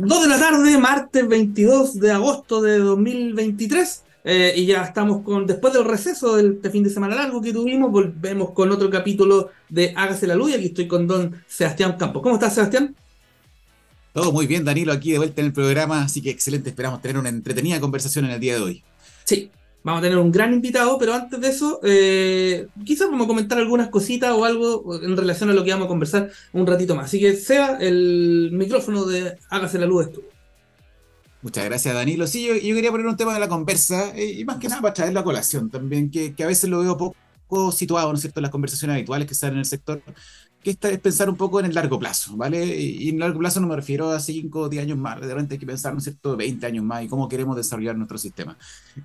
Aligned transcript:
2 0.00 0.22
de 0.22 0.28
la 0.28 0.38
tarde, 0.38 0.78
martes 0.78 1.28
22 1.28 1.98
de 2.00 2.10
agosto 2.10 2.60
de 2.62 2.78
2023. 2.78 4.02
Eh, 4.26 4.54
y 4.56 4.66
ya 4.66 4.82
estamos 4.82 5.22
con, 5.22 5.46
después 5.46 5.74
del 5.74 5.84
receso 5.84 6.36
del 6.36 6.54
este 6.54 6.70
fin 6.70 6.82
de 6.82 6.88
semana 6.88 7.14
largo 7.14 7.42
que 7.42 7.52
tuvimos, 7.52 7.92
volvemos 7.92 8.52
con 8.52 8.70
otro 8.72 8.88
capítulo 8.88 9.50
de 9.68 9.92
Hágase 9.96 10.26
la 10.26 10.34
Luz. 10.34 10.50
Y 10.50 10.54
aquí 10.54 10.66
estoy 10.66 10.88
con 10.88 11.06
don 11.06 11.42
Sebastián 11.46 11.96
Campos. 11.98 12.22
¿Cómo 12.22 12.34
estás, 12.36 12.54
Sebastián? 12.54 12.94
Todo 14.12 14.32
muy 14.32 14.46
bien, 14.46 14.64
Danilo, 14.64 14.92
aquí 14.92 15.12
de 15.12 15.18
vuelta 15.18 15.40
en 15.40 15.48
el 15.48 15.52
programa, 15.52 16.02
así 16.02 16.22
que 16.22 16.30
excelente. 16.30 16.70
Esperamos 16.70 17.02
tener 17.02 17.18
una 17.18 17.28
entretenida 17.28 17.80
conversación 17.80 18.24
en 18.24 18.30
el 18.30 18.40
día 18.40 18.54
de 18.54 18.60
hoy. 18.60 18.82
Sí, 19.24 19.50
Vamos 19.84 19.98
a 19.98 20.02
tener 20.02 20.16
un 20.16 20.32
gran 20.32 20.54
invitado, 20.54 20.96
pero 20.98 21.12
antes 21.12 21.38
de 21.38 21.48
eso, 21.48 21.78
eh, 21.84 22.68
quizás 22.86 23.10
vamos 23.10 23.26
a 23.26 23.28
comentar 23.28 23.58
algunas 23.58 23.90
cositas 23.90 24.32
o 24.32 24.46
algo 24.46 24.98
en 25.02 25.14
relación 25.14 25.50
a 25.50 25.52
lo 25.52 25.62
que 25.62 25.72
vamos 25.72 25.84
a 25.84 25.88
conversar 25.88 26.30
un 26.54 26.66
ratito 26.66 26.96
más. 26.96 27.04
Así 27.04 27.20
que 27.20 27.36
sea 27.36 27.76
el 27.78 28.48
micrófono 28.54 29.04
de 29.04 29.36
Hágase 29.50 29.78
la 29.78 29.84
Luz 29.84 30.06
Estudio. 30.06 30.30
Muchas 31.42 31.66
gracias, 31.66 31.94
Danilo. 31.94 32.26
Sí, 32.26 32.46
yo, 32.46 32.54
quería 32.74 32.90
poner 32.90 33.06
un 33.06 33.18
tema 33.18 33.34
de 33.34 33.40
la 33.40 33.48
conversa 33.48 34.16
eh, 34.16 34.32
y 34.38 34.44
más 34.46 34.56
que 34.56 34.68
nada 34.68 34.80
para 34.80 34.94
traer 34.94 35.12
la 35.12 35.22
colación 35.22 35.68
también, 35.68 36.10
que, 36.10 36.34
que, 36.34 36.44
a 36.44 36.46
veces 36.46 36.70
lo 36.70 36.80
veo 36.80 36.96
poco 36.96 37.70
situado, 37.70 38.08
¿no 38.08 38.14
es 38.14 38.22
cierto?, 38.22 38.40
en 38.40 38.44
las 38.44 38.50
conversaciones 38.50 38.94
habituales 38.94 39.28
que 39.28 39.34
salen 39.34 39.56
en 39.56 39.58
el 39.60 39.66
sector, 39.66 40.02
que 40.64 40.70
esta 40.70 40.88
es 40.88 40.98
pensar 40.98 41.28
un 41.28 41.36
poco 41.36 41.60
en 41.60 41.66
el 41.66 41.74
largo 41.74 41.98
plazo, 41.98 42.36
¿vale? 42.36 42.64
Y, 42.64 43.10
en 43.10 43.16
el 43.16 43.20
largo 43.20 43.38
plazo 43.38 43.60
no 43.60 43.68
me 43.68 43.76
refiero 43.76 44.10
a 44.10 44.18
5 44.18 44.58
o 44.58 44.68
10 44.68 44.82
años 44.82 44.98
más, 44.98 45.20
de 45.20 45.28
repente 45.28 45.54
hay 45.54 45.58
que 45.60 45.66
pensar, 45.66 45.92
¿no 45.92 45.98
es 45.98 46.04
cierto?, 46.04 46.36
20 46.36 46.66
años 46.66 46.84
más 46.84 47.04
y 47.04 47.08
cómo 47.08 47.28
queremos 47.28 47.54
desarrollar 47.54 47.96
nuestro 47.96 48.18
sistema. 48.18 48.56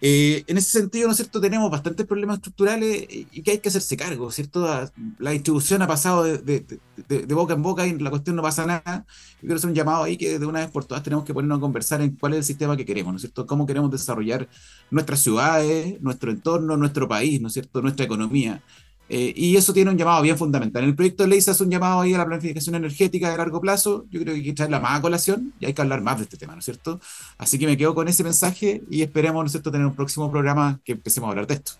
Eh, 0.01 0.43
en 0.47 0.57
ese 0.57 0.79
sentido, 0.79 1.07
¿no 1.07 1.11
es 1.11 1.17
cierto?, 1.17 1.39
tenemos 1.39 1.69
bastantes 1.69 2.07
problemas 2.07 2.37
estructurales 2.37 3.05
y 3.09 3.41
que 3.43 3.51
hay 3.51 3.59
que 3.59 3.69
hacerse 3.69 3.95
cargo, 3.97 4.31
¿cierto? 4.31 4.89
La 5.19 5.31
distribución 5.31 5.81
ha 5.81 5.87
pasado 5.87 6.23
de, 6.23 6.79
boca 7.27 7.53
en 7.53 7.61
boca 7.61 7.85
y 7.85 7.99
la 7.99 8.09
cuestión 8.09 8.35
no 8.37 8.41
pasa 8.41 8.65
nada. 8.65 9.05
Yo 9.35 9.41
quiero 9.41 9.55
hacer 9.57 9.69
un 9.69 9.75
llamado 9.75 10.03
ahí 10.03 10.17
que 10.17 10.39
de 10.39 10.45
una 10.45 10.61
vez 10.61 10.69
por 10.71 10.85
todas 10.85 11.03
tenemos 11.03 11.25
que 11.25 11.33
ponernos 11.33 11.57
a 11.57 11.61
conversar 11.61 12.01
en 12.01 12.15
cuál 12.15 12.33
es 12.33 12.39
el 12.39 12.45
sistema 12.45 12.77
que 12.77 12.85
queremos, 12.85 13.11
¿no 13.11 13.17
es 13.17 13.21
cierto?, 13.21 13.45
cómo 13.45 13.65
queremos 13.67 13.91
desarrollar 13.91 14.47
nuestras 14.89 15.19
ciudades, 15.19 16.01
nuestro 16.01 16.31
entorno, 16.31 16.77
nuestro 16.77 17.07
país, 17.07 17.41
¿no 17.41 17.47
es 17.49 17.53
cierto?, 17.53 17.81
nuestra 17.81 18.05
economía. 18.05 18.63
Eh, 19.11 19.33
y 19.35 19.57
eso 19.57 19.73
tiene 19.73 19.89
un 19.89 19.97
llamado 19.97 20.21
bien 20.21 20.37
fundamental. 20.37 20.83
En 20.83 20.89
el 20.89 20.95
proyecto 20.95 21.23
de 21.23 21.29
ley 21.29 21.41
se 21.41 21.49
hace 21.49 21.63
un 21.63 21.71
llamado 21.71 22.01
ahí 22.01 22.13
a 22.13 22.19
la 22.19 22.27
planificación 22.27 22.75
energética 22.75 23.31
de 23.31 23.37
largo 23.37 23.59
plazo. 23.59 24.05
Yo 24.11 24.21
creo 24.21 24.35
que 24.35 24.39
hay 24.39 24.45
que 24.45 24.53
traerla 24.53 24.79
más 24.79 24.99
a 24.99 25.01
colación 25.01 25.51
y 25.59 25.65
hay 25.65 25.73
que 25.73 25.81
hablar 25.81 26.01
más 26.01 26.17
de 26.17 26.23
este 26.23 26.37
tema, 26.37 26.53
¿no 26.53 26.59
es 26.59 26.65
cierto? 26.65 27.01
Así 27.39 27.57
que 27.57 27.65
me 27.65 27.75
quedo 27.75 27.95
con 27.95 28.07
ese 28.07 28.23
mensaje 28.23 28.83
y 28.89 29.01
esperemos, 29.01 29.41
¿no 29.41 29.47
es 29.47 29.51
cierto?, 29.51 29.71
tener 29.71 29.87
un 29.87 29.95
próximo 29.95 30.29
programa 30.29 30.79
que 30.85 30.91
empecemos 30.91 31.27
a 31.27 31.31
hablar 31.31 31.47
de 31.47 31.55
esto. 31.55 31.71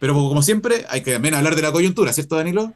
Pero 0.00 0.14
como 0.14 0.42
siempre, 0.42 0.84
hay 0.88 1.02
que 1.02 1.12
también 1.12 1.34
hablar 1.34 1.54
de 1.54 1.62
la 1.62 1.70
coyuntura, 1.70 2.12
¿cierto, 2.12 2.34
Danilo? 2.34 2.74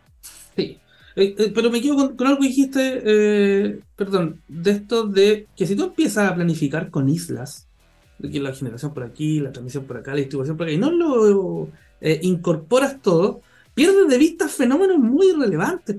Sí. 0.57 0.79
Eh, 1.17 1.35
eh, 1.37 1.53
pero 1.53 1.69
me 1.69 1.81
quedo 1.81 2.15
con, 2.15 2.27
algo 2.29 2.41
que 2.41 2.47
dijiste, 2.47 3.83
perdón, 3.97 4.41
de 4.47 4.71
esto 4.71 5.09
de 5.09 5.49
que 5.57 5.67
si 5.67 5.75
tú 5.75 5.87
empiezas 5.87 6.31
a 6.31 6.35
planificar 6.37 6.91
con 6.91 7.09
islas, 7.09 7.67
de 8.21 8.31
que 8.31 8.39
la 8.39 8.55
generación 8.55 8.95
por 8.95 9.03
aquí, 9.03 9.41
la 9.41 9.51
transmisión 9.51 9.85
por 9.85 9.97
acá, 9.97 10.13
la 10.13 10.19
distribución 10.19 10.57
por 10.57 10.69
acá, 10.69 10.73
y 10.75 10.79
no 10.79 10.93
lo 10.93 11.69
incorporas 12.23 13.03
todo, 13.03 13.43
pierdes 13.79 14.09
de 14.09 14.19
vista 14.19 14.49
fenómenos 14.49 14.99
muy 14.99 15.31
relevantes. 15.33 15.97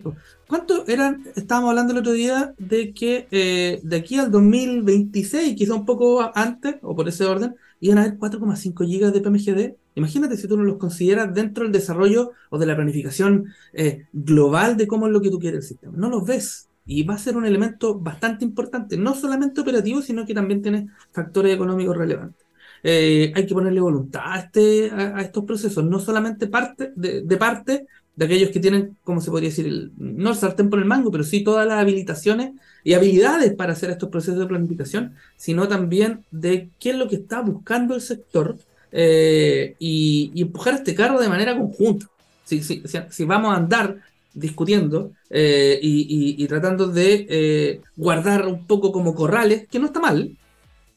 ¿Cuánto 0.50 0.86
eran? 0.86 1.24
Estábamos 1.38 1.70
hablando 1.70 1.94
el 1.94 2.00
otro 2.00 2.12
día 2.12 2.54
de 2.58 2.94
que 2.94 3.26
eh, 3.32 3.80
de 3.82 3.96
aquí 3.96 4.18
al 4.18 4.30
2026, 4.32 5.56
quizá 5.56 5.76
un 5.76 5.86
poco 5.86 6.30
antes, 6.36 6.76
o 6.82 6.94
por 6.94 7.08
ese 7.08 7.24
orden, 7.24 7.56
iban 7.80 8.00
a 8.00 8.02
haber 8.02 8.18
4,5 8.18 8.86
gigas 8.86 9.14
de 9.14 9.22
PMGD. 9.22 9.76
Imagínate 9.96 10.36
si 10.36 10.50
tú 10.50 10.58
no 10.58 10.64
los 10.64 10.76
consideras 10.76 11.34
dentro 11.34 11.64
del 11.64 11.72
desarrollo 11.72 12.34
o 12.50 12.58
de 12.58 12.66
la 12.66 12.76
planificación 12.76 13.46
eh, 13.72 14.08
global 14.12 14.76
de 14.76 14.86
cómo 14.86 15.08
es 15.08 15.14
lo 15.14 15.22
que 15.22 15.32
tú 15.32 15.40
quieres 15.40 15.62
el 15.64 15.68
sistema. 15.70 15.94
No 15.96 16.10
los 16.10 16.26
ves. 16.26 16.68
Y 16.86 17.04
va 17.04 17.14
a 17.14 17.18
ser 17.18 17.38
un 17.38 17.46
elemento 17.46 17.98
bastante 17.98 18.44
importante, 18.44 18.98
no 18.98 19.16
solamente 19.16 19.62
operativo, 19.62 20.02
sino 20.02 20.26
que 20.26 20.34
también 20.34 20.62
tiene 20.62 20.90
factores 21.14 21.56
económicos 21.56 21.96
relevantes. 21.96 22.48
Eh, 22.84 23.32
hay 23.36 23.46
que 23.46 23.54
ponerle 23.54 23.82
voluntad 23.82 24.22
a, 24.26 24.40
este, 24.40 24.92
a, 24.92 25.22
estos 25.22 25.44
procesos, 25.44 25.84
no 25.84 26.00
solamente 26.00 26.48
parte 26.48 26.92
de, 26.95 27.38
parte 27.38 27.88
de 28.16 28.26
aquellos 28.26 28.52
que 28.52 28.60
tienen, 28.60 28.98
como 29.04 29.22
se 29.22 29.32
podría 29.32 29.50
decir, 29.50 29.92
no 29.98 30.32
el 30.32 30.36
sartén 30.36 30.70
por 30.70 30.80
el 30.80 30.86
mango, 30.86 31.12
pero 31.12 31.23
sí 31.23 31.44
todas 31.44 31.68
las 31.68 31.80
habilitaciones 31.80 32.52
y 32.84 32.94
habilidades 32.94 33.54
para 33.54 33.73
hacer 33.73 33.89
estos 33.89 34.10
procesos 34.10 34.39
de 34.39 34.48
planificación, 34.48 35.16
sino 35.36 35.68
también 35.68 36.23
de 36.32 36.70
qué 36.80 36.92
es 36.92 36.95
lo 36.95 37.08
que 37.08 37.18
está 37.18 37.42
buscando 37.42 37.95
el 37.95 38.02
sector 38.02 38.58
eh, 38.92 39.76
y, 39.80 40.32
empujar 40.42 40.76
este 40.76 40.95
carro 40.95 41.20
de 41.20 41.30
manera 41.30 41.58
conjunta. 41.58 42.08
Si, 42.45 43.26
vamos 43.26 43.54
a 43.54 43.58
andar 43.58 43.98
discutiendo 44.34 45.12
eh, 45.30 45.80
y, 45.82 46.36
y, 46.42 46.48
tratando 46.48 46.88
de 46.88 47.82
guardar 47.95 48.48
un 48.48 48.66
poco 48.66 48.92
como 48.92 49.14
corrales, 49.14 49.68
que 49.70 49.80
no 49.80 49.88
está 49.88 50.00
mal, 50.00 50.36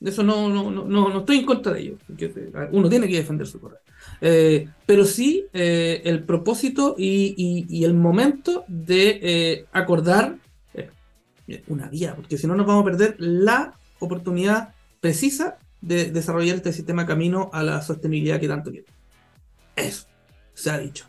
eso 0.05 0.23
no, 0.23 0.49
no, 0.49 0.71
no, 0.71 0.85
no, 0.85 1.19
estoy 1.19 1.39
en 1.39 1.47
contra 1.47 1.73
de 1.73 1.81
ello. 1.81 1.99
Uno 2.73 2.89
tiene 2.89 3.09
que 3.09 3.17
defender 3.17 3.47
su 3.47 3.61
correo. 3.61 3.81
Eh, 4.21 4.69
pero 4.87 5.05
sí 5.05 5.47
eh, 5.53 6.03
el 6.05 6.25
propósito 6.25 6.95
y, 6.99 7.85
el 7.85 7.95
momento 7.95 8.65
de 8.69 9.21
eh, 9.23 9.67
acordar 9.73 10.37
una 11.67 11.89
vía, 11.89 12.15
porque 12.17 12.39
si 12.39 12.47
no 12.47 12.55
nos 12.55 12.67
vamos 12.67 12.83
a 12.83 12.85
perder 12.85 13.17
la 13.19 13.75
oportunidad 13.99 14.75
precisa 15.01 15.59
de 15.81 16.11
desarrollar 16.11 16.57
este 16.57 16.73
sistema 16.73 17.05
camino 17.05 17.51
a 17.53 17.63
la 17.63 17.83
sostenibilidad 17.83 18.41
que 18.41 18.49
tanto 18.49 18.71
quiere. 18.71 18.87
Eso, 19.77 20.07
se 20.55 20.71
ha 20.71 20.79
dicho. 20.79 21.05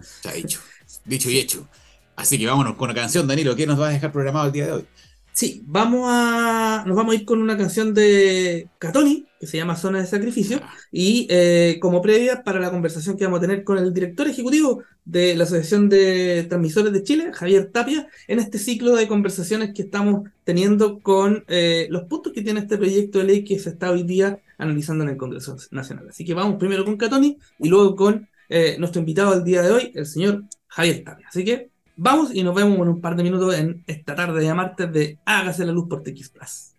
Se 0.00 0.28
ha 0.28 0.32
dicho. 0.32 0.60
Dicho 1.04 1.30
y 1.30 1.38
hecho. 1.38 1.68
Así 2.16 2.38
que 2.38 2.46
vámonos 2.46 2.74
con 2.74 2.88
la 2.88 2.94
canción, 2.94 3.26
Danilo. 3.26 3.54
¿Qué 3.54 3.66
nos 3.66 3.80
va 3.80 3.88
a 3.88 3.92
dejar 3.92 4.12
programado 4.12 4.46
el 4.46 4.52
día 4.52 4.66
de 4.66 4.72
hoy? 4.72 4.86
Sí, 5.32 5.62
vamos 5.66 6.02
a, 6.06 6.84
nos 6.86 6.96
vamos 6.96 7.14
a 7.14 7.18
ir 7.18 7.24
con 7.24 7.40
una 7.40 7.56
canción 7.56 7.94
de 7.94 8.68
Catoni, 8.78 9.26
que 9.38 9.46
se 9.46 9.56
llama 9.56 9.76
Zona 9.76 10.00
de 10.00 10.06
Sacrificio, 10.06 10.60
y 10.90 11.26
eh, 11.30 11.78
como 11.80 12.02
previa 12.02 12.42
para 12.42 12.60
la 12.60 12.70
conversación 12.70 13.16
que 13.16 13.24
vamos 13.24 13.38
a 13.38 13.42
tener 13.42 13.64
con 13.64 13.78
el 13.78 13.94
director 13.94 14.28
ejecutivo 14.28 14.82
de 15.04 15.34
la 15.36 15.44
Asociación 15.44 15.88
de 15.88 16.44
Transmisores 16.48 16.92
de 16.92 17.02
Chile, 17.04 17.30
Javier 17.32 17.70
Tapia, 17.72 18.08
en 18.28 18.38
este 18.38 18.58
ciclo 18.58 18.94
de 18.96 19.08
conversaciones 19.08 19.72
que 19.72 19.82
estamos 19.82 20.28
teniendo 20.44 21.00
con 21.00 21.44
eh, 21.48 21.86
los 21.90 22.04
puntos 22.04 22.32
que 22.32 22.42
tiene 22.42 22.60
este 22.60 22.76
proyecto 22.76 23.18
de 23.18 23.24
ley 23.24 23.44
que 23.44 23.58
se 23.58 23.70
está 23.70 23.90
hoy 23.90 24.02
día 24.02 24.40
analizando 24.58 25.04
en 25.04 25.10
el 25.10 25.16
Congreso 25.16 25.56
Nacional. 25.70 26.08
Así 26.10 26.24
que 26.24 26.34
vamos 26.34 26.56
primero 26.58 26.84
con 26.84 26.96
Catoni 26.96 27.38
y 27.58 27.68
luego 27.68 27.96
con 27.96 28.28
eh, 28.50 28.76
nuestro 28.78 29.00
invitado 29.00 29.34
del 29.34 29.44
día 29.44 29.62
de 29.62 29.70
hoy, 29.70 29.92
el 29.94 30.06
señor 30.06 30.44
Javier 30.66 31.02
Tapia. 31.04 31.28
Así 31.28 31.44
que 31.44 31.69
Vamos 32.02 32.34
y 32.34 32.42
nos 32.42 32.54
vemos 32.54 32.78
en 32.78 32.88
un 32.88 33.00
par 33.02 33.14
de 33.14 33.22
minutos 33.22 33.54
en 33.54 33.84
esta 33.86 34.14
tarde 34.14 34.40
de 34.40 34.54
martes 34.54 34.90
de 34.90 35.18
Hágase 35.26 35.66
la 35.66 35.72
Luz 35.72 35.86
por 35.86 36.02
TX 36.02 36.30
Plus. 36.30 36.74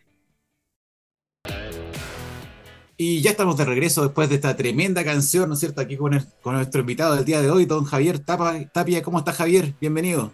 Y 2.98 3.22
ya 3.22 3.30
estamos 3.30 3.56
de 3.56 3.66
regreso 3.66 4.02
después 4.02 4.30
de 4.30 4.36
esta 4.36 4.58
tremenda 4.58 5.04
canción, 5.04 5.48
¿no 5.48 5.54
es 5.54 5.60
cierto? 5.60 5.80
Aquí 5.80 5.96
con, 5.96 6.20
nuestro 6.44 6.82
invitado 6.82 7.14
del 7.16 7.24
día 7.24 7.40
de 7.40 7.52
hoy, 7.52 7.66
don 7.66 7.84
Javier 7.84 8.18
Tapia. 8.18 9.04
¿Cómo 9.04 9.20
está 9.20 9.32
Javier? 9.32 9.76
Bienvenido. 9.80 10.32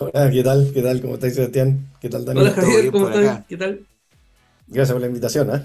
Hola, 0.00 0.28
¿qué 0.28 0.42
tal? 0.42 0.72
¿Qué 0.74 0.82
tal? 0.82 1.00
¿Cómo 1.00 1.14
estáis, 1.14 1.34
Sebastián? 1.36 1.88
¿Qué 2.00 2.08
tal, 2.08 2.24
Daniel? 2.24 2.46
Hola, 2.46 2.54
Javier, 2.56 2.90
¿cómo 2.90 3.08
estás? 3.08 3.46
¿Qué 3.46 3.56
tal? 3.56 3.86
Gracias 4.66 4.92
por 4.92 5.00
la 5.02 5.06
invitación, 5.06 5.54
¿eh? 5.54 5.64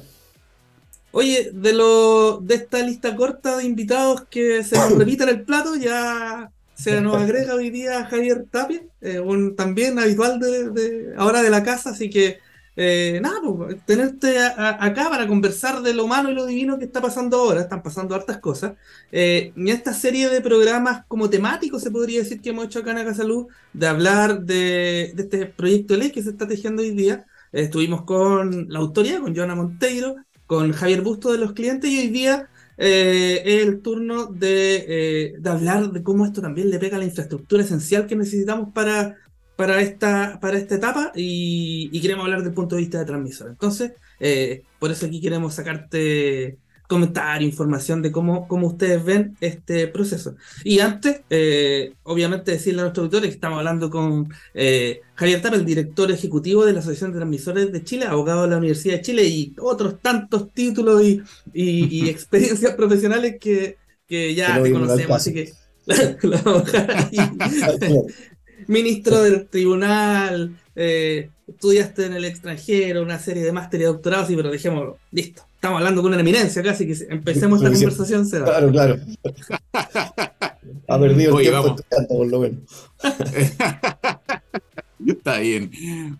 Oye, 1.13 1.49
de 1.51 1.73
lo 1.73 2.37
de 2.37 2.53
esta 2.53 2.83
lista 2.83 3.15
corta 3.15 3.57
de 3.57 3.63
invitados 3.63 4.25
que 4.29 4.63
se 4.63 4.75
nos 4.77 4.91
repiten 4.99 5.29
el 5.29 5.41
plato, 5.45 5.75
ya 5.75 6.51
se 6.81 7.01
nos 7.01 7.15
agrega 7.15 7.53
hoy 7.53 7.69
día 7.69 8.05
Javier 8.05 8.45
Tapia, 8.49 8.81
eh, 9.01 9.19
un 9.19 9.55
también 9.55 9.99
habitual 9.99 10.39
de, 10.39 11.13
ahora 11.17 11.43
de 11.43 11.49
la 11.49 11.63
casa, 11.63 11.91
así 11.91 12.09
que 12.09 12.39
eh, 12.75 13.19
nada, 13.21 13.39
pues, 13.43 13.85
tenerte 13.85 14.39
acá 14.39 15.09
para 15.09 15.27
conversar 15.27 15.81
de 15.81 15.93
lo 15.93 16.05
humano 16.05 16.31
y 16.31 16.33
lo 16.33 16.45
divino 16.45 16.79
que 16.79 16.85
está 16.85 17.01
pasando 17.01 17.37
ahora, 17.37 17.61
están 17.61 17.83
pasando 17.83 18.15
hartas 18.15 18.39
cosas. 18.39 18.73
Eh, 19.11 19.53
y 19.55 19.69
esta 19.69 19.93
serie 19.93 20.29
de 20.29 20.41
programas 20.41 21.05
como 21.07 21.29
temáticos, 21.29 21.83
se 21.83 21.91
podría 21.91 22.19
decir 22.19 22.41
que 22.41 22.49
hemos 22.49 22.65
hecho 22.65 22.79
acá 22.79 22.91
en 22.91 22.97
Acá 22.99 23.13
Salud, 23.13 23.47
de 23.73 23.87
hablar 23.87 24.41
de, 24.41 25.11
de, 25.15 25.23
este 25.23 25.45
proyecto 25.45 25.93
de 25.93 25.99
ley 25.99 26.11
que 26.11 26.23
se 26.23 26.31
está 26.31 26.47
tejiendo 26.47 26.81
hoy 26.81 26.91
día. 26.91 27.25
estuvimos 27.51 28.03
con 28.03 28.67
la 28.69 28.79
autoridad, 28.79 29.19
con 29.19 29.35
Joana 29.35 29.55
Monteiro, 29.55 30.15
con 30.47 30.71
Javier 30.71 31.01
Busto 31.01 31.31
de 31.31 31.37
los 31.37 31.53
clientes 31.53 31.89
y 31.91 31.99
hoy 31.99 32.07
día 32.07 32.49
eh, 32.83 33.43
es 33.45 33.61
el 33.61 33.83
turno 33.83 34.35
eh, 34.41 35.35
de, 35.37 35.49
hablar 35.51 35.91
de 35.91 36.01
cómo 36.01 36.25
esto 36.25 36.41
también 36.41 36.71
le 36.71 36.79
pega 36.79 36.95
a 36.95 36.99
la 36.99 37.05
infraestructura 37.05 37.61
esencial 37.61 38.07
que 38.07 38.15
necesitamos 38.15 38.73
para, 38.73 39.17
para, 39.55 39.79
esta, 39.81 40.39
para 40.41 40.57
esta 40.57 40.73
etapa 40.75 41.11
y, 41.13 42.01
queremos 42.01 42.25
hablar 42.25 42.41
del 42.41 42.55
punto 42.55 42.75
de 42.75 42.81
vista 42.81 42.97
de 42.97 43.05
transmisor. 43.05 43.49
Entonces, 43.51 43.91
eh, 44.19 44.63
por 44.79 44.89
eso 44.89 45.05
aquí 45.05 45.21
queremos 45.21 45.53
sacarte 45.53 46.57
comentar 46.91 47.41
información 47.41 48.01
de 48.01 48.11
cómo, 48.11 48.49
cómo 48.49 48.67
ustedes 48.67 49.01
ven 49.01 49.37
este 49.39 49.87
proceso. 49.87 50.35
Y 50.65 50.79
antes, 50.79 51.21
eh, 51.29 51.93
obviamente, 52.03 52.51
decirle 52.51 52.81
a 52.81 52.83
nuestros 52.83 53.05
auditores 53.05 53.29
que 53.29 53.35
estamos 53.35 53.59
hablando 53.59 53.89
con 53.89 54.27
eh, 54.53 54.99
Javier 55.15 55.41
Tapia, 55.41 55.57
el 55.57 55.65
director 55.65 56.11
ejecutivo 56.11 56.65
de 56.65 56.73
la 56.73 56.79
Asociación 56.79 57.13
de 57.13 57.19
Transmisores 57.19 57.71
de 57.71 57.85
Chile, 57.85 58.07
abogado 58.07 58.41
de 58.41 58.49
la 58.49 58.57
Universidad 58.57 58.95
de 58.95 59.01
Chile 59.03 59.25
y 59.25 59.55
otros 59.61 60.01
tantos 60.01 60.51
títulos 60.51 61.01
y, 61.01 61.21
y, 61.53 62.09
experiencias 62.09 62.75
profesionales 62.75 63.37
que, 63.39 63.77
que 64.05 64.35
ya 64.35 64.61
te 64.61 64.73
conocemos. 64.73 65.15
Así 65.15 65.33
que, 65.33 65.53
ministro 68.67 69.23
del 69.23 69.47
tribunal, 69.47 70.59
eh, 70.75 71.29
estudiaste 71.47 72.07
en 72.07 72.13
el 72.15 72.25
extranjero, 72.25 73.01
una 73.01 73.17
serie 73.17 73.43
de 73.43 73.53
máster 73.53 73.79
y 73.79 73.85
doctorados, 73.85 74.27
sí, 74.27 74.35
pero 74.35 74.51
dejémoslo, 74.51 74.97
listo. 75.11 75.43
Estamos 75.61 75.77
hablando 75.77 76.01
con 76.01 76.11
una 76.11 76.21
eminencia 76.21 76.63
casi, 76.63 76.87
que 76.87 77.13
empecemos 77.13 77.61
esta 77.61 77.71
conversación. 77.71 78.25
Se 78.25 78.41
Claro, 78.41 78.71
claro. 78.71 78.97
ha 80.87 80.99
perdido 80.99 81.39
el 81.39 81.47
tiempo 81.47 81.75
por 82.09 82.27
lo 82.27 82.39
menos. 82.39 82.61
Está 85.05 85.37
bien. 85.37 85.69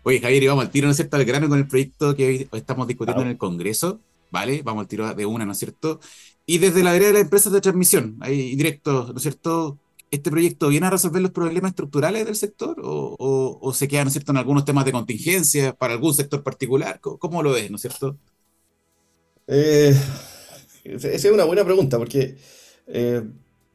Oye, 0.03 0.21
Javier, 0.21 0.43
y 0.43 0.47
vamos 0.47 0.63
al 0.63 0.69
tiro, 0.69 0.85
¿no 0.85 0.91
es 0.91 0.97
cierto?, 0.97 1.17
al 1.17 1.25
grano 1.25 1.49
con 1.49 1.57
el 1.57 1.67
proyecto 1.67 2.15
que 2.15 2.47
hoy 2.51 2.59
estamos 2.59 2.88
discutiendo 2.88 3.23
en 3.23 3.29
el 3.29 3.39
Congreso, 3.39 3.99
¿vale? 4.29 4.61
Vamos 4.61 4.81
al 4.81 4.88
tiro 4.88 5.11
de 5.11 5.25
una, 5.25 5.43
¿no 5.43 5.53
es 5.53 5.57
cierto? 5.57 5.99
Y 6.45 6.59
desde 6.59 6.83
la 6.83 6.91
área 6.91 7.07
de 7.07 7.13
las 7.13 7.23
empresas 7.23 7.51
de 7.51 7.61
transmisión, 7.61 8.17
ahí 8.19 8.55
directo, 8.55 9.07
¿no 9.11 9.17
es 9.17 9.23
cierto? 9.23 9.79
¿Este 10.11 10.29
proyecto 10.29 10.67
viene 10.67 10.85
a 10.85 10.91
resolver 10.91 11.19
los 11.19 11.31
problemas 11.31 11.71
estructurales 11.71 12.27
del 12.27 12.35
sector 12.35 12.79
o, 12.83 13.57
o, 13.59 13.73
se 13.73 13.88
queda, 13.88 14.03
¿no 14.03 14.09
es 14.09 14.13
cierto?, 14.13 14.33
en 14.33 14.38
algunos 14.38 14.65
temas 14.65 14.85
de 14.85 14.91
contingencia 14.91 15.73
para 15.73 15.93
algún 15.93 16.13
sector 16.13 16.43
particular. 16.43 16.99
¿Cómo, 16.99 17.41
lo 17.41 17.53
ves, 17.53 17.71
¿no 17.71 17.77
es 17.77 17.81
cierto? 17.81 18.17
Eh, 19.47 19.95
esa 20.83 21.09
es 21.09 21.25
una 21.25 21.45
buena 21.45 21.63
pregunta 21.63 21.97
porque... 21.97 22.38
Eh, 22.88 23.21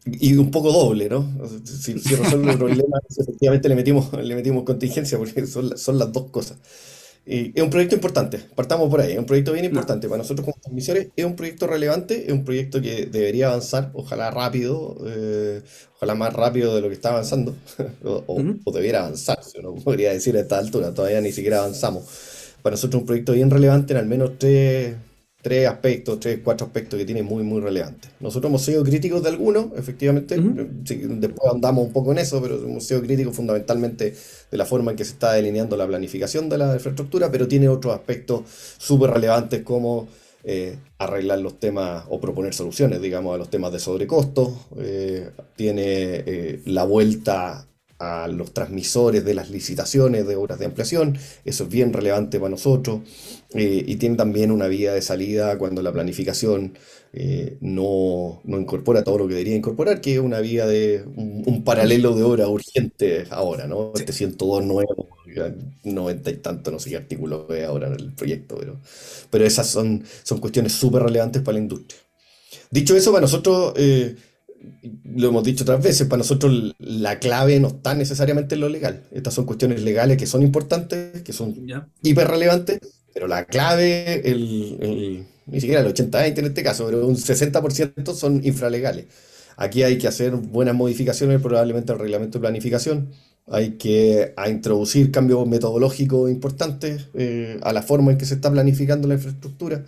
y 0.08 0.36
un 0.36 0.52
poco 0.52 0.70
doble, 0.70 1.08
¿no? 1.08 1.28
Si, 1.64 1.98
si 1.98 2.14
resuelve 2.14 2.52
el 2.52 2.58
problema, 2.58 2.98
efectivamente 3.18 3.68
le 3.68 3.74
metimos, 3.74 4.12
le 4.12 4.36
metimos 4.36 4.62
contingencia, 4.62 5.18
porque 5.18 5.46
son, 5.48 5.76
son 5.76 5.98
las 5.98 6.12
dos 6.12 6.30
cosas. 6.30 6.58
Y 7.28 7.52
es 7.58 7.62
un 7.62 7.70
proyecto 7.70 7.96
importante, 7.96 8.38
partamos 8.54 8.88
por 8.88 9.00
ahí, 9.00 9.12
es 9.14 9.18
un 9.18 9.26
proyecto 9.26 9.52
bien 9.52 9.64
importante 9.64 10.08
para 10.08 10.18
nosotros 10.18 10.44
como 10.44 10.56
transmisores, 10.62 11.08
es 11.16 11.24
un 11.24 11.34
proyecto 11.34 11.66
relevante, 11.66 12.26
es 12.26 12.32
un 12.32 12.44
proyecto 12.44 12.80
que 12.80 13.06
debería 13.06 13.48
avanzar, 13.48 13.90
ojalá 13.94 14.30
rápido, 14.30 14.96
eh, 15.06 15.60
ojalá 15.96 16.14
más 16.14 16.32
rápido 16.32 16.76
de 16.76 16.82
lo 16.82 16.86
que 16.88 16.94
está 16.94 17.08
avanzando, 17.08 17.56
o, 18.04 18.22
o, 18.64 18.70
debiera 18.72 19.00
avanzar, 19.00 19.42
si 19.42 19.58
uno 19.58 19.74
podría 19.74 20.12
decir 20.12 20.36
a 20.36 20.40
esta 20.40 20.58
altura, 20.58 20.94
todavía 20.94 21.20
ni 21.20 21.32
siquiera 21.32 21.58
avanzamos. 21.58 22.04
Para 22.62 22.74
nosotros 22.74 23.00
es 23.00 23.02
un 23.02 23.06
proyecto 23.06 23.32
bien 23.32 23.50
relevante 23.50 23.92
en 23.92 23.98
al 23.98 24.06
menos 24.06 24.38
tres, 24.38 24.94
tres 25.46 25.68
aspectos, 25.68 26.18
tres, 26.18 26.40
cuatro 26.42 26.66
aspectos 26.66 26.98
que 26.98 27.04
tiene 27.04 27.22
muy, 27.22 27.44
muy 27.44 27.60
relevantes. 27.60 28.10
Nosotros 28.18 28.50
hemos 28.50 28.62
sido 28.62 28.82
críticos 28.82 29.22
de 29.22 29.28
algunos, 29.28 29.66
efectivamente, 29.76 30.36
después 30.36 31.52
andamos 31.54 31.86
un 31.86 31.92
poco 31.92 32.10
en 32.10 32.18
eso, 32.18 32.42
pero 32.42 32.56
hemos 32.56 32.82
sido 32.82 33.00
críticos 33.00 33.36
fundamentalmente 33.36 34.12
de 34.50 34.56
la 34.56 34.66
forma 34.66 34.90
en 34.90 34.96
que 34.96 35.04
se 35.04 35.12
está 35.12 35.34
delineando 35.34 35.76
la 35.76 35.86
planificación 35.86 36.48
de 36.48 36.58
la 36.58 36.74
infraestructura, 36.74 37.30
pero 37.30 37.46
tiene 37.46 37.68
otros 37.68 37.94
aspectos 37.94 38.40
súper 38.76 39.10
relevantes 39.10 39.62
como 39.62 40.08
eh, 40.42 40.78
arreglar 40.98 41.38
los 41.38 41.60
temas 41.60 42.02
o 42.08 42.20
proponer 42.20 42.52
soluciones, 42.52 43.00
digamos, 43.00 43.32
a 43.32 43.38
los 43.38 43.48
temas 43.48 43.70
de 43.70 43.78
sobrecostos, 43.78 44.50
eh, 44.78 45.30
tiene 45.54 45.84
eh, 45.86 46.60
la 46.64 46.82
vuelta 46.82 47.68
a 47.98 48.28
los 48.28 48.52
transmisores 48.52 49.24
de 49.24 49.34
las 49.34 49.50
licitaciones 49.50 50.26
de 50.26 50.36
obras 50.36 50.58
de 50.58 50.66
ampliación, 50.66 51.18
eso 51.44 51.64
es 51.64 51.70
bien 51.70 51.92
relevante 51.92 52.38
para 52.38 52.50
nosotros, 52.50 53.00
eh, 53.54 53.84
y 53.86 53.96
tiene 53.96 54.16
también 54.16 54.50
una 54.50 54.66
vía 54.66 54.92
de 54.92 55.02
salida 55.02 55.56
cuando 55.56 55.82
la 55.82 55.92
planificación 55.92 56.76
eh, 57.12 57.56
no, 57.60 58.42
incorpora 58.44 59.02
todo 59.02 59.18
lo 59.18 59.28
que 59.28 59.34
debería 59.34 59.56
incorporar, 59.56 60.00
que 60.00 60.14
es 60.14 60.20
una 60.20 60.40
vía 60.40 60.66
de 60.66 61.04
un, 61.06 61.64
paralelo 61.64 62.14
de 62.14 62.22
obra 62.22 62.48
urgente 62.48 63.26
ahora, 63.30 63.66
¿no? 63.66 63.92
Este 63.94 64.12
102 64.12 64.64
nuevo, 64.64 65.08
90 65.84 66.30
y 66.30 66.36
tanto, 66.36 66.70
no 66.70 66.78
sé 66.78 66.90
qué 66.90 66.96
artículo 66.96 67.52
es 67.54 67.64
ahora 67.64 67.88
en 67.88 67.94
el 67.94 68.12
proyecto, 68.12 68.56
pero, 68.58 68.80
pero 69.30 69.44
esas 69.46 69.66
son, 69.68 70.04
son 70.22 70.38
cuestiones 70.38 70.72
súper 70.72 71.02
relevantes 71.02 71.42
para 71.42 71.54
la 71.54 71.62
industria. 71.62 72.00
Dicho 72.70 72.94
eso, 72.96 73.12
para 73.12 73.22
nosotros... 73.22 73.72
Eh, 73.76 74.14
lo 75.04 75.28
hemos 75.28 75.44
dicho 75.44 75.64
otras 75.64 75.82
veces, 75.82 76.06
para 76.06 76.18
nosotros 76.18 76.74
la 76.78 77.18
clave 77.18 77.58
no 77.60 77.68
está 77.68 77.94
necesariamente 77.94 78.54
en 78.54 78.60
lo 78.60 78.68
legal. 78.68 79.04
Estas 79.12 79.34
son 79.34 79.46
cuestiones 79.46 79.82
legales 79.82 80.16
que 80.16 80.26
son 80.26 80.42
importantes, 80.42 81.22
que 81.22 81.32
son 81.32 81.54
hiper 82.02 82.28
relevantes, 82.28 82.80
pero 83.12 83.26
la 83.28 83.44
clave, 83.44 84.28
el, 84.30 85.26
ni 85.46 85.60
siquiera 85.60 85.80
el 85.80 85.92
80-20 85.92 86.38
en 86.38 86.44
este 86.46 86.62
caso, 86.62 86.86
pero 86.86 87.06
un 87.06 87.16
60% 87.16 88.14
son 88.14 88.44
infralegales. 88.44 89.06
Aquí 89.56 89.82
hay 89.82 89.96
que 89.96 90.06
hacer 90.06 90.32
buenas 90.32 90.74
modificaciones 90.74 91.40
probablemente 91.40 91.92
al 91.92 91.98
reglamento 91.98 92.38
de 92.38 92.42
planificación. 92.42 93.10
Hay 93.46 93.72
que 93.72 94.34
introducir 94.48 95.10
cambios 95.10 95.46
metodológicos 95.46 96.30
importantes 96.30 97.06
eh, 97.14 97.58
a 97.62 97.72
la 97.72 97.82
forma 97.82 98.12
en 98.12 98.18
que 98.18 98.26
se 98.26 98.34
está 98.34 98.50
planificando 98.50 99.08
la 99.08 99.14
infraestructura 99.14 99.84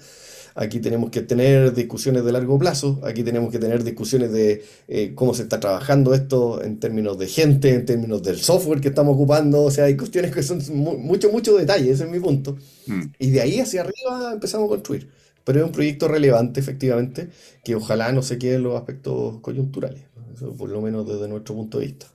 aquí 0.54 0.80
tenemos 0.80 1.10
que 1.10 1.22
tener 1.22 1.72
discusiones 1.74 2.24
de 2.24 2.32
largo 2.32 2.58
plazo, 2.58 3.00
aquí 3.04 3.22
tenemos 3.22 3.50
que 3.50 3.58
tener 3.58 3.84
discusiones 3.84 4.32
de 4.32 4.64
eh, 4.88 5.12
cómo 5.14 5.34
se 5.34 5.42
está 5.42 5.60
trabajando 5.60 6.14
esto 6.14 6.62
en 6.62 6.78
términos 6.80 7.18
de 7.18 7.26
gente, 7.28 7.74
en 7.74 7.84
términos 7.86 8.22
del 8.22 8.38
software 8.38 8.80
que 8.80 8.88
estamos 8.88 9.14
ocupando, 9.14 9.62
o 9.62 9.70
sea, 9.70 9.84
hay 9.84 9.96
cuestiones 9.96 10.34
que 10.34 10.42
son 10.42 10.60
mucho, 10.72 11.30
mucho 11.30 11.56
detalle, 11.56 11.90
ese 11.90 12.04
es 12.04 12.10
mi 12.10 12.20
punto. 12.20 12.56
Mm. 12.86 13.02
Y 13.18 13.30
de 13.30 13.40
ahí 13.40 13.60
hacia 13.60 13.82
arriba 13.82 14.32
empezamos 14.32 14.66
a 14.66 14.70
construir. 14.70 15.08
Pero 15.44 15.60
es 15.60 15.66
un 15.66 15.72
proyecto 15.72 16.08
relevante, 16.08 16.60
efectivamente, 16.60 17.30
que 17.64 17.74
ojalá 17.74 18.12
no 18.12 18.22
se 18.22 18.38
queden 18.38 18.64
los 18.64 18.76
aspectos 18.76 19.40
coyunturales, 19.40 20.02
eso 20.34 20.54
por 20.54 20.68
lo 20.68 20.82
menos 20.82 21.06
desde 21.08 21.26
nuestro 21.26 21.54
punto 21.54 21.78
de 21.78 21.86
vista. 21.86 22.06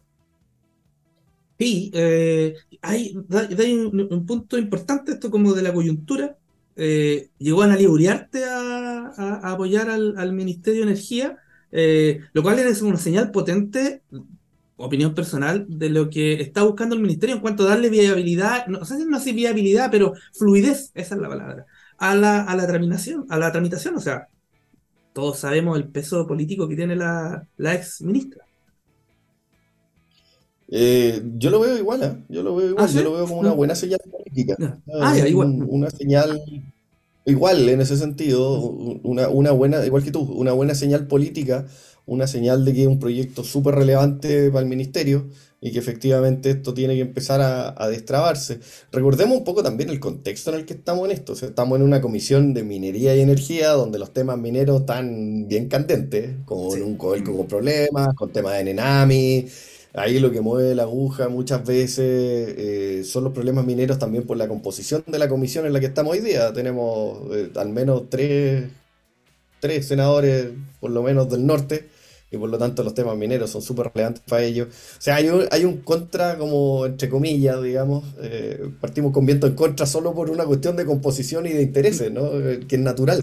Sí, 1.57 1.91
eh, 1.93 2.55
hay, 2.81 3.15
hay 3.31 3.73
un, 3.73 4.25
punto 4.25 4.57
importante 4.57 5.13
esto 5.13 5.31
como 5.31 5.53
de 5.53 5.61
la 5.61 5.73
coyuntura, 5.73 6.37
eh, 6.75 7.29
llegó 7.37 7.63
a 7.63 7.67
Uriarte 7.67 8.43
a, 8.45 9.51
apoyar 9.51 9.89
al, 9.89 10.33
Ministerio 10.33 10.81
de 10.81 10.91
Energía, 10.91 11.37
eh, 11.71 12.21
lo 12.33 12.43
cual 12.43 12.59
es 12.59 12.81
una 12.81 12.97
señal 12.97 13.31
potente, 13.31 14.03
opinión 14.77 15.13
personal, 15.13 15.65
de 15.67 15.89
lo 15.89 16.09
que 16.09 16.41
está 16.41 16.63
buscando 16.63 16.95
el 16.95 17.01
Ministerio 17.01 17.35
en 17.35 17.41
cuanto 17.41 17.63
a 17.63 17.69
darle 17.69 17.89
viabilidad, 17.89 18.67
no, 18.67 18.83
sé 18.85 18.97
si 18.97 19.05
no 19.05 19.19
sé 19.19 19.33
viabilidad, 19.33 19.89
pero 19.91 20.13
fluidez, 20.33 20.91
esa 20.95 21.15
es 21.15 21.21
la 21.21 21.29
palabra, 21.29 21.65
a 21.97 22.15
la, 22.15 22.41
a 22.41 22.55
la 22.55 22.67
tramitación, 22.67 23.25
a 23.29 23.37
la 23.37 23.51
tramitación, 23.51 23.95
o 23.95 24.01
sea, 24.01 24.27
todos 25.13 25.39
sabemos 25.39 25.77
el 25.77 25.87
peso 25.87 26.25
político 26.27 26.67
que 26.67 26.75
tiene 26.75 26.95
la, 26.95 27.47
la 27.57 27.75
ex 27.75 28.01
ministra. 28.01 28.45
Eh, 30.75 31.21
yo 31.37 31.51
lo 31.51 31.59
veo 31.59 31.77
igual, 31.77 32.01
¿eh? 32.01 32.23
yo 32.29 32.41
lo 32.41 32.55
veo 32.55 32.69
igual, 32.69 32.85
¿Ah, 32.89 32.91
yo 32.91 33.03
lo 33.03 33.13
veo 33.13 33.27
como 33.27 33.39
una 33.41 33.53
mm. 33.53 33.55
buena 33.55 33.75
señal 33.75 33.99
política. 34.09 34.57
Ah, 34.99 35.15
igual. 35.19 35.63
una 35.69 35.91
señal 35.91 36.41
igual 37.25 37.69
en 37.69 37.79
ese 37.79 37.95
sentido, 37.95 38.59
una, 38.59 39.29
una, 39.29 39.51
buena, 39.51 39.85
igual 39.85 40.03
que 40.03 40.09
tú, 40.09 40.21
una 40.21 40.51
buena 40.51 40.73
señal 40.73 41.05
política, 41.05 41.67
una 42.07 42.25
señal 42.25 42.65
de 42.65 42.73
que 42.73 42.81
es 42.81 42.87
un 42.87 42.99
proyecto 42.99 43.43
súper 43.43 43.75
relevante 43.75 44.49
para 44.49 44.61
el 44.61 44.65
ministerio 44.67 45.27
y 45.61 45.71
que 45.71 45.77
efectivamente 45.77 46.49
esto 46.49 46.73
tiene 46.73 46.95
que 46.95 47.01
empezar 47.01 47.39
a, 47.41 47.87
destrabarse. 47.87 48.59
Recordemos 48.91 49.37
un 49.37 49.43
poco 49.43 49.61
también 49.61 49.91
el 49.91 49.99
contexto 49.99 50.49
en 50.49 50.57
el 50.57 50.65
que 50.65 50.73
estamos 50.73 51.05
en 51.05 51.11
esto. 51.11 51.33
estamos 51.33 51.77
en 51.77 51.83
una 51.83 52.01
comisión 52.01 52.55
de 52.55 52.63
minería 52.63 53.15
y 53.15 53.21
energía 53.21 53.69
donde 53.73 53.99
los 53.99 54.11
temas 54.11 54.39
mineros 54.39 54.81
están 54.81 55.47
bien 55.47 55.69
candentes, 55.69 56.31
con 56.45 56.81
un 56.81 56.97
COEL 56.97 57.23
con 57.23 57.45
problemas, 57.45 58.15
con 58.15 58.31
temas 58.31 58.53
de 58.57 58.63
Nenami 58.63 59.47
Ahí 59.95 60.19
lo 60.19 60.31
que 60.31 60.41
mueve 60.41 60.73
la 60.73 60.83
aguja 60.83 61.29
muchas 61.29 61.63
veces 61.65 61.99
eh, 62.57 63.03
son 63.05 63.25
los 63.25 63.33
problemas 63.33 63.63
mineros 63.65 63.99
también 63.99 64.25
por 64.25 64.37
la 64.37 64.47
composición 64.47 65.03
de 65.05 65.19
la 65.19 65.29
comisión 65.29 65.67
en 65.67 65.73
la 65.73 65.79
que 65.79 65.85
estamos 65.85 66.13
hoy 66.13 66.19
día. 66.19 66.51
Tenemos 66.51 67.19
eh, 67.31 67.51
al 67.55 67.69
menos 67.69 68.09
tres, 68.09 68.71
tres 69.59 69.87
senadores, 69.87 70.47
por 70.79 70.89
lo 70.89 71.03
menos 71.03 71.29
del 71.29 71.45
norte, 71.45 71.89
y 72.31 72.37
por 72.37 72.49
lo 72.49 72.57
tanto 72.57 72.83
los 72.83 72.95
temas 72.95 73.15
mineros 73.17 73.51
son 73.51 73.61
súper 73.61 73.91
relevantes 73.93 74.23
para 74.27 74.43
ellos. 74.43 74.69
O 74.97 75.01
sea, 75.01 75.17
hay 75.17 75.29
un, 75.29 75.45
hay 75.51 75.63
un 75.63 75.77
contra, 75.81 76.39
como 76.39 76.87
entre 76.87 77.07
comillas, 77.07 77.61
digamos, 77.61 78.03
eh, 78.19 78.71
partimos 78.81 79.13
con 79.13 79.27
viento 79.27 79.45
en 79.45 79.53
contra 79.53 79.85
solo 79.85 80.15
por 80.15 80.31
una 80.31 80.45
cuestión 80.45 80.75
de 80.75 80.85
composición 80.85 81.45
y 81.45 81.49
de 81.49 81.61
intereses, 81.61 82.11
¿no? 82.11 82.31
que 82.67 82.75
es 82.75 82.81
natural. 82.81 83.21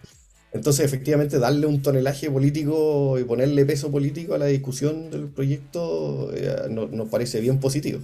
Entonces, 0.52 0.84
efectivamente, 0.84 1.38
darle 1.38 1.66
un 1.66 1.80
tonelaje 1.80 2.30
político 2.30 3.18
y 3.18 3.24
ponerle 3.24 3.64
peso 3.64 3.90
político 3.90 4.34
a 4.34 4.38
la 4.38 4.46
discusión 4.46 5.10
del 5.10 5.28
proyecto 5.28 6.30
eh, 6.34 6.68
nos 6.68 7.08
parece 7.08 7.40
bien 7.40 7.60
positivo. 7.60 8.00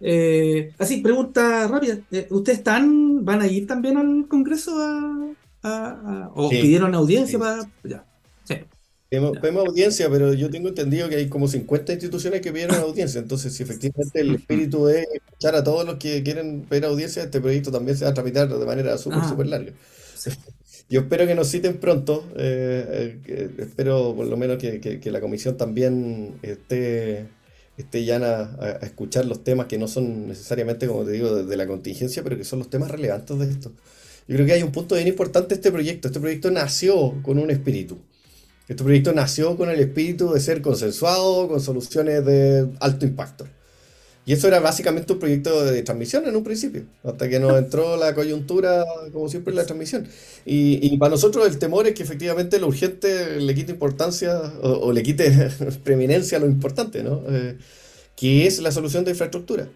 Eh, 0.00 0.72
así, 0.78 1.00
pregunta 1.00 1.68
rápida. 1.68 2.00
Eh, 2.10 2.26
¿Ustedes 2.30 2.58
están, 2.58 3.24
van 3.24 3.40
a 3.42 3.46
ir 3.46 3.68
también 3.68 3.96
al 3.96 4.26
Congreso 4.28 4.72
a, 5.62 6.30
o 6.34 6.50
pidieron 6.50 6.94
audiencia 6.94 7.38
para... 7.38 7.70
Ya. 7.84 8.04
Sí. 8.44 8.56
Audiencia, 9.12 10.10
pero 10.10 10.32
yo 10.32 10.50
tengo 10.50 10.68
entendido 10.68 11.08
que 11.08 11.16
hay 11.16 11.28
como 11.28 11.46
50 11.46 11.92
instituciones 11.92 12.40
que 12.40 12.50
pidieron 12.50 12.76
audiencia. 12.80 13.20
Entonces, 13.20 13.54
si 13.54 13.62
efectivamente 13.62 14.20
el 14.20 14.34
espíritu 14.34 14.88
es 14.88 15.06
escuchar 15.14 15.54
a 15.54 15.62
todos 15.62 15.86
los 15.86 15.96
que 15.96 16.24
quieren 16.24 16.62
pedir 16.62 16.86
audiencia, 16.86 17.22
este 17.22 17.40
proyecto 17.40 17.70
también 17.70 17.96
se 17.96 18.04
va 18.04 18.10
a 18.10 18.14
tramitar 18.14 18.48
de 18.48 18.66
manera 18.66 18.98
súper, 18.98 19.20
ah. 19.22 19.28
súper 19.28 19.46
larga. 19.46 19.72
Yo 20.88 21.00
espero 21.00 21.26
que 21.26 21.34
nos 21.34 21.48
citen 21.48 21.78
pronto. 21.78 22.24
Eh, 22.36 23.18
eh, 23.26 23.50
espero 23.58 24.14
por 24.14 24.26
lo 24.26 24.36
menos 24.36 24.58
que, 24.58 25.00
la 25.10 25.20
comisión 25.20 25.56
también 25.56 26.34
esté, 26.42 27.26
esté 27.76 28.04
ya 28.04 28.16
a, 28.16 28.78
escuchar 28.82 29.24
los 29.24 29.42
temas 29.42 29.66
que 29.66 29.78
no 29.78 29.88
son 29.88 30.28
necesariamente, 30.28 30.86
como 30.86 31.04
te 31.04 31.12
digo, 31.12 31.42
de, 31.42 31.56
la 31.56 31.66
contingencia, 31.66 32.22
pero 32.22 32.36
que 32.36 32.44
son 32.44 32.58
los 32.58 32.70
temas 32.70 32.90
relevantes 32.90 33.38
de 33.38 33.50
esto. 33.50 33.72
Yo 34.28 34.36
creo 34.36 34.46
que 34.46 34.52
hay 34.52 34.62
un 34.62 34.72
punto 34.72 34.94
bien 34.94 35.08
importante 35.08 35.54
este 35.54 35.72
proyecto. 35.72 36.08
Este 36.08 36.20
proyecto 36.20 36.50
nació 36.50 37.20
con 37.22 37.38
un 37.38 37.50
espíritu. 37.50 37.98
Este 38.68 38.84
proyecto 38.84 39.12
nació 39.12 39.56
con 39.56 39.70
el 39.70 39.80
espíritu 39.80 40.32
de 40.32 40.40
ser 40.40 40.62
consensuado, 40.62 41.48
con 41.48 41.60
soluciones 41.60 42.24
de 42.24 42.68
alto 42.80 43.04
impacto. 43.04 43.46
Y 44.24 44.32
eso 44.32 44.46
era 44.46 44.60
básicamente 44.60 45.12
un 45.12 45.18
proyecto 45.18 45.64
de 45.64 45.82
transmisión 45.82 46.26
en 46.28 46.36
un 46.36 46.44
principio, 46.44 46.84
hasta 47.02 47.28
que 47.28 47.40
nos 47.40 47.58
entró 47.58 47.96
la 47.96 48.14
coyuntura, 48.14 48.84
como 49.12 49.28
siempre, 49.28 49.52
la 49.52 49.66
transmisión. 49.66 50.06
Y, 50.44 50.96
para 50.98 51.10
nosotros 51.10 51.46
el 51.48 51.58
temor 51.58 51.88
es 51.88 51.94
que 51.94 52.04
efectivamente 52.04 52.60
lo 52.60 52.68
urgente 52.68 53.40
le 53.40 53.54
quite 53.54 53.72
importancia 53.72 54.40
o, 54.62 54.92
le 54.92 55.02
quite 55.02 55.50
preeminencia 55.84 56.38
a 56.38 56.40
lo 56.40 56.46
importante, 56.46 57.02
¿no? 57.02 57.22
Eh, 57.28 57.58
que 58.14 58.46
es 58.46 58.60
la 58.60 58.70
solución 58.70 59.04
de 59.04 59.10
infraestructura. 59.10 59.68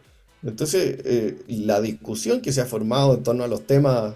Entonces, 0.44 0.98
eh, 1.04 1.38
la 1.48 1.80
discusión 1.80 2.40
que 2.40 2.52
se 2.52 2.60
ha 2.60 2.66
formado 2.66 3.14
en 3.14 3.24
torno 3.24 3.42
a 3.42 3.48
los 3.48 3.66
temas 3.66 4.14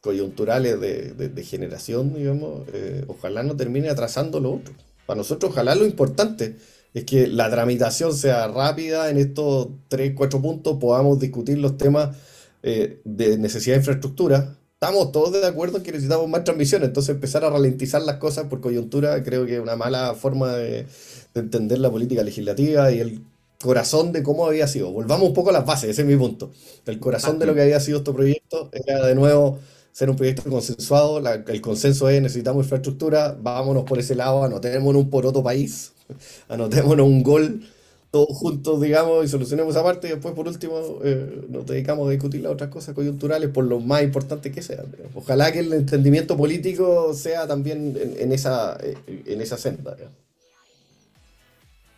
coyunturales 0.00 0.80
de, 0.80 1.44
generación, 1.44 2.14
digamos, 2.14 2.66
eh, 2.72 3.04
ojalá 3.06 3.44
no 3.44 3.56
termine 3.56 3.90
atrasando 3.90 4.40
lo 4.40 4.54
otro. 4.54 4.74
Para 5.06 5.18
nosotros, 5.18 5.52
ojalá 5.52 5.74
lo 5.74 5.86
importante 5.86 6.56
es 6.94 7.04
que 7.04 7.26
la 7.26 7.50
tramitación 7.50 8.14
sea 8.14 8.48
rápida 8.48 9.10
en 9.10 9.18
estos 9.18 9.68
3, 9.88 10.12
4 10.16 10.40
puntos, 10.40 10.78
podamos 10.78 11.18
discutir 11.18 11.58
los 11.58 11.76
temas 11.76 12.16
eh, 12.62 13.00
de 13.04 13.38
necesidad 13.38 13.76
de 13.76 13.80
infraestructura. 13.80 14.56
Estamos 14.74 15.12
todos 15.12 15.32
de 15.32 15.46
acuerdo 15.46 15.78
en 15.78 15.82
que 15.82 15.92
necesitamos 15.92 16.28
más 16.28 16.44
transmisión, 16.44 16.84
entonces 16.84 17.14
empezar 17.14 17.44
a 17.44 17.50
ralentizar 17.50 18.00
las 18.02 18.16
cosas 18.16 18.46
por 18.46 18.60
coyuntura 18.60 19.22
creo 19.22 19.44
que 19.44 19.56
es 19.56 19.60
una 19.60 19.76
mala 19.76 20.14
forma 20.14 20.54
de, 20.54 20.86
entender 21.34 21.78
la 21.78 21.90
política 21.90 22.22
legislativa 22.24 22.90
y 22.90 22.98
el 22.98 23.22
corazón 23.62 24.12
de 24.12 24.22
cómo 24.22 24.46
había 24.46 24.66
sido. 24.66 24.90
Volvamos 24.90 25.28
un 25.28 25.34
poco 25.34 25.50
a 25.50 25.52
las 25.52 25.66
bases, 25.66 25.90
ese 25.90 26.02
es 26.02 26.08
mi 26.08 26.16
punto. 26.16 26.50
El 26.86 26.98
corazón 26.98 27.38
de 27.38 27.46
lo 27.46 27.54
que 27.54 27.62
había 27.62 27.78
sido 27.80 27.98
este 27.98 28.12
proyecto 28.12 28.70
era 28.72 29.06
de 29.06 29.14
nuevo 29.14 29.58
ser 29.92 30.10
un 30.10 30.16
proyecto 30.16 30.48
consensuado, 30.48 31.18
el 31.18 31.60
consenso 31.60 32.08
es 32.08 32.22
necesitamos 32.22 32.64
infraestructura, 32.64 33.36
vámonos 33.40 33.84
por 33.84 33.98
ese 33.98 34.14
lado, 34.14 34.44
anotémonos 34.44 35.02
un 35.02 35.10
por 35.10 35.26
otro 35.26 35.42
país, 35.42 35.92
anotémonos 36.48 37.06
un 37.06 37.22
gol 37.22 37.62
todos 38.10 38.36
juntos, 38.38 38.80
digamos, 38.80 39.24
y 39.24 39.28
solucionemos 39.28 39.74
esa 39.74 39.84
parte 39.84 40.08
y 40.08 40.10
después, 40.12 40.34
por 40.34 40.48
último, 40.48 41.00
eh, 41.04 41.42
nos 41.48 41.66
dedicamos 41.66 42.08
a 42.08 42.10
discutir 42.10 42.40
las 42.40 42.52
otras 42.52 42.70
cosas 42.70 42.94
coyunturales 42.94 43.50
por 43.50 43.64
lo 43.64 43.80
más 43.80 44.02
importante 44.02 44.50
que 44.50 44.62
sean. 44.62 44.86
Ojalá 45.14 45.52
que 45.52 45.58
el 45.58 45.72
entendimiento 45.74 46.36
político 46.36 47.12
sea 47.12 47.46
también 47.46 47.98
en, 48.18 48.32
esa, 48.32 48.78
en 49.06 49.40
esa 49.42 49.58
senda. 49.58 49.94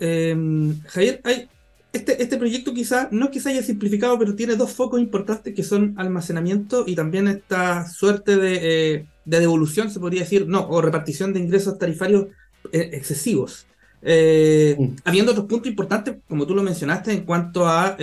Em, 0.00 0.81
Javier, 0.83 1.21
hay, 1.23 1.49
este, 1.93 2.23
este 2.23 2.37
proyecto 2.38 2.73
quizá, 2.73 3.09
no 3.12 3.31
que 3.31 3.40
se 3.40 3.50
haya 3.50 3.62
simplificado, 3.62 4.19
pero 4.19 4.35
tiene 4.35 4.57
dos 4.57 4.73
focos 4.73 5.00
importantes 5.00 5.55
que 5.55 5.62
son 5.62 5.95
almacenamiento 5.97 6.85
y 6.87 6.97
también 6.97 7.29
esta 7.29 7.88
suerte 7.88 8.37
de, 8.37 8.95
eh, 8.95 9.07
devolución, 9.25 9.90
se 9.90 10.00
podría 10.00 10.23
decir, 10.23 10.47
no, 10.49 10.69
o 10.69 10.81
repartición 10.83 11.33
de 11.33 11.40
ingresos 11.40 11.79
tarifarios 11.79 12.26
eh, 12.73 12.90
excesivos. 12.93 13.67
Eh, 14.02 14.76
mm. 14.78 14.97
Habiendo 15.04 15.33
otros 15.33 15.47
puntos 15.47 15.69
importantes, 15.69 16.16
como 16.28 16.47
tú 16.47 16.54
lo 16.54 16.62
mencionaste, 16.62 17.12
en 17.12 17.25
cuanto 17.25 17.69
a 17.69 17.97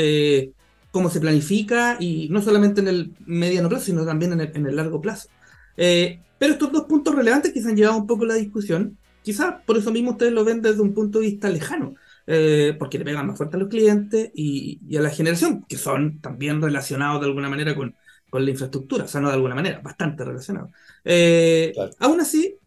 cómo 0.91 1.09
se 1.09 1.19
planifica 1.19 1.97
y 1.99 2.27
no 2.29 2.41
solamente 2.41 2.81
en 2.81 2.87
el 2.87 3.13
mediano 3.25 3.69
plazo, 3.69 3.85
sino 3.85 4.05
también 4.05 4.33
en 4.33 4.41
el, 4.41 4.51
en 4.55 4.65
el 4.65 4.75
largo 4.75 5.01
plazo. 5.01 5.29
pero 5.75 6.53
estos 6.53 6.71
dos 6.71 6.85
puntos 6.85 7.15
relevantes 7.15 7.53
que 7.53 7.61
se 7.61 7.69
han 7.69 7.75
llevado 7.75 7.97
un 7.97 8.07
poco 8.07 8.25
la 8.25 8.35
discusión, 8.35 8.97
quizá 9.21 9.61
por 9.65 9.77
eso 9.77 9.91
mismo 9.91 10.11
ustedes 10.11 10.33
lo 10.33 10.43
ven 10.45 10.61
desde 10.61 10.81
un 10.81 10.93
punto 10.93 11.19
de 11.19 11.27
vista 11.27 11.49
lejano. 11.49 11.95
Eh, 12.29 12.75
porque 12.77 12.99
le 12.99 13.05
pegan 13.05 13.25
más 13.25 13.37
fuerte 13.37 13.55
a 13.55 13.59
los 13.59 13.69
clientes 13.69 14.31
y, 14.35 14.95
a 14.97 15.01
la 15.01 15.09
generación, 15.09 15.63
que 15.63 15.77
son 15.77 16.19
también 16.19 16.61
relacionados 16.61 17.21
de 17.21 17.27
alguna 17.27 17.47
manera 17.47 17.73
con, 17.73 17.95
con 18.29 18.43
la 18.43 18.51
infraestructura, 18.51 19.05
o 19.05 19.07
sea, 19.07 19.21
no 19.21 19.29
de 19.29 19.35
alguna 19.35 19.55
manera, 19.55 19.79
bastante 19.79 20.25
relacionados. 20.25 20.71
Eh, 21.05 21.73
aún 21.99 22.19
así, 22.19 22.57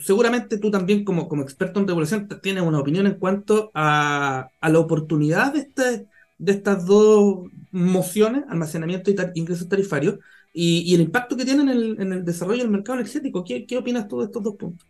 seguramente 0.00 0.58
tú 0.58 0.70
también 0.70 1.04
como, 1.04 1.28
como 1.28 1.42
experto 1.42 1.80
en 1.80 1.88
regulación 1.88 2.28
tienes 2.42 2.62
una 2.62 2.80
opinión 2.80 3.06
en 3.06 3.14
cuanto 3.14 3.70
a, 3.74 4.48
a 4.60 4.68
la 4.68 4.78
oportunidad 4.78 5.52
de, 5.52 5.60
este, 5.60 6.06
de 6.38 6.52
estas 6.52 6.86
dos 6.86 7.48
mociones, 7.70 8.44
almacenamiento 8.48 9.10
y 9.10 9.16
ingresos 9.34 9.68
tarifarios, 9.68 10.18
y, 10.52 10.94
el 10.94 11.00
impacto 11.00 11.36
que 11.36 11.44
tienen 11.44 11.68
en 11.68 11.76
el, 11.76 12.00
en 12.00 12.12
el 12.12 12.24
desarrollo 12.24 12.62
del 12.62 12.70
mercado 12.70 12.98
energético. 13.00 13.42
¿Qué, 13.44 13.66
¿Qué 13.66 13.76
opinas 13.76 14.06
tú 14.06 14.20
de 14.20 14.26
estos 14.26 14.42
dos 14.42 14.54
puntos? 14.56 14.86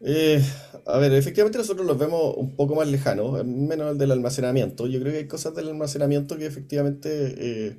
Eh, 0.00 0.42
a 0.86 0.98
ver, 0.98 1.12
efectivamente 1.12 1.58
nosotros 1.58 1.86
los 1.86 1.98
vemos 1.98 2.34
un 2.36 2.56
poco 2.56 2.74
más 2.74 2.88
lejanos, 2.88 3.44
menos 3.44 3.92
el 3.92 3.98
del 3.98 4.12
almacenamiento. 4.12 4.86
Yo 4.86 5.00
creo 5.00 5.12
que 5.12 5.18
hay 5.18 5.28
cosas 5.28 5.54
del 5.54 5.68
almacenamiento 5.68 6.36
que 6.36 6.46
efectivamente 6.46 7.34
eh, 7.38 7.78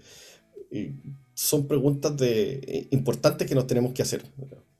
son 1.33 1.67
preguntas 1.67 2.15
de, 2.17 2.87
importantes 2.91 3.47
que 3.47 3.55
nos 3.55 3.67
tenemos 3.67 3.93
que 3.93 4.01
hacer. 4.01 4.23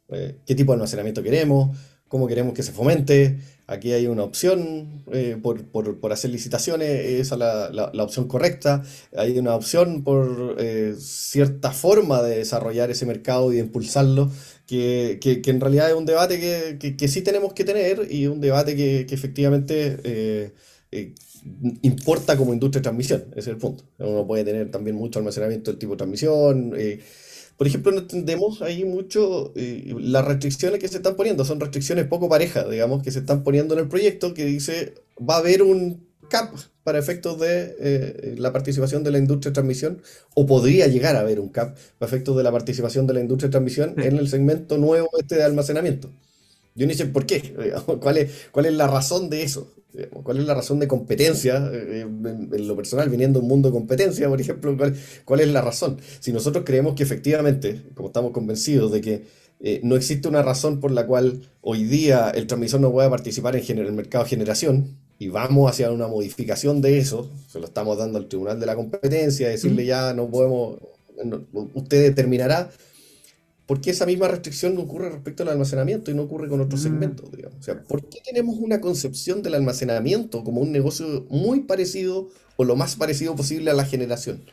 Eh, 0.10 0.36
¿Qué 0.46 0.56
tipo 0.56 0.72
de 0.72 0.76
almacenamiento 0.76 1.24
queremos? 1.24 1.78
¿Cómo 2.08 2.28
queremos 2.28 2.54
que 2.54 2.64
se 2.64 2.72
fomente? 2.72 3.40
Aquí 3.66 3.92
hay 3.92 4.08
una 4.08 4.24
opción 4.24 5.04
por, 5.42 6.12
hacer 6.12 6.30
licitaciones, 6.30 6.90
esa 6.90 7.36
es 7.36 7.40
la, 7.40 7.92
la, 7.92 8.04
opción 8.04 8.28
correcta. 8.28 8.84
Hay 9.18 9.40
una 9.40 9.56
opción 9.56 10.04
por 10.04 10.58
cierta 11.00 11.72
forma 11.72 12.22
de 12.22 12.38
desarrollar 12.38 12.92
ese 12.92 13.08
mercado 13.08 13.52
y 13.52 13.56
de 13.56 13.62
impulsarlo 13.62 14.30
que, 14.68 15.20
que, 15.44 15.52
en 15.52 15.62
realidad 15.62 15.90
es 15.90 15.96
un 15.96 16.06
debate 16.06 16.40
que, 16.40 16.96
que, 16.96 17.08
sí 17.08 17.22
tenemos 17.22 17.54
que 17.54 17.64
tener 17.64 18.08
y 18.12 18.28
un 18.28 18.40
debate 18.42 18.76
que, 18.76 19.06
efectivamente 19.10 20.00
eh, 20.04 20.54
eh, 20.92 21.14
importa 21.82 22.38
como 22.38 22.54
industria 22.54 22.80
de 22.80 22.84
transmisión, 22.84 23.26
ese 23.32 23.40
es 23.40 23.48
el 23.48 23.58
punto. 23.58 23.84
Uno 24.00 24.26
puede 24.26 24.44
tener 24.44 24.72
también 24.72 24.96
mucho 24.96 25.20
almacenamiento 25.20 25.72
del 25.72 25.80
tipo 25.80 25.94
de 25.94 25.98
transmisión. 25.98 26.74
Eh, 26.78 27.00
por 27.58 27.68
ejemplo, 27.68 27.92
no 27.92 28.00
entendemos 28.00 28.62
ahí 28.62 28.84
mucho 28.84 29.54
las 29.56 30.26
restricciones 30.26 30.80
que 30.80 30.88
se 30.88 30.98
están 30.98 31.16
poniendo, 31.16 31.46
son 31.46 31.60
restricciones 31.60 32.08
poco 32.08 32.28
parejas, 32.28 32.70
digamos, 32.70 33.04
que 33.04 33.12
se 33.12 33.20
están 33.20 33.44
poniendo 33.44 33.76
en 33.76 33.82
el 33.82 33.88
proyecto 33.88 34.34
que 34.34 34.46
dice 34.46 34.96
va 35.18 35.36
a 35.36 35.40
haber 35.40 35.62
un 35.62 36.08
cap 36.30 36.52
para 36.84 37.00
efectos 37.00 37.40
de 37.40 37.76
eh, 37.80 38.36
la 38.38 38.52
participación 38.52 39.04
de 39.04 39.12
la 39.12 39.18
industria 39.18 39.52
de 39.52 39.54
transmisión, 39.54 40.02
o 40.34 40.46
podría 40.46 40.88
llegar 40.88 41.16
a 41.16 41.22
haber 41.22 41.40
un 41.40 41.50
cap 41.50 41.78
para 41.98 42.10
efectos 42.10 42.36
de 42.36 42.44
la 42.44 42.52
participación 42.52 43.08
de 43.08 43.14
la 43.14 43.22
industria 43.22 43.48
de 43.48 43.52
transmisión 43.52 43.94
en 43.98 44.18
el 44.18 44.28
segmento 44.28 44.78
nuevo 44.78 45.10
este 45.20 45.36
de 45.36 45.44
almacenamiento. 45.44 46.10
Yo 46.76 46.88
ni 46.88 46.96
sé 46.96 47.06
por 47.06 47.26
qué, 47.26 47.54
¿Cuál, 48.02 48.18
es, 48.18 48.32
cuál 48.52 48.66
es 48.66 48.74
la 48.74 48.88
razón 48.88 49.30
de 49.30 49.44
eso, 49.44 49.72
cuál 50.24 50.40
es 50.40 50.46
la 50.46 50.54
razón 50.54 50.80
de 50.80 50.88
competencia, 50.88 51.70
eh, 51.72 52.02
en, 52.02 52.68
lo 52.68 52.76
personal, 52.76 53.10
viniendo 53.10 53.40
un 53.40 53.48
mundo 53.48 53.70
de 53.70 53.74
competencia, 53.74 54.28
por 54.28 54.42
ejemplo, 54.42 54.76
cuál, 55.26 55.40
es 55.40 55.48
la 55.48 55.62
razón. 55.62 55.98
Si 56.20 56.32
nosotros 56.32 56.64
creemos 56.66 56.96
que 56.96 57.04
efectivamente, 57.04 57.82
como 57.96 58.10
estamos 58.10 58.32
convencidos 58.32 58.92
de 58.92 59.02
que 59.02 59.24
eh, 59.60 59.80
no 59.84 59.96
existe 59.96 60.28
una 60.28 60.42
razón 60.42 60.80
por 60.80 60.92
la 60.92 61.06
cual 61.06 61.42
hoy 61.62 61.84
día 61.84 62.30
el 62.32 62.48
transmisor 62.48 62.82
no 62.82 62.92
pueda 62.92 63.10
participar 63.10 63.56
en 63.56 63.80
el 63.80 63.94
mercado 63.94 64.24
de 64.24 64.30
generación, 64.30 64.98
y 65.20 65.30
vamos 65.30 65.72
hacia 65.72 65.92
una 65.92 66.08
modificación 66.08 66.82
de 66.82 66.98
eso, 66.98 67.32
se 67.48 67.60
lo 67.60 67.66
estamos 67.66 67.98
dando 67.98 68.18
al 68.18 68.28
Tribunal 68.28 68.60
de 68.60 68.66
la 68.66 68.76
Competencia, 68.76 69.48
decirle 69.48 69.86
ya 69.86 70.14
no 70.14 70.30
podemos, 70.30 70.80
usted 71.76 72.02
determinará, 72.02 72.70
¿por 73.66 73.82
qué 73.82 73.92
esa 73.92 74.06
misma 74.06 74.28
restricción 74.28 74.78
ocurre 74.78 75.10
respecto 75.10 75.44
al 75.44 75.50
almacenamiento 75.50 76.12
y 76.12 76.14
no 76.14 76.24
ocurre 76.24 76.48
con 76.48 76.62
otros 76.62 76.82
mm. 76.82 76.84
segmentos? 76.84 77.32
Digamos? 77.32 77.60
O 77.60 77.64
sea, 77.64 77.82
¿por 77.84 78.08
qué 78.08 78.20
tenemos 78.24 78.58
una 78.58 78.82
concepción 78.82 79.42
del 79.42 79.56
almacenamiento 79.56 80.44
como 80.44 80.62
un 80.62 80.72
negocio 80.72 81.26
muy 81.30 81.62
parecido 81.62 82.30
o 82.58 82.64
lo 82.64 82.76
más 82.76 82.96
parecido 82.96 83.36
posible 83.36 83.72
a 83.72 83.74
la 83.74 83.86
generación? 83.86 84.44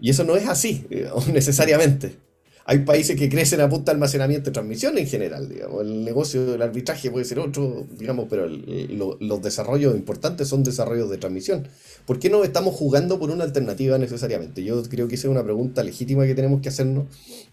Y 0.00 0.10
eso 0.10 0.24
no 0.24 0.36
es 0.36 0.48
así, 0.48 0.86
necesariamente. 1.32 2.16
Hay 2.64 2.80
países 2.80 3.16
que 3.18 3.28
crecen 3.28 3.60
a 3.60 3.68
punta 3.68 3.90
de 3.92 3.96
almacenamiento 3.96 4.50
y 4.50 4.52
transmisión 4.52 4.96
en 4.96 5.06
general, 5.06 5.48
digamos. 5.48 5.82
El 5.82 6.04
negocio 6.04 6.46
del 6.46 6.62
arbitraje 6.62 7.10
puede 7.10 7.24
ser 7.24 7.40
otro, 7.40 7.86
digamos, 7.98 8.26
pero 8.30 8.46
los 8.48 9.42
desarrollos 9.42 9.94
importantes 9.94 10.48
son 10.48 10.62
desarrollos 10.62 11.10
de 11.10 11.18
transmisión. 11.18 11.66
¿Por 12.06 12.18
qué 12.18 12.30
no 12.30 12.44
estamos 12.44 12.74
jugando 12.74 13.18
por 13.18 13.30
una 13.30 13.44
alternativa 13.44 13.98
necesariamente? 13.98 14.62
Yo 14.62 14.82
creo 14.84 15.08
que 15.08 15.16
esa 15.16 15.26
es 15.26 15.32
una 15.32 15.42
pregunta 15.42 15.82
legítima 15.82 16.24
que 16.24 16.34
tenemos 16.34 16.60
que 16.60 16.68
hacernos. 16.68 17.06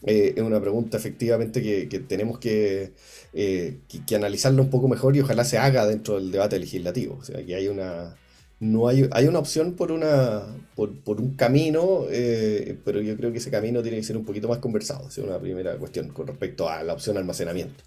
Eh, 0.05 0.33
es 0.35 0.43
una 0.43 0.61
pregunta 0.61 0.97
efectivamente 0.97 1.61
que, 1.61 1.99
tenemos 1.99 2.39
que, 2.39 2.93
eh, 3.33 3.79
que, 3.87 4.05
que 4.05 4.15
analizarla 4.15 4.61
un 4.61 4.69
poco 4.69 4.87
mejor 4.87 5.15
y 5.15 5.21
ojalá 5.21 5.43
se 5.43 5.57
haga 5.57 5.87
dentro 5.87 6.15
del 6.15 6.31
debate 6.31 6.59
legislativo. 6.59 7.17
O 7.19 7.23
sea, 7.23 7.43
que 7.43 7.55
hay 7.55 7.67
una 7.67 8.15
no 8.59 8.87
hay, 8.87 9.07
hay 9.11 9.27
una 9.27 9.39
opción 9.39 9.73
por, 9.75 9.91
una, 9.91 10.43
por, 10.75 10.99
por 11.01 11.21
un 11.21 11.35
camino, 11.35 12.05
eh, 12.09 12.77
pero 12.83 13.01
yo 13.01 13.15
creo 13.17 13.31
que 13.31 13.37
ese 13.37 13.51
camino 13.51 13.81
tiene 13.81 13.97
que 13.97 14.03
ser 14.03 14.17
un 14.17 14.25
poquito 14.25 14.47
más 14.49 14.59
conversado. 14.59 15.07
Es 15.07 15.17
una 15.19 15.39
primera 15.39 15.77
cuestión 15.77 16.09
con 16.09 16.27
respecto 16.27 16.69
a 16.69 16.83
la 16.83 16.93
opción 16.93 17.17
almacenamiento. 17.17 17.83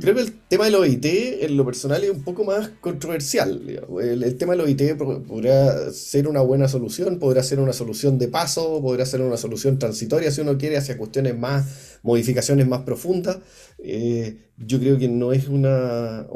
Creo 0.00 0.14
que 0.14 0.22
el 0.22 0.32
tema 0.48 0.64
del 0.64 0.76
OIT, 0.76 1.04
en 1.04 1.54
lo 1.54 1.66
personal, 1.66 2.02
es 2.02 2.10
un 2.10 2.22
poco 2.22 2.44
más 2.44 2.70
controversial. 2.80 3.60
El, 4.00 4.36
tema 4.38 4.52
del 4.52 4.62
OIT 4.62 4.96
podrá 5.28 5.92
ser 5.92 6.28
una 6.28 6.40
buena 6.40 6.66
solución, 6.66 7.18
podrá 7.18 7.42
ser 7.42 7.60
una 7.60 7.74
solución 7.74 8.18
de 8.18 8.28
paso, 8.28 8.80
podrá 8.80 9.04
ser 9.04 9.20
una 9.20 9.36
solución 9.36 9.78
transitoria 9.78 10.30
si 10.30 10.40
uno 10.40 10.56
quiere 10.56 10.78
hacia 10.78 10.96
cuestiones 10.96 11.38
más, 11.38 11.98
modificaciones 12.02 12.66
más 12.66 12.82
profundas. 12.82 13.40
Eh, 13.80 14.38
yo 14.56 14.80
creo 14.80 14.96
que 14.96 15.08
no 15.08 15.34
es 15.34 15.48
una, 15.48 16.26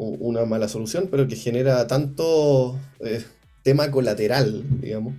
mala 0.47 0.67
solución, 0.67 1.07
pero 1.09 1.27
que 1.27 1.35
genera 1.35 1.87
tanto 1.87 2.79
eh, 2.99 3.23
tema 3.63 3.89
colateral, 3.89 4.65
digamos, 4.81 5.15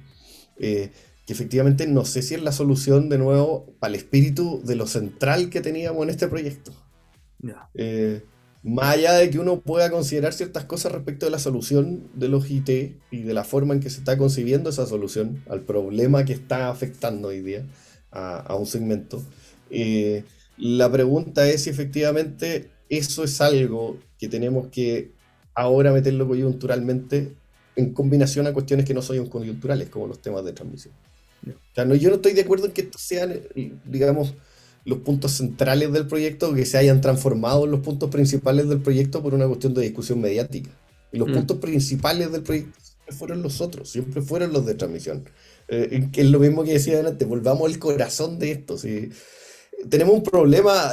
eh, 0.61 0.93
que 1.27 1.33
efectivamente 1.33 1.89
no 1.89 2.05
sé 2.05 2.23
si 2.23 2.35
es 2.35 2.43
la 2.43 2.53
solución 2.53 3.09
de 3.09 3.19
nuevo 3.19 3.75
para 3.81 3.95
el 3.95 3.97
espíritu 3.97 4.63
de 4.65 4.77
lo 4.77 4.87
central 4.87 5.51
que 5.51 5.61
teníamos 5.61 6.05
en 6.05 6.11
este 6.11 6.29
proyecto. 6.29 6.73
Eh, 7.75 8.23
más 8.63 8.97
allá 8.97 9.15
de 9.15 9.31
que 9.31 9.39
uno 9.39 9.61
pueda 9.61 9.91
considerar 9.91 10.33
ciertas 10.33 10.65
cosas 10.65 10.93
respecto 10.93 11.27
de 11.27 11.31
la 11.31 11.39
solución 11.39 12.09
de 12.15 12.29
los 12.29 12.51
IT 12.51 12.69
y 13.11 13.23
de 13.23 13.35
la 13.35 13.45
forma 13.45 13.75
en 13.75 13.81
que 13.81 13.91
se 13.91 13.99
está 13.99 14.19
concibiendo 14.19 14.71
esa 14.71 14.87
solución 14.87 15.43
al 15.49 15.61
problema 15.61 16.25
que 16.25 16.33
está 16.33 16.69
afectando 16.69 17.29
hoy 17.29 17.41
día 17.41 17.65
a, 18.11 18.57
un 18.57 18.67
segmento, 18.67 19.23
eh, 19.71 20.25
la 20.57 20.91
pregunta 20.91 21.49
es 21.49 21.65
si 21.65 21.71
efectivamente 21.71 22.71
eso 22.89 23.23
es 23.23 23.41
algo 23.41 23.99
que 24.19 24.29
tenemos 24.29 24.69
que 24.69 25.13
ahora 25.55 25.93
meterlo 25.93 26.27
coyunturalmente 26.27 27.35
en 27.77 27.93
combinación 27.93 28.47
a 28.47 28.53
cuestiones 28.53 28.87
que 28.87 28.95
no 28.95 29.03
son 29.03 29.29
coyunturales, 29.29 29.89
como 29.89 30.09
los 30.09 30.21
temas 30.21 30.45
de 30.45 30.53
transmisión. 30.53 30.95
no, 31.77 31.95
yo 31.95 32.09
no 32.09 32.17
estoy 32.17 32.33
de 32.33 32.41
acuerdo 32.41 32.67
en 32.67 32.73
que 32.73 32.81
estos 32.83 33.01
sean, 33.01 33.41
digamos, 33.85 34.35
los 34.89 35.01
puntos 35.01 35.33
centrales 35.33 35.93
del 35.93 36.07
proyecto 36.07 36.55
que 36.55 36.65
se 36.65 36.79
hayan 36.79 37.03
transformado 37.03 37.67
en 37.67 37.73
los 37.73 37.81
puntos 37.81 38.09
principales 38.09 38.71
del 38.71 38.81
proyecto 38.81 39.23
por 39.23 39.35
una 39.35 39.47
cuestión 39.47 39.75
de 39.75 39.83
discusión 39.83 40.19
mediática. 40.19 40.71
Y 41.13 41.19
los 41.19 41.29
mm. 41.29 41.35
puntos 41.35 41.59
principales 41.59 42.33
del 42.33 42.43
proyecto 42.43 42.81
siempre 42.81 43.15
fueron 43.15 43.43
los 43.43 43.61
otros, 43.61 43.91
siempre 43.91 44.23
fueron 44.23 44.51
los 44.51 44.65
de 44.65 44.75
transmisión. 44.75 45.29
Eh, 45.69 46.09
que 46.11 46.23
es 46.23 46.31
lo 46.31 46.39
mismo 46.39 46.65
que 46.65 46.73
decía 46.73 47.07
antes, 47.07 47.29
volvamos 47.29 47.71
al 47.71 47.79
corazón 47.79 48.39
de 48.39 48.53
esto. 48.53 48.79
¿sí? 48.79 49.11
Tenemos 49.91 50.15
un 50.15 50.23
problema, 50.23 50.93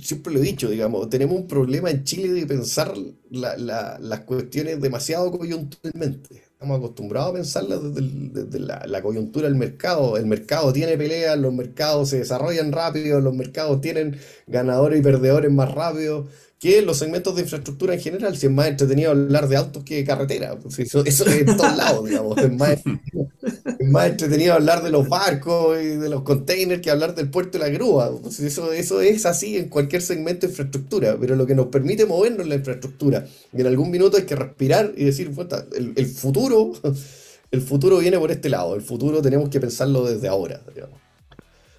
siempre 0.00 0.34
lo 0.34 0.40
he 0.40 0.42
dicho, 0.42 0.68
digamos, 0.68 1.08
tenemos 1.08 1.36
un 1.36 1.46
problema 1.46 1.92
en 1.92 2.02
Chile 2.02 2.32
de 2.32 2.46
pensar 2.46 2.94
las 3.30 4.20
cuestiones 4.22 4.80
demasiado 4.80 5.30
coyunturalmente 5.30 6.42
estamos 6.64 6.78
acostumbrados 6.78 7.30
a 7.30 7.34
pensarla 7.34 7.76
desde, 7.76 8.58
la, 8.58 9.02
coyuntura 9.02 9.46
del 9.46 9.56
mercado. 9.56 10.16
El 10.16 10.24
mercado 10.24 10.72
tiene 10.72 10.96
peleas, 10.96 11.38
los 11.38 11.52
mercados 11.52 12.08
se 12.08 12.18
desarrollan 12.20 12.72
rápido, 12.72 13.20
los 13.20 13.34
mercados 13.34 13.82
tienen 13.82 14.16
ganadores 14.46 14.98
y 14.98 15.02
perdedores 15.02 15.52
más 15.52 15.70
rápido 15.70 16.26
que 16.64 16.80
los 16.80 16.96
segmentos 16.96 17.36
de 17.36 17.42
infraestructura 17.42 17.92
en 17.92 18.00
general. 18.00 18.38
Si 18.38 18.46
es 18.46 18.52
más 18.52 18.68
entretenido 18.68 19.10
hablar 19.10 19.48
de 19.48 19.56
autos 19.56 19.84
que 19.84 19.96
de 19.96 20.04
carretera. 20.04 20.58
Pues, 20.58 20.78
eso, 20.78 21.04
es 21.04 21.20
en 21.20 21.44
todos 21.58 21.76
lados, 21.76 22.08
digamos. 22.08 22.38
Es 22.38 22.50
más, 22.50 22.78
es 23.78 23.88
más, 23.90 24.06
entretenido 24.06 24.54
hablar 24.54 24.82
de 24.82 24.90
los 24.90 25.06
barcos 25.06 25.76
y 25.78 25.88
de 25.88 26.08
los 26.08 26.22
containers 26.22 26.80
que 26.80 26.90
hablar 26.90 27.14
del 27.14 27.28
puerto 27.28 27.58
y 27.58 27.60
la 27.60 27.68
grúa. 27.68 28.18
Pues, 28.18 28.40
eso, 28.40 28.72
eso 28.72 29.02
es 29.02 29.26
así 29.26 29.58
en 29.58 29.68
cualquier 29.68 30.00
segmento 30.00 30.46
de 30.46 30.52
infraestructura. 30.52 31.18
Pero 31.20 31.36
lo 31.36 31.44
que 31.44 31.54
nos 31.54 31.66
permite 31.66 32.06
movernos 32.06 32.40
es 32.40 32.46
la 32.46 32.54
infraestructura. 32.54 33.26
Y 33.52 33.60
en 33.60 33.66
algún 33.66 33.90
minuto 33.90 34.16
hay 34.16 34.22
que 34.22 34.34
respirar 34.34 34.94
y 34.96 35.04
decir, 35.04 35.30
el, 35.76 35.92
el 35.94 36.06
futuro. 36.06 36.72
El 37.50 37.60
futuro 37.60 37.98
viene 37.98 38.18
por 38.18 38.30
este 38.30 38.48
lado, 38.48 38.74
el 38.74 38.80
futuro 38.80 39.20
tenemos 39.20 39.50
que 39.50 39.60
pensarlo 39.60 40.04
desde 40.04 40.28
ahora. 40.28 40.62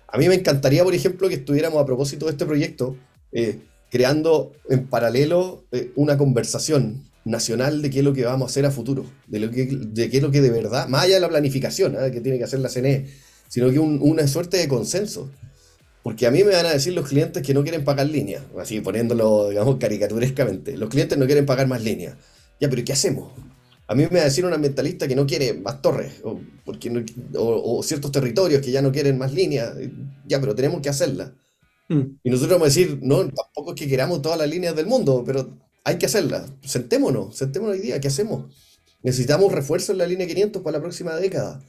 A 0.08 0.18
mí 0.18 0.30
me 0.30 0.36
encantaría, 0.36 0.84
por 0.84 0.94
ejemplo, 0.94 1.28
que 1.28 1.34
estuviéramos 1.36 1.82
a 1.82 1.86
propósito 1.86 2.28
de 2.28 2.32
este 2.32 2.46
proyecto, 2.46 2.96
eh, 3.34 3.60
creando 3.96 4.52
en 4.70 4.88
paralelo 4.88 5.64
eh, 5.72 5.94
una 5.96 6.18
conversación 6.18 7.06
nacional 7.24 7.82
de 7.82 7.90
qué 7.90 8.00
es 8.00 8.04
lo 8.04 8.12
que 8.12 8.26
vamos 8.26 8.50
a 8.50 8.52
hacer 8.52 8.66
a 8.66 8.72
futuro, 8.72 9.06
de, 9.26 9.40
lo 9.40 9.50
que, 9.50 9.68
de 9.68 10.10
qué 10.10 10.18
es 10.18 10.22
lo 10.22 10.32
que 10.32 10.42
de 10.42 10.50
verdad, 10.50 10.90
más 10.90 11.04
allá 11.04 11.16
de 11.16 11.22
la 11.22 11.30
planificación 11.30 11.96
¿eh? 11.96 12.12
que 12.12 12.20
tiene 12.20 12.38
que 12.38 12.44
hacer 12.44 12.60
la 12.60 12.68
CNE, 12.68 13.08
sino 13.48 13.72
que 13.72 13.80
una 13.80 14.28
suerte 14.28 14.58
de 14.58 14.68
consenso. 14.68 15.32
Porque 16.04 16.28
a 16.28 16.32
mí 16.32 16.44
me 16.44 16.52
van 16.52 16.66
a 16.66 16.74
decir 16.74 16.92
los 16.92 17.08
clientes 17.08 17.42
que 17.42 17.54
no 17.54 17.64
quieren 17.64 17.86
pagar 17.86 18.08
línea, 18.08 18.44
así 18.60 18.82
poniéndolo, 18.82 19.48
digamos, 19.50 19.78
caricaturescamente. 19.78 20.76
Los 20.76 20.90
clientes 20.90 21.18
no 21.18 21.26
quieren 21.26 21.46
pagar 21.46 21.68
más 21.68 21.82
línea. 21.82 22.18
Ya, 22.60 22.70
pero 22.70 22.84
¿qué 22.84 22.92
hacemos? 22.92 23.32
A 23.88 23.96
mí 23.96 24.04
me 24.04 24.18
va 24.18 24.22
a 24.24 24.26
decir 24.26 24.46
un 24.46 24.52
ambientalista 24.52 25.08
que 25.08 25.16
no 25.16 25.26
quiere 25.26 25.54
más 25.54 25.82
torres, 25.82 26.16
o, 26.24 26.42
porque 26.66 26.92
o, 27.38 27.82
ciertos 27.82 28.12
territorios 28.12 28.62
que 28.62 28.72
ya 28.72 28.82
no 28.82 28.92
quieren 28.92 29.18
más 29.18 29.34
línea. 29.34 29.74
Ya, 30.28 30.42
pero 30.42 30.54
tenemos 30.54 30.82
que 30.82 30.90
hacerla. 30.90 31.34
Mm. 31.90 32.20
Y 32.24 32.30
nosotros 32.30 32.60
vamos 32.60 32.66
a 32.66 32.70
decir, 32.70 33.00
no, 33.02 33.18
tampoco 33.30 33.74
es 33.74 33.76
que 33.76 33.88
queramos 33.88 34.22
todas 34.22 34.38
las 34.38 34.50
líneas 34.50 34.76
del 34.76 34.88
mundo, 34.88 35.24
pero 35.26 35.50
hay 35.84 35.98
que 35.98 36.08
hacerlas. 36.08 36.52
Sentémonos, 36.64 37.36
sentémonos 37.38 37.76
hoy 37.76 37.82
día, 37.82 38.00
¿qué 38.00 38.08
hacemos? 38.08 38.46
Necesitamos 39.04 39.52
refuerzo 39.52 39.92
en 39.92 40.00
la 40.00 40.08
línea 40.08 40.26
500 40.28 40.62
para 40.64 40.78
la 40.78 40.82
próxima 40.82 41.16
década. 41.16 41.62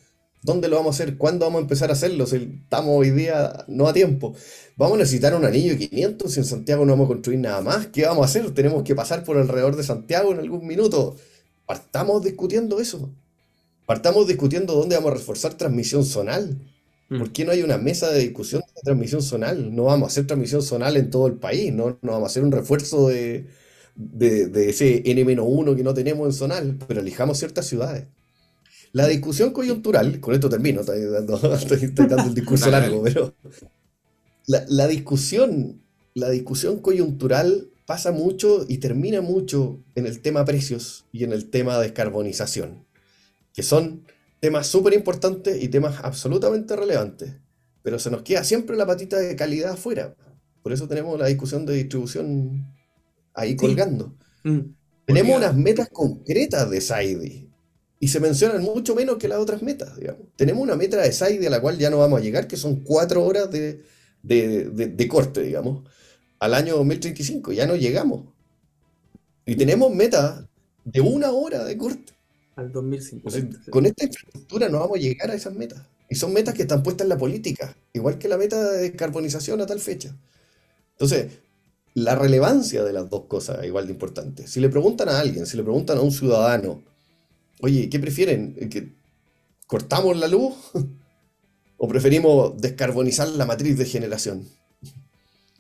¿Dónde 0.43 0.69
lo 0.69 0.77
vamos 0.77 0.95
a 0.95 1.03
hacer? 1.03 1.19
¿Cuándo 1.19 1.45
vamos 1.45 1.59
a 1.59 1.63
empezar 1.63 1.91
a 1.91 1.95
hacerlo? 1.95 2.27
Si 2.27 2.37
estamos 2.63 2.97
hoy 2.97 3.11
día 3.11 3.65
no 3.69 3.89
a 3.89 3.93
tiempo. 3.93 4.35
Vamos 4.77 4.95
a 4.95 4.99
necesitar 5.01 5.35
un 5.35 5.45
anillo 5.45 5.77
500 5.77 6.33
si 6.33 6.41
en 6.41 6.47
Santiago 6.47 6.85
no 6.85 6.93
vamos 6.93 7.07
a 7.07 7.09
construir 7.09 7.41
nada 7.41 7.61
más. 7.63 7.89
¿Qué 7.89 8.07
vamos 8.07 8.23
a 8.23 8.27
hacer? 8.27 8.55
Tenemos 8.55 8.85
que 8.85 8.95
pasar 8.95 9.25
por 9.25 9.37
alrededor 9.37 9.77
de 9.77 9.83
Santiago 9.83 10.33
en 10.33 10.39
algún 10.39 10.67
minuto. 10.67 11.17
Partamos 11.67 12.23
discutiendo 12.23 12.81
eso. 12.81 13.11
Partamos 13.87 14.27
discutiendo 14.29 14.75
dónde 14.75 14.97
vamos 14.97 15.13
a 15.13 15.15
reforzar 15.15 15.55
transmisión 15.55 16.05
zonal. 16.05 16.57
Mm. 17.09 17.19
¿Por 17.19 17.33
qué 17.33 17.45
no 17.45 17.53
hay 17.53 17.63
una 17.63 17.79
mesa 17.79 18.11
de 18.11 18.21
discusión 18.21 18.63
de 18.75 18.83
transmisión 18.83 19.23
zonal? 19.23 19.75
No 19.75 19.85
vamos 19.85 20.09
a 20.09 20.11
hacer 20.11 20.27
transmisión 20.27 20.63
zonal 20.63 20.97
en 20.97 21.11
todo 21.11 21.27
el 21.27 21.35
país, 21.35 21.73
no, 21.73 21.99
no 22.03 22.13
vamos 22.13 22.29
a 22.29 22.31
hacer 22.31 22.45
un 22.45 22.53
refuerzo 22.53 23.09
de, 23.09 23.47
ese 24.55 25.03
N-1 25.05 25.77
que 25.77 25.83
no 25.83 25.95
tenemos 25.95 26.27
en 26.27 26.33
zonal, 26.33 26.79
pero 26.87 27.01
elijamos 27.01 27.39
ciertas 27.39 27.67
ciudades. 27.67 28.07
La 28.93 29.07
discusión 29.07 29.53
coyuntural, 29.53 30.21
con 30.21 30.35
esto 30.35 30.49
termino, 30.49 30.81
estoy 30.81 31.03
dando, 31.03 31.39
el 32.25 32.35
discurso 32.35 32.71
largo, 32.71 33.03
pero 33.03 33.35
la, 34.47 34.87
discusión, 34.87 35.83
la 36.15 36.31
discusión 36.31 36.81
coyuntural 36.81 37.69
pasa 37.85 38.11
mucho 38.11 38.65
y 38.69 38.79
termina 38.79 39.21
mucho 39.21 39.81
en 39.95 40.07
el 40.07 40.21
tema 40.21 40.45
precios 40.45 41.05
y 41.13 41.25
en 41.25 41.33
el 41.33 41.51
tema 41.51 41.79
descarbonización, 41.79 42.85
que 43.53 43.63
son 43.63 44.03
temas 44.41 44.67
súper 44.67 44.95
importantes 44.95 45.63
y 45.63 45.69
temas 45.69 46.01
absolutamente 46.03 46.77
relevantes, 46.77 47.33
pero 47.83 47.99
se 47.99 48.11
nos 48.11 48.23
queda 48.23 48.45
siempre 48.45 48.77
la 48.77 48.87
patita 48.87 49.19
de 49.19 49.37
calidad 49.37 49.73
afuera. 49.73 50.15
Por 50.63 50.73
eso 50.73 50.89
tenemos 50.89 51.19
la 51.19 51.27
discusión 51.27 51.65
de 51.65 51.75
distribución 51.75 52.67
ahí 53.35 53.57
colgando. 53.57 54.15
Mm. 54.45 54.61
Tenemos 55.07 55.37
unas 55.37 55.57
metas 55.57 55.89
concretas 55.91 56.69
de 56.69 56.81
SAIDI 56.81 57.49
y 58.01 58.09
se 58.09 58.21
mencionan 58.21 58.63
mucho 58.63 58.95
menos 58.95 59.17
que 59.17 59.29
las 59.29 59.39
otras 59.39 59.63
metas. 59.63 59.97
Digamos. 59.97 60.23
Tenemos 60.35 60.63
una 60.63 60.75
meta 60.75 60.97
de 60.97 61.13
SAIDI 61.13 61.47
a 61.47 61.51
la 61.51 61.61
cual 61.61 61.79
ya 61.79 61.91
no 61.91 61.99
vamos 61.99 62.21
a 62.21 62.23
llegar, 62.23 62.49
que 62.49 62.57
son 62.57 62.81
cuatro 62.81 63.25
horas 63.25 63.51
de, 63.51 63.85
de 64.23 65.09
corte, 65.09 65.43
digamos, 65.43 65.89
al 66.41 66.55
año 66.55 66.77
2035. 66.77 67.53
Ya 67.53 67.67
no 67.67 67.77
llegamos. 67.77 68.25
Y 69.45 69.55
tenemos 69.55 69.95
metas 69.95 70.45
de 70.85 71.01
una 71.01 71.31
hora 71.31 71.65
de 71.65 71.77
corte 71.79 72.16
al 72.57 72.73
2050. 72.73 73.71
con 73.71 73.87
esta 73.87 74.05
infraestructura 74.05 74.69
no 74.69 74.81
vamos 74.81 74.97
a 74.99 75.01
llegar 75.01 75.31
a 75.31 75.35
esas 75.35 75.55
metas. 75.55 75.81
Y 76.09 76.15
son 76.15 76.33
metas 76.33 76.55
que 76.55 76.63
están 76.63 76.83
puestas 76.83 77.05
en 77.05 77.11
la 77.11 77.19
política, 77.19 77.77
igual 77.93 78.19
que 78.19 78.29
la 78.29 78.39
meta 78.39 78.73
de 78.73 78.91
descarbonización 78.91 79.61
a 79.61 79.67
tal 79.67 79.81
fecha. 79.81 80.17
Entonces, 80.93 81.33
la 81.95 82.15
relevancia 82.15 82.85
de 82.85 82.93
las 82.93 83.11
dos 83.11 83.25
cosas 83.27 83.61
es 83.61 83.67
igual 83.67 83.87
de 83.87 83.93
importante. 83.93 84.47
Si 84.47 84.61
le 84.61 84.69
preguntan 84.69 85.09
a 85.09 85.19
alguien, 85.19 85.47
si 85.47 85.57
le 85.57 85.63
preguntan 85.63 85.99
a 85.99 86.03
un 86.03 86.13
ciudadano, 86.13 86.83
oye, 87.61 87.89
¿qué 87.89 87.99
prefieren? 87.99 88.55
¿Que 88.71 88.93
¿Cortamos 89.67 90.17
la 90.17 90.29
luz? 90.29 90.55
¿O 91.77 91.89
preferimos 91.89 92.61
descarbonizar 92.61 93.29
la 93.29 93.47
matriz 93.47 93.77
de 93.77 93.85
generación? 93.85 94.49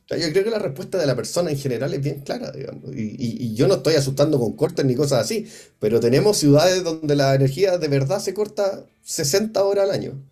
Yo 0.09 0.31
creo 0.31 0.45
que 0.45 0.51
la 0.51 0.61
respuesta 0.61 0.99
de 0.99 1.07
la 1.07 1.17
persona 1.17 1.51
en 1.51 1.59
general 1.59 1.93
es 1.93 2.01
bien 2.01 2.21
clara, 2.21 2.53
Y, 2.93 3.55
yo 3.55 3.67
no 3.67 3.75
estoy 3.75 3.95
asustando 3.95 4.39
con 4.39 4.55
cortes 4.55 4.85
ni 4.85 4.95
cosas 4.95 5.25
así, 5.25 5.49
pero 5.81 5.99
tenemos 5.99 6.37
ciudades 6.37 6.85
donde 6.85 7.17
la 7.17 7.35
energía 7.35 7.79
de 7.79 7.89
verdad 7.89 8.21
se 8.21 8.33
corta 8.33 8.87
60 9.03 9.63
horas 9.65 9.85
al 9.85 9.91
año. 9.91 10.23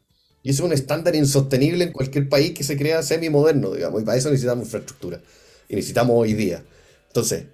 Y 0.43 0.51
eso 0.51 0.63
es 0.63 0.67
un 0.67 0.73
estándar 0.75 1.17
insostenible 1.17 1.85
en 1.85 1.93
cualquier 1.93 2.29
país 2.29 2.53
que 2.53 2.63
se 2.63 2.77
crea 2.77 3.03
semi-moderno, 3.03 3.73
digamos. 3.73 4.03
Y 4.03 4.05
para 4.05 4.19
eso 4.19 4.29
necesitamos 4.29 4.67
infraestructura. 4.67 5.21
Y 5.69 5.75
necesitamos 5.75 6.15
hoy 6.17 6.35
día. 6.35 6.63
Entonces, 7.09 7.47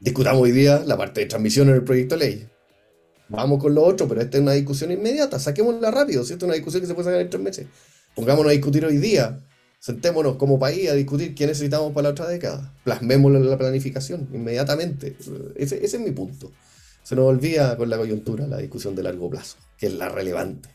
discutamos 0.00 0.42
hoy 0.42 0.52
día 0.52 0.82
la 0.86 0.98
parte 0.98 1.22
de 1.22 1.26
transmisión 1.26 1.68
en 1.70 1.76
el 1.76 1.82
proyecto 1.82 2.16
de 2.16 2.26
ley. 2.26 2.48
Vamos 3.30 3.58
con 3.58 3.74
lo 3.74 3.82
otro, 3.82 4.06
pero 4.06 4.20
esta 4.20 4.36
es 4.36 4.42
una 4.42 4.52
discusión 4.52 4.92
inmediata. 4.92 5.38
Saquémosla 5.38 5.90
rápido, 5.90 6.24
¿cierto? 6.24 6.44
Una 6.44 6.54
discusión 6.54 6.82
que 6.82 6.86
se 6.86 6.94
puede 6.94 7.06
sacar 7.06 7.22
en 7.22 7.30
tres 7.30 7.42
meses. 7.42 7.66
Pongámonos 8.14 8.50
a 8.50 8.52
discutir 8.52 8.84
hoy 8.84 8.98
día 8.98 9.40
Sentémonos 9.84 10.36
como 10.36 10.58
país 10.58 10.88
a 10.88 10.94
discutir 10.94 11.34
qué 11.34 11.46
necesitamos 11.46 11.92
para 11.92 12.04
la 12.04 12.12
otra 12.12 12.26
década. 12.26 12.72
Plasmémoslo 12.84 13.36
en 13.36 13.50
la 13.50 13.58
planificación 13.58 14.26
inmediatamente. 14.32 15.14
Ese, 15.56 15.84
es 15.84 16.00
mi 16.00 16.10
punto. 16.10 16.50
Se 17.02 17.14
nos 17.14 17.26
olvida 17.26 17.76
con 17.76 17.90
la 17.90 17.98
coyuntura 17.98 18.46
la 18.46 18.56
discusión 18.56 18.94
de 18.96 19.02
largo 19.02 19.28
plazo, 19.28 19.58
que 19.76 19.88
es 19.88 19.92
la 19.92 20.08
relevante. 20.08 20.70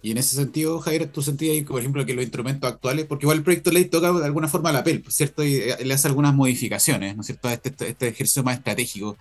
Y 0.00 0.12
en 0.12 0.16
ese 0.16 0.34
sentido, 0.34 0.80
Javier, 0.80 1.12
tú 1.12 1.20
sentías, 1.20 1.62
por 1.66 1.78
ejemplo, 1.78 2.06
que 2.06 2.14
los 2.14 2.24
instrumentos 2.24 2.72
actuales, 2.72 3.04
porque 3.04 3.26
igual 3.26 3.36
el 3.36 3.44
proyecto 3.44 3.68
de 3.68 3.74
ley 3.74 3.84
toca 3.84 4.10
de 4.10 4.24
alguna 4.24 4.48
forma 4.48 4.72
la 4.72 4.82
PEL, 4.82 5.04
¿cierto? 5.10 5.44
Y 5.44 5.56
eh, 5.56 5.76
le 5.84 5.92
hace 5.92 6.08
algunas 6.08 6.34
modificaciones, 6.34 7.16
¿no 7.16 7.20
es 7.20 7.26
cierto?, 7.26 7.48
a 7.48 7.52
este, 7.52 7.68
este 7.86 8.08
ejercicio 8.08 8.42
más 8.42 8.56
estratégico. 8.56 9.18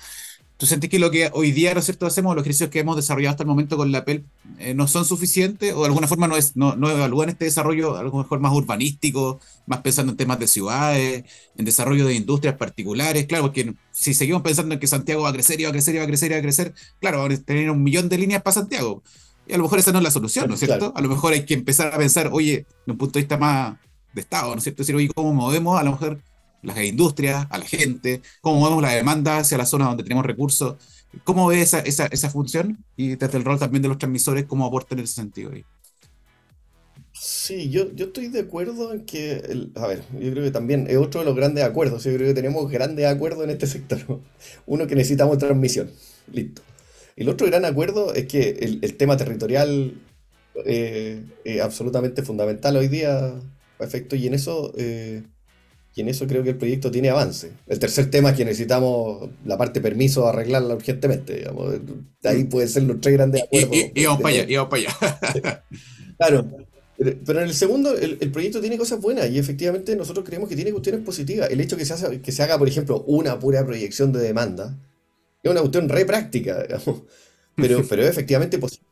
¿Tú 0.58 0.66
sentís 0.66 0.90
que 0.90 1.00
lo 1.00 1.12
que 1.12 1.30
hoy 1.34 1.52
día, 1.52 1.74
¿no 1.74 1.82
es 1.82 1.86
cierto?, 1.86 2.06
hacemos, 2.06 2.34
los 2.34 2.44
ejercicios 2.44 2.70
que 2.70 2.80
hemos 2.80 2.96
desarrollado 2.96 3.32
hasta 3.32 3.44
el 3.44 3.48
momento 3.48 3.76
con 3.76 3.92
la 3.92 4.06
PEL, 4.06 4.24
eh, 4.58 4.74
no 4.74 4.88
son 4.88 5.04
suficientes 5.04 5.74
o 5.74 5.82
de 5.82 5.88
alguna 5.88 6.08
forma 6.08 6.30
no, 6.30 6.38
es, 6.38 6.56
no, 6.56 6.78
no 6.78 6.90
evalúan 6.90 7.28
este 7.28 7.44
desarrollo 7.44 7.98
a 7.98 8.04
lo 8.04 8.14
mejor 8.14 8.40
más 8.40 8.54
urbanístico, 8.54 9.42
más 9.66 9.82
pensando 9.82 10.12
en 10.12 10.18
temas 10.18 10.40
de 10.40 10.48
ciudades, 10.48 11.26
en 11.58 11.66
desarrollo 11.66 12.06
de 12.06 12.14
industrias 12.14 12.56
particulares? 12.56 13.26
Claro, 13.26 13.44
porque 13.46 13.74
si 13.92 14.14
seguimos 14.14 14.44
pensando 14.44 14.74
en 14.74 14.80
que 14.80 14.88
Santiago 14.88 15.24
va 15.24 15.30
a 15.30 15.34
crecer 15.34 15.60
y 15.60 15.66
va 15.66 15.70
a 15.70 15.74
crecer 15.74 15.96
y 15.96 15.98
va 15.98 16.06
a 16.06 16.08
crecer 16.08 16.32
y 16.32 16.34
va 16.36 16.40
a 16.40 16.44
crecer, 16.44 16.74
claro, 17.02 17.18
vamos 17.18 17.40
a 17.40 17.44
tener 17.44 17.70
un 17.70 17.84
millón 17.84 18.08
de 18.08 18.18
líneas 18.18 18.42
para 18.42 18.54
Santiago. 18.54 19.04
Y 19.48 19.54
a 19.54 19.58
lo 19.58 19.64
mejor 19.64 19.80
esa 19.80 19.92
no 19.92 19.98
es 19.98 20.04
la 20.04 20.12
solución, 20.12 20.48
¿no 20.48 20.54
es 20.54 20.62
cierto? 20.62 20.94
A 20.96 21.02
lo 21.02 21.10
mejor 21.10 21.34
hay 21.34 21.46
que 21.46 21.54
empezar 21.54 21.94
a 21.94 21.98
pensar, 21.98 22.30
oye, 22.32 22.66
de 22.86 22.92
un 22.92 22.98
punto 22.98 23.20
de 23.20 23.24
vista 23.24 23.38
más 23.38 23.76
de 24.14 24.22
Estado, 24.22 24.52
¿no 24.52 24.58
es 24.58 24.64
cierto? 24.64 24.84
Decir, 24.84 24.96
oye, 24.96 25.10
¿cómo 25.14 25.34
movemos 25.34 25.80
a 25.80 25.84
lo 25.84 25.92
mejor 25.92 26.22
las 26.66 26.78
industrias, 26.84 27.48
a 27.50 27.58
la 27.58 27.66
gente, 27.66 28.22
cómo 28.42 28.60
movemos 28.60 28.82
la 28.84 28.92
demanda 28.92 29.38
hacia 29.40 29.58
las 29.58 29.70
zonas 29.70 29.90
donde 29.90 30.04
tenemos 30.04 30.26
recursos. 30.26 30.78
¿Cómo 31.24 31.48
ve 31.48 31.62
esa, 31.62 31.80
esa, 31.80 32.08
esa 32.08 32.30
función? 32.30 32.86
Y 32.98 33.16
desde 33.16 33.38
el 33.38 33.46
rol 33.46 33.60
también 33.60 33.82
de 33.84 33.90
los 33.90 33.98
transmisores, 33.98 34.46
¿cómo 34.46 34.66
aportan 34.66 35.00
en 35.00 35.06
ese 35.06 35.16
sentido 35.16 35.52
ahí? 35.54 35.66
Sí, 37.18 37.70
yo, 37.70 37.92
yo 37.94 38.08
estoy 38.08 38.28
de 38.28 38.42
acuerdo 38.42 38.94
en 38.94 39.06
que, 39.06 39.42
a 39.76 39.88
ver, 39.88 40.04
yo 40.20 40.32
creo 40.32 40.44
que 40.44 40.52
también 40.52 40.86
es 40.90 40.98
otro 40.98 41.22
de 41.22 41.26
los 41.26 41.36
grandes 41.36 41.64
acuerdos, 41.64 42.04
yo 42.04 42.14
creo 42.14 42.28
que 42.28 42.34
tenemos 42.34 42.70
grandes 42.70 43.06
acuerdos 43.06 43.44
en 43.46 43.52
este 43.52 43.68
sector. 43.68 44.00
¿no? 44.10 44.22
Uno 44.66 44.86
que 44.88 44.96
necesitamos 44.96 45.38
transmisión, 45.38 45.92
listo. 46.28 46.62
El 47.16 47.30
otro 47.30 47.48
gran 47.48 47.64
acuerdo 47.66 48.14
es 48.14 48.28
que 48.28 48.50
el, 48.60 48.80
el 48.84 48.98
tema 48.98 49.16
territorial 49.18 50.02
eh, 50.66 51.26
es 51.44 51.62
absolutamente 51.62 52.24
fundamental 52.24 52.76
hoy 52.78 52.88
día, 52.90 53.40
perfecto, 53.78 54.16
y 54.16 54.28
en 54.28 54.34
eso, 54.34 54.74
eh, 54.78 55.24
y 55.96 56.02
en 56.02 56.10
eso 56.10 56.28
creo 56.28 56.44
que 56.44 56.50
el 56.52 56.58
proyecto 56.58 56.92
tiene 56.92 57.10
avance. 57.10 57.52
El 57.68 57.80
tercer 57.80 58.12
tema 58.12 58.32
es 58.32 58.38
que 58.38 58.44
necesitamos 58.46 59.30
la 59.46 59.58
parte 59.58 59.80
permiso 59.82 60.28
arreglarla 60.28 60.76
urgentemente, 60.76 61.36
digamos. 61.38 61.72
De 62.22 62.30
ahí 62.30 62.44
pueden 62.44 62.68
ser 62.70 62.84
los 62.84 63.00
tres 63.00 63.14
grandes 63.16 63.44
acuerdos. 63.44 63.72
y- 63.96 64.02
y 64.02 64.06
vamos 64.06 64.20
de 64.20 64.24
para 64.24 64.36
allá, 64.36 64.58
vamos 64.64 64.70
para 64.70 64.82
allá. 65.34 65.64
Claro, 66.18 66.46
pero 67.26 67.40
en 67.40 67.46
el 67.48 67.54
segundo, 67.54 67.98
el, 67.98 68.18
el 68.22 68.32
proyecto 68.32 68.62
tiene 68.62 68.78
cosas 68.78 69.02
buenas 69.02 69.30
y 69.30 69.38
efectivamente 69.38 69.96
nosotros 69.96 70.26
creemos 70.26 70.48
que 70.50 70.56
tiene 70.56 70.72
cuestiones 70.72 71.02
positivas. 71.02 71.50
El 71.50 71.60
hecho 71.62 71.76
que 71.78 71.86
se, 71.86 71.94
hace- 71.94 72.22
que 72.22 72.32
se 72.32 72.44
haga, 72.44 72.58
por 72.58 72.68
ejemplo, 72.68 73.04
una 73.08 73.38
pura 73.40 73.66
proyección 73.66 74.12
de 74.14 74.20
demanda 74.20 74.78
es 75.44 75.52
una 75.52 75.60
cuestión 75.62 75.88
re 75.90 76.06
práctica, 76.06 76.64
digamos, 76.64 77.04
pero, 77.56 77.84
pero 77.90 78.04
es 78.04 78.10
efectivamente 78.10 78.58
positiva. 78.60 78.85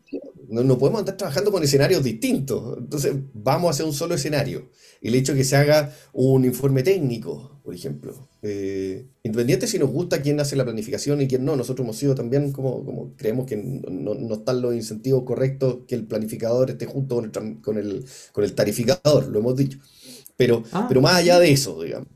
No, 0.53 0.63
no 0.63 0.77
podemos 0.77 0.99
andar 0.99 1.17
trabajando 1.17 1.51
con 1.51 1.63
escenarios 1.63 2.03
distintos. 2.03 2.77
Entonces, 2.77 3.13
vamos 3.33 3.67
a 3.67 3.71
hacer 3.71 3.85
un 3.85 3.93
solo 3.93 4.15
escenario. 4.15 4.69
El 5.01 5.15
hecho 5.15 5.33
que 5.33 5.43
se 5.43 5.55
haga 5.55 5.93
un 6.13 6.45
informe 6.45 6.83
técnico, 6.83 7.59
por 7.63 7.73
ejemplo. 7.75 8.29
eh, 8.41 9.07
independiente 9.23 9.67
si 9.67 9.79
nos 9.79 9.89
gusta 9.89 10.21
quién 10.21 10.39
hace 10.39 10.55
la 10.57 10.65
planificación 10.65 11.21
y 11.21 11.27
quién 11.27 11.45
no, 11.45 11.55
nosotros 11.55 11.85
hemos 11.85 11.97
sido 11.97 12.13
también 12.15 12.51
como, 12.51 12.83
como 12.85 13.15
creemos 13.15 13.45
que 13.45 13.55
no, 13.57 14.13
no 14.15 14.33
están 14.35 14.61
los 14.61 14.75
incentivos 14.75 15.23
correctos 15.23 15.79
que 15.87 15.95
el 15.95 16.05
planificador 16.07 16.69
esté 16.71 16.85
junto 16.85 17.15
con 17.15 17.25
el, 17.25 17.61
con 17.61 17.77
el, 17.77 18.05
con 18.33 18.43
el 18.43 18.53
tarificador, 18.53 19.27
lo 19.29 19.39
hemos 19.39 19.55
dicho. 19.55 19.79
Pero, 20.35 20.63
Ah. 20.71 20.85
pero 20.87 21.01
más 21.01 21.15
allá 21.15 21.39
de 21.39 21.51
eso, 21.51 21.81
digamos. 21.83 22.07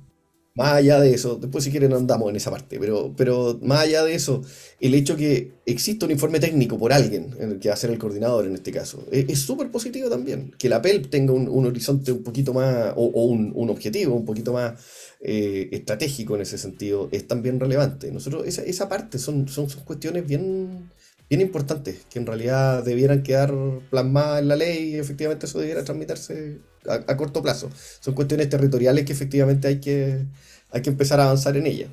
Más 0.57 0.73
allá 0.73 0.99
de 0.99 1.13
eso, 1.13 1.35
después 1.35 1.63
si 1.63 1.69
quieren 1.69 1.93
andamos 1.93 2.31
en 2.31 2.35
esa 2.35 2.49
parte, 2.49 2.79
pero, 2.79 3.13
pero 3.15 3.59
más 3.61 3.81
allá 3.81 4.03
de 4.03 4.15
eso, 4.15 4.41
el 4.79 4.95
hecho 4.95 5.15
que 5.15 5.51
exista 5.67 6.07
un 6.07 6.11
informe 6.11 6.39
técnico 6.39 6.79
por 6.79 6.91
alguien, 6.91 7.35
en 7.39 7.51
el 7.51 7.59
que 7.59 7.69
va 7.69 7.75
a 7.75 7.77
ser 7.77 7.91
el 7.91 7.99
coordinador 7.99 8.47
en 8.47 8.55
este 8.55 8.71
caso, 8.71 9.05
es 9.11 9.25
es 9.29 9.39
súper 9.39 9.69
positivo 9.69 10.09
también. 10.09 10.55
Que 10.57 10.67
la 10.67 10.81
PEL 10.81 11.09
tenga 11.09 11.31
un, 11.31 11.47
un 11.47 11.67
horizonte 11.67 12.11
un 12.11 12.23
poquito 12.23 12.55
más, 12.55 12.93
o, 12.95 13.05
o 13.05 13.25
un, 13.25 13.51
un 13.55 13.69
objetivo 13.69 14.15
un 14.15 14.25
poquito 14.25 14.51
más 14.51 14.81
eh, 15.21 15.69
estratégico 15.71 16.35
en 16.35 16.41
ese 16.41 16.57
sentido, 16.57 17.07
es 17.11 17.27
también 17.27 17.59
relevante. 17.59 18.11
Nosotros, 18.11 18.47
esa, 18.47 18.63
esa 18.63 18.89
parte 18.89 19.19
son, 19.19 19.47
son, 19.47 19.69
son 19.69 19.83
cuestiones 19.83 20.25
bien, 20.25 20.89
bien 21.29 21.41
importantes, 21.41 22.05
que 22.09 22.17
en 22.17 22.25
realidad 22.25 22.83
debieran 22.83 23.21
quedar 23.21 23.53
plasmadas 23.91 24.41
en 24.41 24.47
la 24.47 24.55
ley 24.55 24.95
y 24.95 24.95
efectivamente 24.95 25.45
eso 25.45 25.59
debiera 25.59 25.83
transmitirse 25.83 26.57
a, 26.87 26.93
a 27.11 27.17
corto 27.17 27.41
plazo. 27.41 27.69
Son 27.99 28.13
cuestiones 28.13 28.49
territoriales 28.49 29.05
que 29.05 29.13
efectivamente 29.13 29.67
hay 29.67 29.79
que, 29.79 30.25
hay 30.71 30.81
que 30.81 30.89
empezar 30.89 31.19
a 31.19 31.25
avanzar 31.25 31.57
en 31.57 31.67
ellas, 31.67 31.89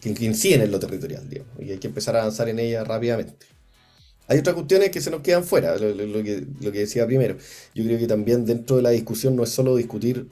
que, 0.00 0.14
que 0.14 0.24
inciden 0.24 0.62
en 0.62 0.70
lo 0.70 0.78
territorial, 0.78 1.28
digamos, 1.28 1.52
y 1.60 1.70
hay 1.72 1.78
que 1.78 1.88
empezar 1.88 2.16
a 2.16 2.20
avanzar 2.20 2.48
en 2.48 2.58
ellas 2.58 2.86
rápidamente. 2.86 3.46
Hay 4.28 4.38
otras 4.38 4.54
cuestiones 4.54 4.90
que 4.90 5.00
se 5.00 5.10
nos 5.10 5.22
quedan 5.22 5.44
fuera, 5.44 5.76
lo, 5.78 5.94
lo- 5.94 6.06
lo 6.06 6.22
que, 6.22 6.46
lo 6.60 6.70
que 6.72 6.80
decía 6.80 7.06
primero. 7.06 7.36
Yo 7.74 7.84
creo 7.84 7.98
que 7.98 8.06
también 8.06 8.44
dentro 8.44 8.76
de 8.76 8.82
la 8.82 8.90
discusión 8.90 9.34
no 9.36 9.42
es 9.44 9.50
solo 9.50 9.74
discutir 9.76 10.28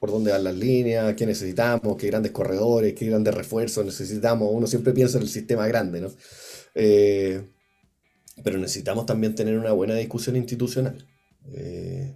por 0.00 0.10
dónde 0.10 0.32
van 0.32 0.44
las 0.44 0.56
líneas, 0.56 1.14
qué 1.16 1.26
necesitamos, 1.26 1.96
qué 1.98 2.08
grandes 2.08 2.32
corredores, 2.32 2.94
qué 2.94 3.06
grandes 3.06 3.34
refuerzos 3.34 3.84
necesitamos. 3.84 4.48
Uno 4.52 4.66
siempre 4.66 4.92
piensa 4.94 5.18
en 5.18 5.24
el 5.24 5.28
sistema 5.30 5.66
grande, 5.68 6.00
¿no? 6.02 6.12
Eh, 6.74 7.42
pero 8.44 8.58
necesitamos 8.58 9.06
también 9.06 9.34
tener 9.34 9.58
una 9.58 9.72
buena 9.72 9.94
discusión 9.94 10.36
institucional. 10.36 11.06
Eh, 11.54 12.14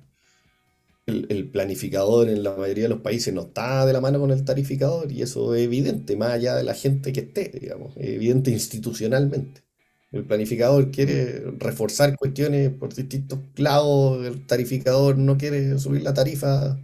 el, 1.10 1.50
planificador 1.50 2.28
en 2.28 2.42
la 2.42 2.54
mayoría 2.56 2.84
de 2.84 2.90
los 2.90 3.00
países 3.00 3.34
no 3.34 3.42
está 3.42 3.86
de 3.86 3.92
la 3.92 4.00
mano 4.00 4.20
con 4.20 4.30
el 4.30 4.44
tarificador 4.44 5.10
y 5.12 5.22
eso 5.22 5.54
es 5.54 5.62
evidente, 5.62 6.16
más 6.16 6.30
allá 6.32 6.56
de 6.56 6.64
la 6.64 6.74
gente 6.74 7.12
que 7.12 7.20
esté, 7.20 7.50
digamos, 7.60 7.96
es 7.96 8.10
evidente 8.10 8.50
institucionalmente. 8.50 9.62
El 10.12 10.24
planificador 10.24 10.90
quiere 10.90 11.44
reforzar 11.58 12.16
cuestiones 12.16 12.70
por 12.70 12.94
distintos 12.94 13.38
lados, 13.56 14.26
el 14.26 14.46
tarificador 14.46 15.18
no 15.18 15.38
quiere 15.38 15.78
subir 15.78 16.02
la 16.02 16.14
tarifa 16.14 16.78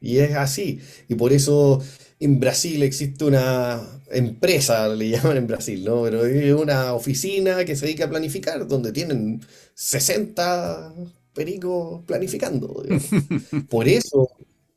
y 0.00 0.18
es 0.18 0.34
así. 0.36 0.80
Y 1.08 1.14
por 1.14 1.32
eso 1.32 1.82
en 2.20 2.40
Brasil 2.40 2.82
existe 2.82 3.24
una 3.24 3.80
empresa, 4.10 4.88
le 4.88 5.10
llaman 5.10 5.36
en 5.38 5.46
Brasil, 5.46 5.84
¿no? 5.84 6.02
Pero 6.02 6.24
es 6.26 6.54
una 6.54 6.94
oficina 6.94 7.64
que 7.64 7.76
se 7.76 7.86
dedica 7.86 8.06
a 8.06 8.10
planificar, 8.10 8.66
donde 8.66 8.92
tienen 8.92 9.40
60 9.74 10.94
pericos 11.34 12.02
planificando. 12.06 12.84
Por 13.70 13.88
eso 13.88 14.28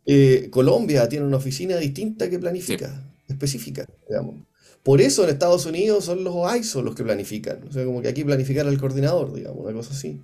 eh, 0.06 0.48
Colombia 0.52 1.08
tiene 1.10 1.26
una 1.26 1.38
oficina 1.38 1.78
distinta 1.78 2.30
que 2.30 2.40
planifica, 2.40 3.04
específica, 3.28 3.86
digamos. 4.10 4.36
Por 4.84 5.02
eso 5.02 5.24
en 5.24 5.30
Estados 5.32 5.66
Unidos 5.66 6.06
son 6.06 6.24
los 6.24 6.36
ISO 6.58 6.82
los 6.82 6.96
que 6.96 7.04
planifican. 7.04 7.68
O 7.68 7.72
sea, 7.74 7.84
como 7.86 8.02
que 8.02 8.08
aquí 8.08 8.24
planificar 8.24 8.66
el 8.68 8.80
coordinador, 8.80 9.34
digamos, 9.34 9.60
una 9.66 9.74
cosa 9.74 9.92
así. 9.94 10.22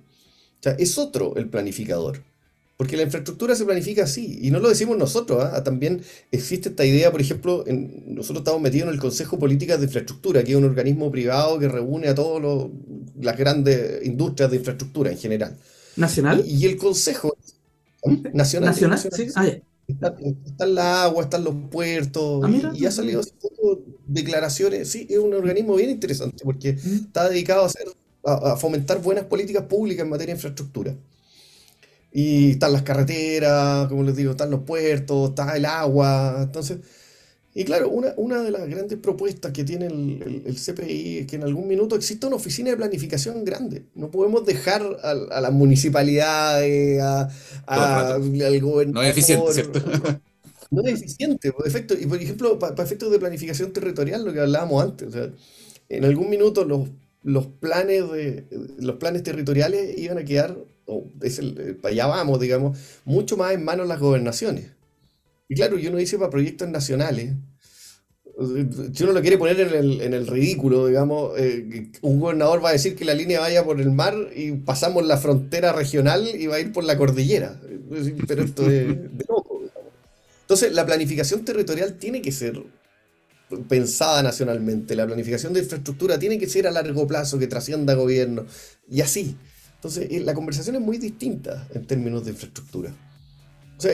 O 0.60 0.62
sea, 0.62 0.72
es 0.72 0.98
otro 0.98 1.34
el 1.36 1.48
planificador. 1.48 2.22
Porque 2.76 2.96
la 2.96 3.04
infraestructura 3.04 3.54
se 3.54 3.64
planifica 3.64 4.02
así, 4.04 4.40
y 4.42 4.50
no 4.50 4.58
lo 4.58 4.68
decimos 4.68 4.98
nosotros, 4.98 5.44
¿ah? 5.44 5.62
También 5.62 6.02
existe 6.32 6.70
esta 6.70 6.84
idea, 6.84 7.12
por 7.12 7.20
ejemplo, 7.20 7.64
en- 7.68 8.02
nosotros 8.14 8.40
estamos 8.40 8.60
metidos 8.60 8.88
en 8.88 8.94
el 8.94 9.00
Consejo 9.00 9.38
Políticas 9.38 9.78
de 9.78 9.86
Infraestructura, 9.86 10.42
que 10.42 10.52
es 10.52 10.56
un 10.58 10.64
organismo 10.64 11.10
privado 11.12 11.58
que 11.60 11.68
reúne 11.68 12.08
a 12.08 12.14
todas 12.16 12.68
las 13.20 13.36
grandes 13.38 14.04
industrias 14.04 14.50
de 14.50 14.56
infraestructura 14.56 15.10
en 15.12 15.18
general. 15.18 15.56
¿Nacional? 15.96 16.44
Y 16.46 16.66
el 16.66 16.76
Consejo 16.76 17.36
¿Mm? 18.04 18.34
Nacional, 18.34 18.70
¿Nacional? 18.70 18.98
Sí. 18.98 19.26
Ah. 19.34 19.46
Está, 19.86 20.16
está 20.46 20.64
el 20.64 20.78
agua, 20.78 21.24
están 21.24 21.44
los 21.44 21.54
puertos, 21.70 22.42
Ah, 22.44 22.48
y- 22.48 22.52
mira. 22.52 22.72
y, 22.74 22.86
ha 22.86 22.90
salido 22.90 23.20
hace 23.20 23.32
poco 23.40 23.80
declaraciones. 24.06 24.90
Sí, 24.90 25.06
es 25.10 25.18
un 25.18 25.34
organismo 25.34 25.74
bien 25.74 25.90
interesante 25.90 26.42
porque 26.42 26.72
Mm. 26.74 26.94
está 27.06 27.28
dedicado 27.28 27.62
a, 27.64 27.66
hacer, 27.66 27.88
a, 28.24 28.52
a 28.52 28.56
fomentar 28.56 29.02
buenas 29.02 29.24
políticas 29.24 29.64
públicas 29.64 30.04
en 30.04 30.10
materia 30.10 30.32
de 30.34 30.38
infraestructura. 30.38 30.94
Y 32.12 32.52
están 32.52 32.72
las 32.72 32.82
carreteras, 32.82 33.88
como 33.88 34.04
les 34.04 34.16
digo, 34.16 34.30
están 34.30 34.50
los 34.50 34.60
puertos, 34.60 35.30
está 35.30 35.56
el 35.56 35.64
agua. 35.66 36.36
Entonces, 36.44 36.78
y 37.54 37.64
claro, 37.64 37.88
una, 37.90 38.14
una 38.16 38.42
de 38.42 38.50
las 38.50 38.68
grandes 38.68 38.98
propuestas 38.98 39.52
que 39.52 39.64
tiene 39.64 39.86
el, 39.86 40.22
el- 40.22 40.42
el 40.46 40.58
CPI 40.58 41.18
es 41.20 41.26
que 41.26 41.36
en 41.36 41.44
algún 41.44 41.68
minuto 41.68 41.94
exista 41.96 42.26
una 42.26 42.36
oficina 42.36 42.70
de 42.70 42.76
planificación 42.76 43.44
grande. 43.44 43.84
No 43.94 44.10
podemos 44.10 44.44
dejar 44.46 44.82
a, 45.02 45.10
a 45.12 45.40
las 45.40 45.52
municipalidades, 45.52 47.00
a, 47.02 47.28
al 47.66 48.60
gobernador. 48.60 48.94
No 48.94 49.02
es 49.02 49.10
eficiente, 49.10 49.52
¿cierto? 49.52 49.80
No 50.70 50.82
es 50.82 50.94
eficiente, 50.94 51.52
por 51.52 51.66
efecto, 51.68 51.94
y 51.94 52.06
por 52.06 52.20
ejemplo, 52.20 52.58
para 52.58 52.82
efectos 52.82 53.10
de 53.12 53.18
planificación 53.20 53.72
territorial, 53.72 54.24
lo 54.24 54.32
que 54.32 54.40
hablábamos 54.40 54.82
antes, 54.82 55.08
o 55.08 55.10
sea, 55.12 55.30
en 55.88 56.04
algún 56.04 56.30
minuto 56.30 56.64
los, 56.64 56.88
los 57.22 57.46
planes 57.46 58.10
de 58.10 58.46
los 58.78 58.96
planes 58.96 59.22
territoriales 59.22 59.96
iban 59.98 60.18
a 60.18 60.24
quedar, 60.24 60.56
o 60.86 61.06
es 61.22 61.38
el- 61.38 61.58
eh, 61.60 61.74
para 61.74 61.92
allá 61.92 62.06
vamos, 62.06 62.40
digamos, 62.40 62.78
mucho 63.04 63.36
más 63.36 63.52
en 63.54 63.64
manos 63.64 63.86
de 63.86 63.88
las 63.90 64.00
gobernaciones. 64.00 64.70
Y 65.48 65.54
claro, 65.54 65.78
yo 65.78 65.90
uno 65.90 65.98
dice 65.98 66.18
para 66.18 66.30
proyectos 66.30 66.68
nacionales, 66.68 67.34
si 68.92 69.04
uno 69.04 69.12
lo 69.12 69.20
quiere 69.20 69.38
poner 69.38 69.60
en 69.60 69.74
el, 69.74 70.00
en 70.00 70.14
el 70.14 70.26
ridículo, 70.26 70.86
digamos, 70.86 71.38
eh, 71.38 71.90
un 72.02 72.18
gobernador 72.18 72.64
va 72.64 72.70
a 72.70 72.72
decir 72.72 72.96
que 72.96 73.04
la 73.04 73.14
línea 73.14 73.40
vaya 73.40 73.64
por 73.64 73.80
el 73.80 73.90
mar 73.90 74.14
y 74.34 74.52
pasamos 74.52 75.06
la 75.06 75.18
frontera 75.18 75.72
regional 75.72 76.26
y 76.34 76.46
va 76.46 76.56
a 76.56 76.60
ir 76.60 76.72
por 76.72 76.84
la 76.84 76.98
cordillera. 76.98 77.60
Pero 78.26 78.42
esto 78.42 78.62
es 78.62 78.88
de 78.88 79.24
loco. 79.28 79.60
digamos. 79.60 79.92
Entonces, 80.40 80.72
la 80.72 80.84
planificación 80.84 81.44
territorial 81.44 81.94
tiene 81.94 82.20
que 82.20 82.32
ser 82.32 82.60
pensada 83.68 84.22
nacionalmente, 84.22 84.96
la 84.96 85.06
planificación 85.06 85.52
de 85.52 85.60
infraestructura 85.60 86.18
tiene 86.18 86.38
que 86.38 86.48
ser 86.48 86.66
a 86.66 86.70
largo 86.72 87.06
plazo, 87.06 87.38
que 87.38 87.46
trascienda 87.46 87.94
gobierno, 87.94 88.46
y 88.90 89.00
así. 89.00 89.36
Entonces, 89.76 90.08
eh, 90.10 90.20
la 90.20 90.34
conversación 90.34 90.76
es 90.76 90.82
muy 90.82 90.98
distinta 90.98 91.68
en 91.72 91.86
términos 91.86 92.24
de 92.24 92.32
infraestructura. 92.32 92.92
O 93.76 93.80
sea, 93.80 93.92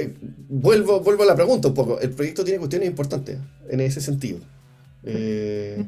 vuelvo, 0.48 1.00
vuelvo 1.00 1.22
a 1.22 1.26
la 1.26 1.34
pregunta 1.34 1.68
un 1.68 1.74
poco. 1.74 1.98
El 2.00 2.10
proyecto 2.10 2.44
tiene 2.44 2.58
cuestiones 2.58 2.88
importantes 2.88 3.38
en 3.68 3.80
ese 3.80 4.00
sentido. 4.00 4.38
Eh, 5.04 5.84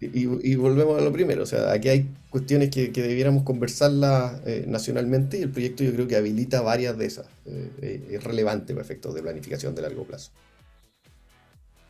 y, 0.00 0.50
y 0.52 0.54
volvemos 0.56 0.98
a 0.98 1.04
lo 1.04 1.12
primero. 1.12 1.42
O 1.42 1.46
sea, 1.46 1.72
aquí 1.72 1.88
hay 1.88 2.08
cuestiones 2.30 2.70
que, 2.70 2.92
que 2.92 3.02
debiéramos 3.02 3.44
conversarlas 3.44 4.40
eh, 4.46 4.64
nacionalmente 4.66 5.38
y 5.38 5.42
el 5.42 5.50
proyecto 5.50 5.84
yo 5.84 5.92
creo 5.92 6.06
que 6.08 6.16
habilita 6.16 6.62
varias 6.62 6.96
de 6.98 7.06
esas. 7.06 7.26
Eh, 7.46 7.70
eh, 7.82 8.08
es 8.12 8.24
relevante 8.24 8.72
para 8.74 8.84
efectos 8.84 9.14
de 9.14 9.22
planificación 9.22 9.74
de 9.74 9.82
largo 9.82 10.04
plazo. 10.04 10.30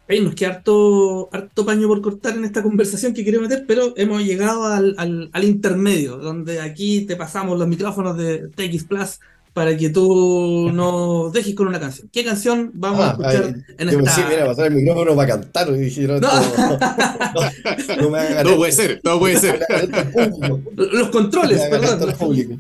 Ey, 0.09 0.21
nos 0.23 0.37
queda 0.37 0.51
harto, 0.51 1.29
harto 1.33 1.67
paño 1.67 1.89
por 1.89 2.01
cortar 2.01 2.37
en 2.37 2.45
esta 2.45 2.63
conversación 2.63 3.13
que 3.13 3.25
quería 3.25 3.41
meter, 3.41 3.65
pero 3.67 3.93
hemos 3.97 4.23
llegado 4.23 4.65
al, 4.67 4.95
al- 4.99 5.31
al 5.33 5.45
intermedio, 5.45 6.17
donde 6.19 6.61
aquí 6.61 7.07
te 7.07 7.17
pasamos 7.17 7.59
los 7.59 7.67
micrófonos 7.67 8.17
de 8.17 8.49
TX 8.49 8.85
Plus 8.85 9.19
para 9.57 9.75
que 9.75 9.89
tú 9.89 10.71
nos 10.71 11.33
dejes 11.33 11.55
con 11.55 11.67
una 11.69 11.81
canción. 11.81 12.11
¿Qué 12.13 12.23
canción 12.23 12.73
vamos 12.75 13.01
a 13.01 13.07
Ah, 13.07 13.11
escuchar 13.13 13.45
ay, 13.47 13.63
en 13.79 13.89
esta? 13.89 14.29
que 14.29 14.35
era 14.35 14.45
pasar 14.45 14.67
el 14.67 14.75
micrófono 14.75 15.17
para 15.17 15.29
cantar. 15.29 15.69
Y 15.71 15.79
dije, 15.79 16.03
no, 16.07 16.21
No. 16.21 16.29
no, 16.31 17.97
no 18.03 18.11
me 18.11 18.19
haga 18.19 18.43
Todo 18.43 18.57
puede 18.59 18.73
ser, 18.73 19.01
todo 19.03 19.19
puede 19.19 19.39
ser. 19.41 19.65
Los 20.77 21.09
controles, 21.09 21.63
perdón. 21.71 22.13
público. 22.19 22.53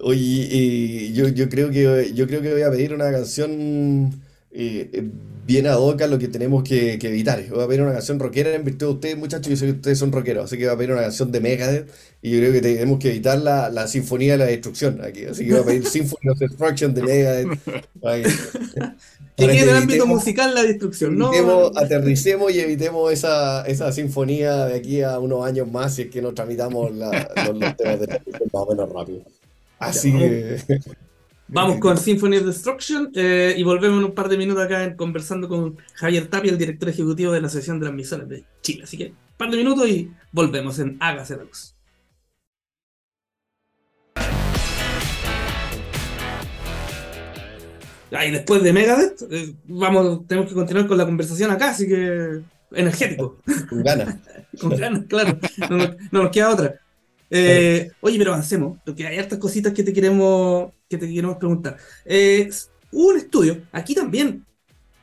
Oye, 0.00 0.18
y 0.50 1.12
yo, 1.12 1.28
yo 1.28 1.48
creo 1.48 1.70
que 1.70 2.10
yo 2.12 2.26
creo 2.26 2.42
que 2.42 2.52
voy 2.52 2.62
a 2.62 2.70
pedir 2.72 2.92
una 2.92 3.12
canción 3.12 4.10
eh, 4.58 4.90
eh, 4.92 5.10
bien 5.46 5.66
ad 5.66 5.76
hoc 5.78 6.00
a 6.02 6.06
lo 6.06 6.18
que 6.18 6.28
tenemos 6.28 6.64
que, 6.64 6.98
que 6.98 7.08
evitar. 7.08 7.44
Voy 7.50 7.62
a 7.62 7.68
pedir 7.68 7.82
una 7.82 7.92
canción 7.92 8.18
rockera 8.18 8.54
en 8.54 8.64
virtud 8.64 8.86
de 8.86 8.92
ustedes, 8.94 9.16
muchachos. 9.18 9.48
Yo 9.48 9.56
sé 9.56 9.66
que 9.66 9.72
ustedes 9.72 9.98
son 9.98 10.10
rockeros, 10.12 10.46
así 10.46 10.56
que 10.58 10.64
voy 10.64 10.74
a 10.74 10.78
pedir 10.78 10.92
una 10.92 11.02
canción 11.02 11.30
de 11.30 11.40
Megadeth. 11.40 11.90
Y 12.22 12.30
yo 12.32 12.38
creo 12.38 12.52
que 12.52 12.60
tenemos 12.62 12.98
que 12.98 13.10
evitar 13.10 13.38
la, 13.38 13.68
la 13.70 13.86
sinfonía 13.86 14.32
de 14.32 14.38
la 14.38 14.44
destrucción 14.46 15.00
aquí. 15.04 15.24
Así 15.26 15.44
que 15.44 15.52
voy 15.52 15.60
a 15.60 15.64
pedir 15.64 15.86
Symphony 15.86 16.30
of 16.30 16.38
Destruction 16.38 16.94
de 16.94 17.02
Megadeth. 17.02 17.58
Para 18.00 18.16
que, 18.22 18.28
Que 19.36 19.44
para 19.44 19.52
quede 19.52 19.62
en 19.64 19.68
el 19.68 19.76
ámbito 19.76 20.06
musical 20.06 20.54
la 20.54 20.62
destrucción, 20.62 21.18
¿no? 21.18 21.28
evitemos, 21.28 21.76
aterricemos 21.76 22.52
y 22.52 22.60
evitemos 22.60 23.12
esa, 23.12 23.66
esa 23.66 23.92
sinfonía 23.92 24.64
de 24.64 24.76
aquí 24.76 25.02
a 25.02 25.18
unos 25.18 25.44
años 25.46 25.70
más 25.70 25.94
si 25.94 26.02
es 26.02 26.10
que 26.10 26.22
nos 26.22 26.34
tramitamos 26.34 26.94
la- 26.96 27.28
los, 27.46 27.58
los 27.58 27.76
temas 27.76 28.00
de 28.00 28.06
transmisión 28.06 28.48
más 28.52 28.62
o 28.62 28.66
menos 28.70 28.90
rápido. 28.90 29.20
Así 29.78 30.10
Ya, 30.12 30.18
que 30.18 30.56
Vamos 31.48 31.78
con 31.78 31.96
Symphony 31.96 32.38
of 32.38 32.46
Destruction 32.46 33.10
eh, 33.14 33.54
y 33.56 33.62
volvemos 33.62 33.98
en 33.98 34.04
un 34.06 34.14
par 34.14 34.28
de 34.28 34.36
minutos 34.36 34.64
acá 34.64 34.82
en- 34.84 34.96
conversando 34.96 35.48
con 35.48 35.76
Javier 35.94 36.26
Tapia, 36.26 36.50
el 36.50 36.58
director 36.58 36.88
ejecutivo 36.88 37.30
de 37.32 37.40
la 37.40 37.46
Asociación 37.46 37.78
de 37.78 37.84
Transmisores 37.86 38.28
de 38.28 38.44
Chile. 38.62 38.82
Así 38.84 38.98
que 38.98 39.06
un 39.10 39.36
par 39.36 39.50
de 39.50 39.56
minutos 39.56 39.88
y 39.88 40.10
volvemos 40.32 40.78
en 40.80 40.96
Hágase 41.00 41.36
la 41.36 41.44
Luz. 41.44 41.74
Ah, 48.12 48.24
y 48.24 48.30
después 48.30 48.62
de 48.62 48.72
Megadeth, 48.72 49.22
eh, 49.30 49.54
vamos, 49.66 50.26
tenemos 50.26 50.48
que 50.48 50.54
continuar 50.54 50.86
con 50.86 50.96
la 50.96 51.04
conversación 51.04 51.50
acá, 51.50 51.70
así 51.70 51.86
que 51.88 52.40
energético. 52.72 53.38
con 53.68 53.82
ganas. 53.82 54.16
Con 54.60 54.70
ganas, 54.74 55.04
claro. 55.06 55.38
No, 55.68 55.76
no 56.12 56.22
nos 56.22 56.30
queda 56.30 56.50
otra. 56.50 56.80
Eh, 57.30 57.90
oye, 58.00 58.18
pero 58.18 58.32
avancemos, 58.32 58.78
porque 58.84 59.06
hay 59.06 59.18
hartas 59.18 59.38
cositas 59.38 59.72
que 59.72 59.82
te 59.82 59.92
queremos, 59.92 60.72
que 60.88 60.98
te 60.98 61.08
queremos 61.08 61.36
preguntar. 61.38 61.76
Eh, 62.04 62.48
hubo 62.92 63.08
un 63.08 63.16
estudio, 63.18 63.62
aquí 63.72 63.94
también. 63.94 64.44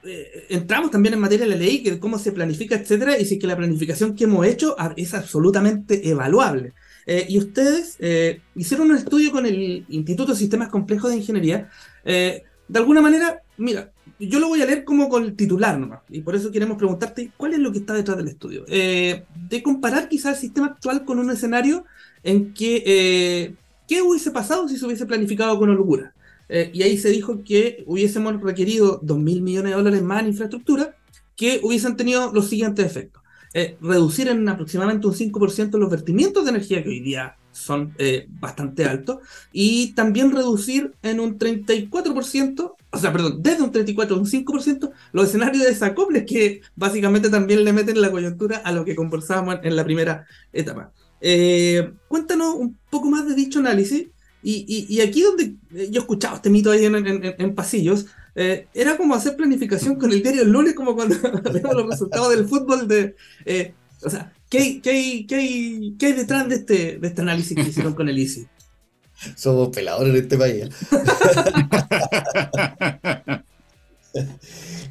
eh, 0.06 0.46
entramos 0.50 0.92
también 0.92 1.14
en 1.14 1.20
materia 1.22 1.46
de 1.46 1.52
la 1.52 1.58
ley, 1.58 1.82
que 1.82 2.00
cómo 2.00 2.20
se 2.20 2.32
planifica, 2.32 2.76
etcétera, 2.76 3.18
y 3.18 3.26
si 3.26 3.36
es 3.36 3.42
que 3.42 3.48
la 3.48 3.58
planificación 3.58 4.16
que 4.16 4.26
hemos 4.26 4.46
hecho 4.46 4.76
es 4.98 5.14
absolutamente 5.14 6.08
evaluable. 6.10 6.74
Eh, 7.06 7.26
y 7.30 7.38
ustedes 7.38 7.96
eh, 8.00 8.42
hicieron 8.56 8.90
un 8.92 8.98
estudio 8.98 9.32
con 9.32 9.46
el 9.46 9.86
Instituto 9.90 10.34
de 10.34 10.38
Sistemas 10.38 10.70
Complejos 10.70 11.12
de 11.12 11.18
Ingeniería. 11.18 11.70
eh, 12.06 12.44
de 12.68 12.80
alguna 12.80 13.02
manera, 13.02 13.42
mira, 13.58 13.92
yo 14.20 14.40
lo 14.40 14.48
voy 14.48 14.62
a 14.62 14.66
leer 14.66 14.84
como 14.86 15.10
con 15.10 15.24
el 15.24 15.36
titular 15.36 15.78
nomás, 15.78 16.00
y 16.10 16.22
por 16.22 16.34
eso 16.36 16.50
queremos 16.52 16.78
preguntarte 16.78 17.32
cuál 17.36 17.54
es 17.54 17.60
lo 17.60 17.72
que 17.72 17.80
está 17.80 17.94
detrás 17.94 18.18
del 18.18 18.30
estudio. 18.30 18.64
Eh, 18.68 19.26
de 19.50 19.62
comparar 19.62 20.08
quizás 20.08 20.36
el 20.36 20.42
sistema 20.42 20.68
actual 20.68 21.04
con 21.04 21.20
un 21.20 21.30
escenario 21.30 21.86
en 22.24 22.54
que, 22.54 22.84
eh, 22.86 23.56
¿qué 23.88 24.02
hubiese 24.02 24.32
pasado 24.32 24.68
si 24.68 24.78
se 24.78 24.86
hubiese 24.86 25.06
planificado 25.06 25.58
con 25.60 25.70
holgura? 25.70 26.14
Eh, 26.50 26.72
y 26.74 26.84
ahí 26.84 26.98
se 26.98 27.10
dijo 27.10 27.44
que 27.44 27.84
hubiésemos 27.88 28.42
requerido 28.42 29.00
2 29.02 29.18
mil 29.18 29.42
millones 29.42 29.72
de 29.72 29.78
dólares 29.78 30.04
más 30.04 30.22
en 30.22 30.30
infraestructura, 30.30 30.96
que 31.36 31.60
hubiesen 31.64 31.96
tenido 31.96 32.32
los 32.34 32.48
siguientes 32.48 32.86
efectos. 32.86 33.24
Eh, 33.56 33.78
reducir 33.82 34.28
en 34.30 34.50
aproximadamente 34.50 35.06
un 35.06 35.14
5% 35.14 35.78
los 35.78 35.90
vertimientos 35.90 36.44
de 36.44 36.50
energía 36.50 36.82
que 36.82 36.90
hoy 36.90 37.02
día 37.02 37.38
son 37.52 37.94
eh, 38.00 38.26
bastante 38.28 38.86
altos 38.86 39.20
y 39.52 39.94
también 39.94 40.32
reducir 40.32 40.94
en 41.04 41.20
un 41.20 41.38
34%, 41.38 42.76
o 42.92 42.98
sea, 42.98 43.14
perdón, 43.14 43.44
desde 43.44 43.62
un 43.62 43.72
34 43.72 44.16
a 44.16 44.20
un 44.20 44.26
5% 44.26 44.92
los 45.12 45.26
escenarios 45.26 45.62
de 45.62 45.70
desacoples 45.70 46.26
que 46.26 46.62
básicamente 46.76 47.30
también 47.30 47.64
le 47.64 47.74
meten 47.74 48.02
la 48.02 48.10
coyuntura 48.10 48.58
a 48.58 48.72
lo 48.72 48.86
que 48.86 48.96
conversábamos 48.96 49.60
en 49.62 49.76
la 49.76 49.84
primera 49.84 50.26
etapa. 50.52 50.92
Eh, 51.26 51.90
cuéntanos 52.10 52.54
un 52.56 52.78
poco 52.90 53.10
más 53.10 53.26
de 53.26 53.34
dicho 53.34 53.60
análisis 53.60 54.08
y, 54.44 54.66
y- 54.68 54.94
y 54.94 55.00
aquí 55.00 55.22
donde 55.22 55.56
eh, 55.74 55.88
yo 55.90 56.02
he 56.02 56.04
escuchado 56.04 56.36
este 56.36 56.50
mito 56.50 56.70
ahí 56.70 56.84
en, 56.84 56.96
en- 56.96 57.08
en- 57.24 57.36
en 57.38 57.56
pasillos, 57.56 58.08
eh, 58.36 58.68
era 58.74 58.98
como 58.98 59.16
hacer 59.16 59.38
planificación 59.38 59.96
con 59.96 60.12
el 60.12 60.22
diario 60.22 60.42
el 60.42 60.52
lunes, 60.52 60.74
como 60.74 60.96
cuando 60.96 61.16
vemos 61.54 61.76
los 61.76 61.88
resultados 61.90 62.30
del 62.36 62.46
fútbol 62.46 62.90
de... 62.90 63.16
eh, 63.46 63.74
o 64.02 64.10
sea, 64.10 64.34
¿qué 64.50 64.58
hay, 64.58 64.82
qué, 64.82 64.90
hay, 64.90 65.26
qué, 65.26 65.36
hay, 65.36 65.96
qué 65.98 66.06
hay 66.08 66.14
detrás 66.14 66.50
de 66.50 66.56
este, 66.56 66.98
de 67.00 67.08
este 67.08 67.22
análisis 67.22 67.56
que 67.56 67.70
hicieron 67.70 67.94
con 67.94 68.10
el 68.10 68.20
ICI? 68.20 68.46
Somos 69.38 69.70
peladores 69.70 70.14
en 70.14 70.22
este 70.24 70.38
país. 70.38 70.66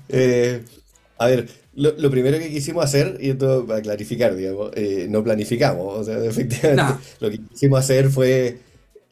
Eh, 0.09 0.64
a 1.23 1.27
ver, 1.27 1.49
lo, 1.75 1.93
lo 1.99 2.11
primero 2.11 2.39
que 2.39 2.51
quisimos 2.51 2.85
hacer, 2.85 3.19
y 3.21 3.31
esto 3.31 3.67
para 3.67 3.81
clarificar, 3.83 4.35
digamos, 4.37 4.71
eh, 4.75 5.07
no 5.11 5.23
planificamos, 5.25 5.99
o 6.01 6.05
sea, 6.05 6.23
efectivamente, 6.25 6.83
No. 6.83 7.01
lo 7.21 7.31
que 7.31 7.39
quisimos 7.39 7.79
hacer 7.81 8.09
fue 8.11 8.59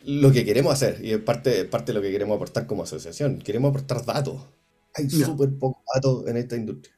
lo 0.04 0.32
que 0.32 0.44
queremos 0.44 0.72
hacer, 0.72 0.98
y 1.04 1.12
es 1.12 1.18
parte, 1.18 1.64
parte 1.66 1.92
de 1.92 1.98
lo 1.98 2.02
que 2.02 2.10
queremos 2.10 2.36
aportar 2.36 2.66
como 2.66 2.82
asociación. 2.84 3.38
Queremos 3.38 3.70
aportar 3.70 4.04
datos. 4.04 4.42
Hay 4.94 5.08
Ya. 5.08 5.26
súper 5.26 5.50
pocos 5.58 5.82
datos 5.94 6.26
en 6.26 6.36
esta 6.36 6.56
industria. 6.56 6.94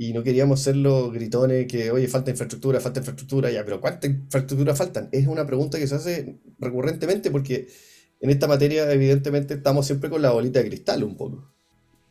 Y 0.00 0.12
no 0.12 0.22
queríamos 0.22 0.60
ser 0.60 0.76
los 0.76 1.12
gritones 1.12 1.66
que, 1.66 1.90
oye, 1.90 2.06
falta 2.08 2.30
infraestructura, 2.30 2.80
falta 2.80 3.00
infraestructura, 3.00 3.50
ya, 3.50 3.64
pero 3.64 3.80
¿cuánta 3.80 4.06
infraestructura 4.06 4.74
faltan? 4.76 5.08
Es 5.12 5.26
una 5.26 5.44
pregunta 5.46 5.78
que 5.78 5.86
se 5.88 5.94
hace 5.96 6.38
recurrentemente 6.58 7.30
porque 7.32 7.66
en 8.20 8.30
esta 8.30 8.46
materia, 8.46 8.90
evidentemente, 8.92 9.54
estamos 9.54 9.86
siempre 9.86 10.08
con 10.08 10.22
la 10.22 10.30
bolita 10.30 10.60
de 10.62 10.68
cristal 10.68 11.02
un 11.04 11.16
poco. 11.16 11.52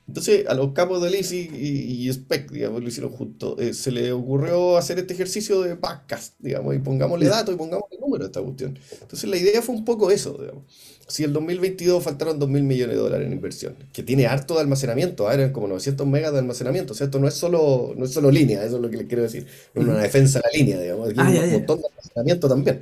Entonces, 0.07 0.47
a 0.47 0.53
los 0.53 0.71
capos 0.71 1.01
del 1.03 1.15
ICI 1.15 1.49
y, 1.53 2.07
y 2.07 2.13
SPEC, 2.13 2.49
digamos, 2.51 2.81
lo 2.81 2.87
hicieron 2.87 3.11
juntos, 3.11 3.59
eh, 3.59 3.73
se 3.73 3.91
le 3.91 4.11
ocurrió 4.13 4.77
hacer 4.77 4.97
este 4.99 5.13
ejercicio 5.13 5.61
de 5.61 5.75
podcast, 5.75 6.33
digamos, 6.39 6.73
y 6.75 6.79
pongámosle 6.79 7.27
datos 7.27 7.53
y 7.53 7.57
pongámosle 7.57 7.97
número 7.99 8.23
a 8.23 8.27
esta 8.27 8.41
cuestión. 8.41 8.79
Entonces, 9.01 9.29
la 9.29 9.35
idea 9.35 9.61
fue 9.61 9.75
un 9.75 9.83
poco 9.83 10.09
eso, 10.09 10.37
digamos. 10.39 10.63
Si 11.09 11.23
el 11.23 11.31
2022 11.33 12.03
faltaron 12.03 12.39
2 12.39 12.49
mil 12.49 12.63
millones 12.63 12.95
de 12.95 13.01
dólares 13.01 13.27
en 13.27 13.33
inversión, 13.33 13.75
que 13.93 14.03
tiene 14.03 14.27
harto 14.27 14.55
de 14.55 14.61
almacenamiento, 14.61 15.27
ah, 15.27 15.33
eran 15.33 15.51
como 15.51 15.67
900 15.67 16.05
megas 16.07 16.31
de 16.33 16.39
almacenamiento, 16.39 16.93
o 16.93 16.95
sea, 16.95 17.05
esto 17.05 17.19
no 17.19 17.27
es 17.27 17.33
solo, 17.33 17.93
no 17.97 18.05
es 18.05 18.11
solo 18.11 18.31
línea, 18.31 18.63
eso 18.63 18.77
es 18.77 18.81
lo 18.81 18.89
que 18.89 18.97
les 18.97 19.07
quiero 19.07 19.23
decir, 19.23 19.45
es 19.73 19.83
una 19.83 19.97
defensa 19.99 20.39
de 20.39 20.43
la 20.51 20.57
línea, 20.57 20.79
digamos, 20.81 21.09
aquí 21.09 21.19
Ah, 21.19 21.27
hay 21.27 21.37
un 21.37 21.45
ya. 21.45 21.51
montón 21.51 21.79
de 21.81 21.87
almacenamiento 21.87 22.49
también. 22.49 22.79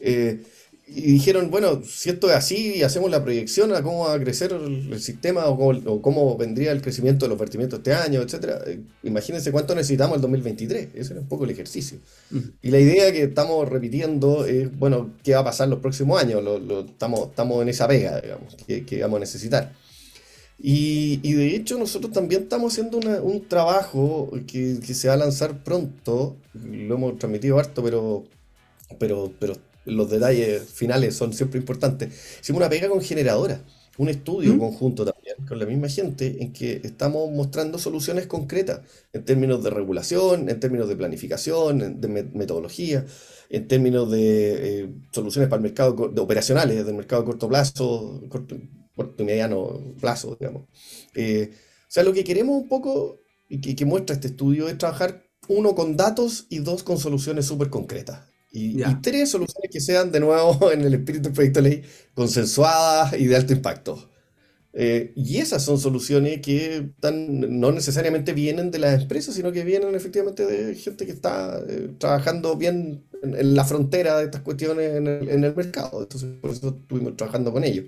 Eh, 0.00 0.42
y 0.88 1.00
dijeron, 1.12 1.50
bueno, 1.50 1.82
si 1.84 2.10
esto 2.10 2.30
es 2.30 2.36
así 2.36 2.76
y 2.76 2.82
hacemos 2.84 3.10
la 3.10 3.22
proyección 3.24 3.74
a 3.74 3.82
cómo 3.82 4.04
va 4.04 4.14
a 4.14 4.20
crecer 4.20 4.52
el, 4.52 5.00
sistema 5.00 5.46
o 5.46 5.56
cómo, 5.56 5.78
o 5.90 6.00
cómo 6.00 6.36
vendría 6.36 6.70
el 6.70 6.80
crecimiento 6.80 7.24
de 7.26 7.30
los 7.30 7.38
vertimientos 7.38 7.80
este 7.80 7.92
año, 7.92 8.22
etcétera, 8.22 8.60
eh, 8.66 8.80
imagínense 9.02 9.50
cuánto 9.50 9.74
necesitamos 9.74 10.14
el 10.16 10.22
2023. 10.22 10.90
Ese 10.94 11.12
era 11.14 11.20
un 11.22 11.28
poco 11.28 11.44
el 11.44 11.50
ejercicio. 11.50 11.98
Ujú. 12.30 12.52
Y 12.62 12.70
la 12.70 12.78
idea 12.78 13.10
que 13.10 13.24
estamos 13.24 13.68
repitiendo 13.68 14.46
es, 14.46 14.76
bueno, 14.78 15.14
¿qué 15.24 15.34
va 15.34 15.40
a 15.40 15.44
pasar 15.44 15.66
los 15.68 15.80
próximos 15.80 16.22
años? 16.22 16.42
Lo, 16.44 16.58
lo- 16.60 16.86
estamos, 16.86 17.30
estamos 17.30 17.62
en 17.62 17.68
esa 17.68 17.88
vega, 17.88 18.20
digamos, 18.20 18.54
que, 18.66 18.86
que 18.86 19.02
vamos 19.02 19.16
a 19.16 19.20
necesitar. 19.20 19.72
Y, 20.58 21.20
y 21.22 21.34
de 21.34 21.54
hecho 21.54 21.78
nosotros 21.78 22.12
también 22.12 22.42
estamos 22.44 22.72
haciendo 22.72 22.98
una- 22.98 23.20
un 23.20 23.46
trabajo 23.48 24.30
que, 24.46 24.78
que 24.84 24.94
se 24.94 25.08
va 25.08 25.14
a 25.14 25.18
lanzar 25.18 25.62
pronto, 25.62 26.36
lo 26.54 26.94
hemos 26.94 27.18
transmitido 27.18 27.58
harto, 27.58 27.82
pero, 27.82 28.24
pero, 28.98 29.32
pero 29.38 29.54
los 29.86 30.10
detalles 30.10 30.62
finales 30.70 31.14
son 31.16 31.32
siempre 31.32 31.58
importantes. 31.60 32.12
Hicimos 32.42 32.60
una 32.60 32.68
pega 32.70 32.88
con 32.88 33.00
generadora, 33.02 33.64
un 33.98 34.08
estudio 34.10 34.54
¿Mm? 34.54 34.58
conjunto 34.58 35.04
también 35.04 35.36
con 35.48 35.58
la 35.58 35.66
misma 35.66 35.88
gente 35.88 36.42
en 36.42 36.52
que 36.52 36.80
estamos 36.84 37.30
mostrando 37.30 37.78
soluciones 37.78 38.26
concretas 38.26 38.80
en 39.12 39.24
términos 39.24 39.62
de 39.64 39.70
regulación, 39.70 40.48
en 40.50 40.60
términos 40.60 40.88
de 40.88 40.96
planificación, 40.96 42.00
de 42.00 42.08
me- 42.08 42.22
metodología, 42.24 43.06
en 43.48 43.68
términos 43.68 44.10
de 44.10 44.80
eh, 44.82 44.94
soluciones 45.12 45.48
para 45.48 45.58
el 45.58 45.62
mercado 45.64 46.08
de 46.08 46.20
operacionales, 46.20 46.84
del 46.84 46.94
mercado 46.94 47.22
de 47.22 47.26
corto 47.26 47.48
plazo, 47.48 48.22
corto, 48.28 48.56
corto 48.94 49.22
y 49.22 49.26
mediano 49.26 49.94
plazo, 50.00 50.36
digamos. 50.38 50.64
Eh, 51.14 51.50
o 51.54 51.86
sea, 51.88 52.02
lo 52.02 52.12
que 52.12 52.24
queremos 52.24 52.56
un 52.62 52.68
poco 52.68 53.20
y 53.48 53.60
que, 53.60 53.76
que 53.76 53.84
muestra 53.84 54.14
este 54.14 54.28
estudio 54.28 54.68
es 54.68 54.78
trabajar 54.78 55.24
uno 55.48 55.74
con 55.74 55.96
datos 55.96 56.46
y 56.50 56.58
dos 56.58 56.82
con 56.82 56.98
soluciones 56.98 57.46
súper 57.46 57.70
concretas. 57.70 58.20
Y, 58.50 58.82
y 58.88 58.94
tres 59.02 59.30
soluciones 59.30 59.70
que 59.72 59.80
sean 59.80 60.12
de 60.12 60.20
nuevo 60.20 60.70
en 60.72 60.82
el 60.82 60.94
espíritu 60.94 61.24
del 61.24 61.32
proyecto 61.34 61.62
de 61.62 61.68
ley 61.70 61.82
consensuadas 62.14 63.14
y 63.18 63.26
de 63.26 63.36
alto 63.36 63.52
impacto. 63.52 64.10
Eh, 64.78 65.12
y 65.16 65.38
esas 65.38 65.64
son 65.64 65.78
soluciones 65.78 66.40
que 66.42 66.90
tan- 67.00 67.60
no 67.60 67.72
necesariamente 67.72 68.34
vienen 68.34 68.70
de 68.70 68.78
las 68.78 69.00
empresas, 69.02 69.34
sino 69.34 69.50
que 69.52 69.64
vienen 69.64 69.94
efectivamente 69.94 70.44
de 70.46 70.74
gente 70.74 71.06
que 71.06 71.12
está 71.12 71.60
eh, 71.68 71.90
trabajando 71.98 72.56
bien 72.56 73.06
en, 73.22 73.34
en 73.36 73.54
la 73.56 73.64
frontera 73.64 74.18
de 74.18 74.26
estas 74.26 74.42
cuestiones 74.42 74.96
en 74.96 75.06
el, 75.06 75.28
en 75.30 75.44
el 75.44 75.54
mercado. 75.56 76.02
Entonces, 76.02 76.30
por 76.40 76.50
eso 76.50 76.68
estuvimos 76.82 77.16
trabajando 77.16 77.52
con 77.52 77.64
ellos. 77.64 77.86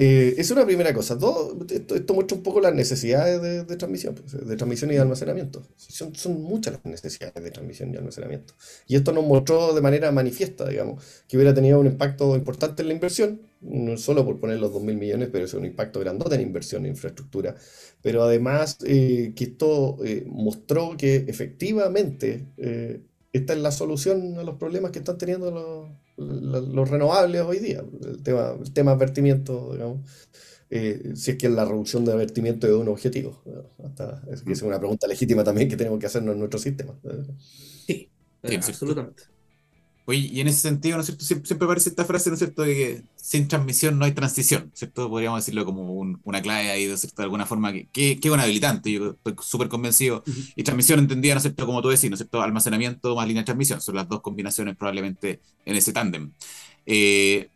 Eh, 0.00 0.36
es 0.38 0.52
una 0.52 0.64
primera 0.64 0.94
cosa. 0.94 1.16
Dos, 1.16 1.56
esto, 1.72 1.96
esto 1.96 2.14
muestra 2.14 2.36
un 2.36 2.44
poco 2.44 2.60
las 2.60 2.72
necesidades 2.72 3.66
de, 3.66 3.76
transmisión, 3.76 4.14
pues, 4.14 4.30
de 4.46 4.56
transmisión 4.56 4.92
y 4.92 4.94
de 4.94 5.00
almacenamiento. 5.00 5.66
Son, 5.76 6.14
son 6.14 6.40
muchas 6.40 6.74
las 6.74 6.84
necesidades 6.84 7.42
de 7.42 7.50
transmisión 7.50 7.92
y 7.92 7.96
almacenamiento. 7.96 8.54
Y 8.86 8.94
esto 8.94 9.12
nos 9.12 9.26
mostró 9.26 9.74
de 9.74 9.80
manera 9.80 10.12
manifiesta, 10.12 10.68
digamos, 10.68 11.02
que 11.26 11.36
hubiera 11.36 11.52
tenido 11.52 11.80
un 11.80 11.88
impacto 11.88 12.36
importante 12.36 12.82
en 12.82 12.88
la 12.88 12.94
inversión, 12.94 13.42
no 13.60 13.96
solo 13.96 14.24
por 14.24 14.38
poner 14.38 14.60
los 14.60 14.70
2.000 14.72 14.96
millones, 14.96 15.30
pero 15.32 15.46
es 15.46 15.54
un 15.54 15.64
impacto 15.64 15.98
grandote 15.98 16.36
en 16.36 16.42
inversión 16.42 16.86
en 16.86 16.92
infraestructura, 16.92 17.56
pero 18.00 18.22
además 18.22 18.78
eh, 18.84 19.32
que 19.34 19.44
esto 19.44 19.98
eh, 20.04 20.24
mostró 20.28 20.96
que 20.96 21.24
efectivamente 21.26 22.46
esta 23.32 23.52
es 23.52 23.58
la 23.58 23.72
solución 23.72 24.38
a 24.38 24.44
los 24.44 24.58
problemas 24.58 24.92
que 24.92 25.00
están 25.00 25.18
teniendo 25.18 25.50
los, 25.50 25.88
los, 26.18 26.90
renovables 26.90 27.42
hoy 27.42 27.58
día, 27.58 27.82
el 28.04 28.22
tema, 28.22 28.54
el 28.60 28.72
tema 28.72 28.92
advertimiento, 28.92 29.72
digamos. 29.72 30.00
si 30.68 31.30
es 31.30 31.38
que 31.38 31.48
la 31.48 31.64
reducción 31.64 32.04
de 32.04 32.12
advertimiento 32.12 32.66
es 32.66 32.74
un 32.74 32.88
objetivo. 32.88 33.42
Hasta, 33.84 34.22
es, 34.30 34.44
es 34.46 34.62
una 34.62 34.78
pregunta 34.78 35.06
legítima 35.06 35.44
también 35.44 35.68
que 35.68 35.76
tenemos 35.76 35.98
que 35.98 36.06
hacernos 36.06 36.34
en 36.34 36.40
nuestro 36.40 36.58
sistema. 36.58 36.94
Sí, 37.86 38.10
absolutamente. 38.42 39.37
Oye, 40.08 40.20
y 40.32 40.40
en 40.40 40.48
ese 40.48 40.60
sentido, 40.60 40.96
¿no 40.96 41.02
es 41.02 41.06
cierto? 41.06 41.22
Siempre, 41.22 41.46
siempre, 41.46 41.66
aparece 41.66 41.90
esta 41.90 42.02
frase, 42.06 42.30
¿no 42.30 42.34
es 42.34 42.38
cierto?, 42.38 42.62
de 42.62 42.74
que 42.74 43.02
sin 43.14 43.46
transmisión 43.46 43.98
no 43.98 44.06
hay 44.06 44.12
transición, 44.12 44.70
¿cierto? 44.72 45.10
Podríamos 45.10 45.44
decirlo 45.44 45.66
como 45.66 45.84
una 46.24 46.40
clave 46.40 46.70
ahí, 46.70 46.86
¿no 46.86 46.94
es 46.94 47.00
cierto?, 47.00 47.20
de 47.20 47.24
alguna 47.24 47.44
forma, 47.44 47.74
que, 47.74 47.88
que, 47.92 48.18
que 48.18 48.28
es 48.28 48.32
un 48.32 48.40
habilitante, 48.40 48.90
yo 48.90 49.10
estoy 49.10 49.34
súper 49.42 49.68
convencido. 49.68 50.24
Y 50.56 50.62
transmisión 50.62 51.00
entendía, 51.00 51.34
¿no 51.34 51.38
es 51.38 51.42
cierto?, 51.42 51.66
como 51.66 51.82
tú 51.82 51.90
decís, 51.90 52.08
¿no 52.08 52.14
es 52.14 52.20
cierto?, 52.20 52.40
almacenamiento 52.40 53.14
más 53.14 53.28
línea 53.28 53.42
de 53.42 53.46
transmisión, 53.46 53.82
son 53.82 53.96
las 53.96 54.08
dos 54.08 54.22
combinaciones 54.22 54.78
probablemente 54.78 55.42
en 55.66 55.76
ese 55.76 55.92
tándem. 55.92 56.32
Eh, 56.86 57.50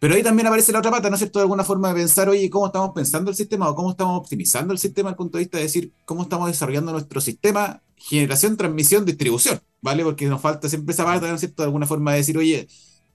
pero 0.00 0.14
ahí 0.14 0.22
también 0.22 0.46
aparece 0.48 0.72
la 0.72 0.80
otra 0.80 0.90
pata, 0.90 1.10
¿no 1.10 1.14
es 1.14 1.20
cierto?, 1.20 1.38
de 1.38 1.44
alguna 1.44 1.62
forma 1.62 1.88
de 1.88 1.94
pensar, 1.94 2.28
oye, 2.28 2.48
¿cómo 2.50 2.66
estamos 2.66 2.90
pensando 2.94 3.30
el 3.30 3.36
sistema 3.36 3.68
o 3.68 3.74
cómo 3.76 3.90
estamos 3.90 4.18
optimizando 4.18 4.72
el 4.72 4.78
sistema 4.78 5.10
desde 5.10 5.14
el 5.14 5.16
punto 5.18 5.38
de 5.38 5.44
vista 5.44 5.58
de 5.58 5.64
decir 5.64 5.92
cómo 6.06 6.22
estamos 6.22 6.48
desarrollando 6.48 6.90
nuestro 6.90 7.20
sistema 7.20 7.82
generación, 7.96 8.56
transmisión, 8.56 9.04
distribución, 9.04 9.60
¿vale? 9.82 10.02
Porque 10.02 10.26
nos 10.26 10.40
falta 10.40 10.68
siempre 10.70 10.94
esa 10.94 11.04
parte, 11.04 11.28
¿no 11.28 11.34
es 11.34 11.40
cierto?, 11.40 11.62
de 11.62 11.66
alguna 11.66 11.86
forma 11.86 12.12
de 12.12 12.16
decir, 12.16 12.38
oye, 12.38 12.66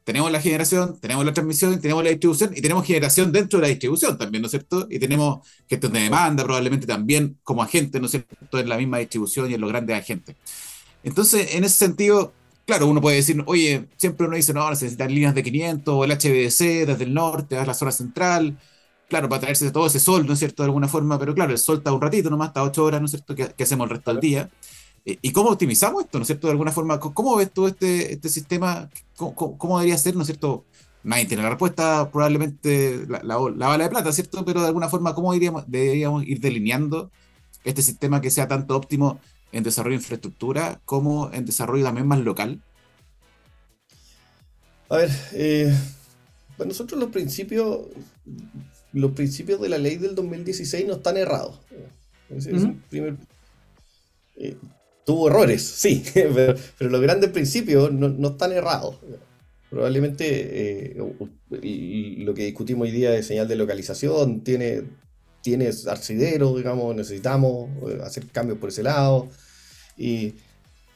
tenemos 0.03 0.31
la 0.31 0.39
generación, 0.39 0.99
tenemos 0.99 1.25
la 1.25 1.33
transmisión, 1.33 1.81
tenemos 1.81 2.03
la 2.03 2.11
distribución 2.11 2.53
y 2.55 2.61
tenemos 2.61 2.85
generación 2.85 3.31
dentro 3.31 3.57
de 3.57 3.63
la 3.63 3.69
distribución 3.69 4.15
también, 4.19 4.43
¿no 4.43 4.45
es 4.45 4.51
cierto? 4.51 4.87
Y 4.87 4.99
tenemos 4.99 5.39
gestión 5.67 5.91
de 5.91 6.01
demanda 6.01 6.43
probablemente 6.43 6.85
también 6.85 7.39
como 7.41 7.63
agente, 7.63 7.99
¿no 7.99 8.05
es 8.05 8.11
cierto?, 8.11 8.59
en 8.59 8.69
la 8.69 8.77
misma 8.77 8.99
distribución 8.99 9.49
y 9.49 9.55
en 9.55 9.61
los 9.61 9.71
grandes 9.71 9.97
agentes. 9.97 10.35
Entonces, 11.03 11.55
en 11.55 11.63
ese 11.63 11.75
sentido, 11.75 12.33
claro, 12.65 12.87
uno 12.87 13.01
puede 13.01 13.17
decir, 13.17 13.43
oye, 13.47 13.87
siempre 13.97 14.27
uno 14.27 14.35
dice, 14.35 14.53
no, 14.53 14.69
necesitan 14.69 15.13
líneas 15.13 15.35
de 15.35 15.43
500 15.43 15.93
o 15.93 16.03
el 16.03 16.11
HBDC 16.11 16.87
desde 16.87 17.03
el 17.03 17.13
norte 17.13 17.57
a 17.57 17.65
la 17.65 17.73
zona 17.73 17.91
central, 17.91 18.57
claro, 19.07 19.29
para 19.29 19.41
traerse 19.41 19.71
todo 19.71 19.87
ese 19.87 19.99
sol, 19.99 20.25
¿no 20.25 20.33
es 20.33 20.39
cierto?, 20.39 20.63
de 20.63 20.67
alguna 20.67 20.87
forma, 20.87 21.19
pero 21.19 21.33
claro, 21.33 21.51
el 21.51 21.57
sol 21.57 21.77
está 21.77 21.93
un 21.93 22.01
ratito 22.01 22.29
nomás, 22.29 22.49
está 22.49 22.63
ocho 22.63 22.83
horas, 22.83 23.01
¿no 23.01 23.05
es 23.05 23.11
cierto?, 23.11 23.35
que, 23.35 23.63
hacemos 23.63 23.85
el 23.85 23.91
resto 23.91 24.11
del 24.11 24.19
día. 24.19 24.49
Eh, 25.05 25.17
¿Y 25.21 25.31
cómo 25.31 25.49
optimizamos 25.51 26.03
esto, 26.03 26.17
¿no 26.17 26.23
es 26.23 26.27
cierto? 26.27 26.47
De 26.47 26.51
alguna 26.51 26.71
forma, 26.71 26.99
¿cómo 26.99 27.35
ves 27.35 27.51
tú 27.51 27.67
este, 27.67 28.13
este 28.13 28.29
sistema? 28.29 28.89
¿Cómo, 29.15 29.79
debería 29.79 29.97
ser, 29.97 30.15
¿no 30.15 30.21
es 30.21 30.27
cierto? 30.27 30.65
Nadie 31.03 31.25
tiene 31.25 31.43
la 31.43 31.49
respuesta, 31.49 32.09
probablemente 32.11 33.05
la, 33.07 33.21
la, 33.23 33.37
bala 33.37 33.83
de 33.83 33.89
plata, 33.89 34.11
¿cierto? 34.11 34.43
Pero 34.43 34.61
de 34.61 34.67
alguna 34.67 34.89
forma, 34.89 35.13
¿cómo 35.13 35.31
deberíamos, 35.31 35.65
deberíamos 35.67 36.25
ir 36.25 36.39
delineando 36.39 37.11
este 37.63 37.81
sistema 37.83 38.21
que 38.21 38.31
sea 38.31 38.47
tanto 38.47 38.75
óptimo 38.75 39.19
en 39.51 39.63
desarrollo 39.63 39.97
de 39.97 40.03
infraestructura 40.03 40.81
como 40.85 41.31
en 41.31 41.45
desarrollo 41.45 41.83
también 41.83 42.07
más 42.07 42.19
local? 42.19 42.61
A 44.89 44.97
ver, 44.97 45.09
eh, 45.33 45.73
para 46.57 46.67
nosotros 46.67 46.99
los 46.99 47.09
principios, 47.09 47.87
los 48.93 49.11
principios 49.11 49.59
de 49.61 49.69
la 49.69 49.77
ley 49.77 49.97
del 49.97 50.15
2016 50.15 50.85
no 50.87 50.93
están 50.93 51.17
errados. 51.17 51.59
Es, 52.29 52.47
primer, 52.89 53.15
eh, 54.37 54.57
tuvo 55.05 55.29
errores, 55.29 55.63
sí, 55.63 56.03
pero, 56.13 56.55
los 56.79 57.01
grandes 57.01 57.29
principios 57.29 57.91
no, 57.91 58.27
están 58.27 58.51
errados. 58.51 58.97
Probablemente 59.69 60.91
eh, 60.91 60.95
lo 61.49 62.33
que 62.33 62.45
discutimos 62.45 62.87
hoy 62.87 62.91
día 62.91 63.11
de 63.11 63.23
señal 63.23 63.47
de 63.47 63.55
localización 63.55 64.41
tiene, 64.41 64.83
tiene 65.45 65.69
arcidero, 65.87 66.57
digamos, 66.57 66.95
necesitamos 66.95 67.69
eh, 67.87 67.99
hacer 68.03 68.25
cambios 68.31 68.57
por 68.57 68.69
ese 68.69 68.81
lado. 68.81 69.27
Y 69.95 70.33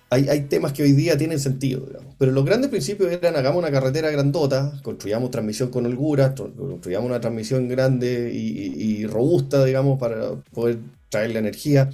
hay, 0.10 0.42
temas 0.50 0.74
que 0.74 0.82
hoy 0.82 0.94
día 0.94 1.16
tienen 1.16 1.40
sentido, 1.40 1.86
digamos. 1.86 2.16
Pero 2.18 2.32
los 2.32 2.44
grandes 2.44 2.72
principios 2.72 3.12
eran 3.12 3.36
hagamos 3.36 3.60
una 3.60 3.70
carretera 3.70 4.10
grandota, 4.10 4.74
construyamos 4.82 5.30
transmisión 5.30 5.70
con 5.70 5.86
holgura, 5.86 6.34
construyamos 6.34 7.08
una 7.08 7.22
transmisión 7.22 7.68
grande 7.68 8.32
y 8.34 9.06
robusta, 9.06 9.64
digamos, 9.64 10.00
para 10.00 10.32
poder 10.52 10.80
traer 11.10 11.30
la 11.30 11.40
energía 11.40 11.92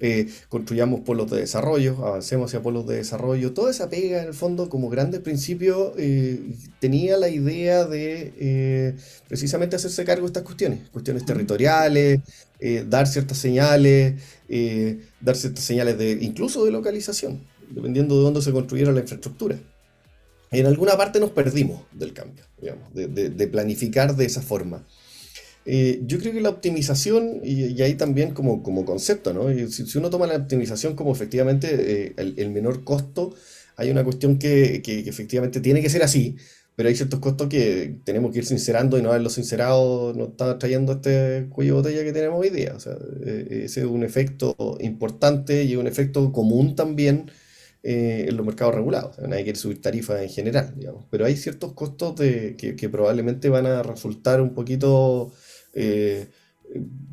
eh, 0.00 0.28
construyamos 0.48 1.00
polos 1.00 1.30
de 1.30 1.38
desarrollo, 1.38 1.96
avancemos 2.04 2.50
hacia 2.50 2.62
polos 2.62 2.86
de 2.86 2.96
desarrollo. 2.96 3.52
Toda 3.52 3.70
esa 3.70 3.88
pega, 3.88 4.20
en 4.22 4.28
el 4.28 4.34
fondo, 4.34 4.68
como 4.68 4.90
grandes 4.90 5.20
principios, 5.20 5.92
eh, 5.96 6.40
tenía 6.80 7.16
la 7.16 7.28
idea 7.28 7.84
de 7.84 8.32
eh, 8.36 8.96
precisamente 9.28 9.76
hacerse 9.76 10.04
cargo 10.04 10.22
de 10.22 10.28
estas 10.28 10.42
cuestiones, 10.42 10.88
cuestiones 10.90 11.24
territoriales, 11.24 12.20
dar 12.88 13.06
ciertas 13.06 13.36
señales, 13.36 14.14
dar 15.20 15.36
ciertas 15.36 15.64
señales 15.64 15.98
de 15.98 16.12
incluso 16.12 16.64
de 16.64 16.70
localización, 16.70 17.46
dependiendo 17.68 18.16
de 18.16 18.22
dónde 18.22 18.42
se 18.42 18.52
construyera 18.52 18.90
la 18.90 19.00
infraestructura. 19.00 19.58
En 20.50 20.66
alguna 20.66 20.96
parte 20.96 21.20
nos 21.20 21.30
perdimos 21.30 21.82
del 21.92 22.14
cambio, 22.14 22.44
digamos, 22.60 22.92
de 22.94 23.48
planificar 23.48 24.16
de 24.16 24.24
esa 24.24 24.40
forma. 24.40 24.82
Eh, 25.66 26.02
yo 26.04 26.18
creo 26.18 26.32
que 26.32 26.40
la 26.40 26.50
optimización, 26.50 27.40
y, 27.42 27.80
ahí 27.82 27.94
también 27.94 28.34
como, 28.34 28.62
como 28.62 28.84
concepto, 28.84 29.32
¿no? 29.32 29.48
Si, 29.68 29.98
uno 29.98 30.10
toma 30.10 30.26
la 30.26 30.36
optimización 30.36 30.94
como 30.94 31.12
efectivamente 31.12 32.08
eh, 32.08 32.14
el, 32.16 32.50
menor 32.50 32.84
costo, 32.84 33.34
hay 33.76 33.90
una 33.90 34.04
cuestión 34.04 34.38
que, 34.38 34.82
que, 34.82 35.00
efectivamente 35.08 35.60
tiene 35.60 35.80
que 35.80 35.88
ser 35.88 36.02
así, 36.02 36.36
pero 36.76 36.88
hay 36.88 36.96
ciertos 36.96 37.20
costos 37.20 37.48
que 37.48 38.00
tenemos 38.04 38.32
que 38.32 38.38
ir 38.38 38.46
sincerando 38.46 38.98
y 38.98 39.02
no 39.02 39.10
haberlos 39.10 39.34
sincerado 39.34 40.12
nos 40.14 40.30
está 40.30 40.58
trayendo 40.58 40.92
este 40.94 41.46
cuello 41.48 41.76
de 41.76 41.80
botella 41.80 42.04
que 42.04 42.12
tenemos 42.12 42.40
hoy 42.40 42.50
día. 42.50 42.74
O 42.76 42.80
sea, 42.80 42.94
eh, 43.24 43.62
ese 43.64 43.80
es 43.80 43.86
un 43.86 44.04
efecto 44.04 44.76
importante 44.80 45.64
y 45.64 45.76
un 45.76 45.86
efecto 45.86 46.32
común 46.32 46.76
también 46.76 47.30
en 47.86 48.34
los 48.36 48.46
mercados 48.46 48.74
regulados. 48.74 49.18
nadie 49.18 49.44
quiere 49.44 49.58
subir 49.58 49.82
tarifas 49.82 50.22
en 50.22 50.30
general, 50.30 50.72
digamos. 50.74 51.04
Pero 51.10 51.26
hay 51.26 51.36
ciertos 51.36 51.74
costos 51.74 52.16
de, 52.16 52.56
que, 52.56 52.76
que 52.76 52.88
probablemente 52.88 53.50
van 53.50 53.66
a 53.66 53.82
resultar 53.82 54.40
un 54.40 54.54
poquito 54.54 55.32
eh, 55.74 56.28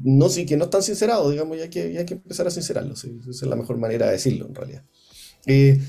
no 0.03 0.29
sí 0.29 0.45
que 0.45 0.57
no 0.57 0.65
están 0.65 0.83
sincerados, 0.83 1.31
digamos, 1.31 1.57
y 1.57 1.61
hay 1.61 1.69
que, 1.69 1.97
hay 1.97 2.05
que 2.05 2.15
empezar 2.15 2.47
a 2.47 2.51
sincerarlos. 2.51 3.03
Esa 3.03 3.29
es 3.29 3.41
la 3.43 3.55
mejor 3.55 3.77
manera 3.77 4.07
de 4.07 4.13
decirlo, 4.13 4.47
en 4.47 4.55
realidad. 4.55 4.83
Eh, 5.45 5.79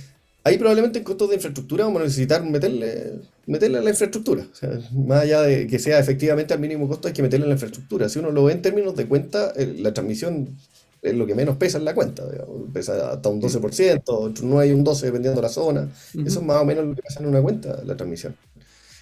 ahí 0.44 0.58
probablemente 0.58 0.98
en 0.98 1.04
costos 1.04 1.28
de 1.28 1.36
infraestructura 1.36 1.84
vamos 1.84 2.02
a 2.02 2.04
necesitar 2.04 2.44
meterle, 2.44 3.20
meterle 3.46 3.78
a 3.78 3.82
la 3.82 3.90
infraestructura. 3.90 4.46
más 5.06 5.22
allá 5.22 5.42
de 5.42 5.66
que 5.66 5.78
sea 5.78 5.98
efectivamente 5.98 6.54
al 6.54 6.60
mínimo 6.60 6.88
costo, 6.88 7.08
hay 7.08 7.14
que 7.14 7.22
meterle 7.22 7.46
a 7.46 7.48
la 7.48 7.54
infraestructura. 7.54 8.08
Si 8.08 8.18
uno 8.18 8.30
lo 8.30 8.44
ve 8.44 8.52
en 8.52 8.62
términos 8.62 8.96
de 8.96 9.06
cuenta, 9.06 9.52
la 9.56 9.94
transmisión 9.94 10.56
es 11.00 11.14
lo 11.14 11.26
que 11.26 11.34
menos 11.34 11.56
pesa 11.56 11.78
en 11.78 11.84
la 11.84 11.94
cuenta. 11.94 12.24
Pesa 12.72 13.12
hasta 13.12 13.28
un 13.28 13.40
12%, 13.40 14.40
no 14.42 14.58
hay 14.58 14.72
un 14.72 14.84
12% 14.84 15.00
dependiendo 15.00 15.40
de 15.40 15.42
la 15.42 15.52
zona. 15.52 15.88
Eso 16.14 16.40
es 16.40 16.44
más 16.44 16.62
o 16.62 16.64
menos 16.64 16.86
lo 16.86 16.94
que 16.94 17.02
pasa 17.02 17.20
en 17.20 17.26
una 17.26 17.40
cuenta, 17.40 17.82
la 17.84 17.96
transmisión. 17.96 18.36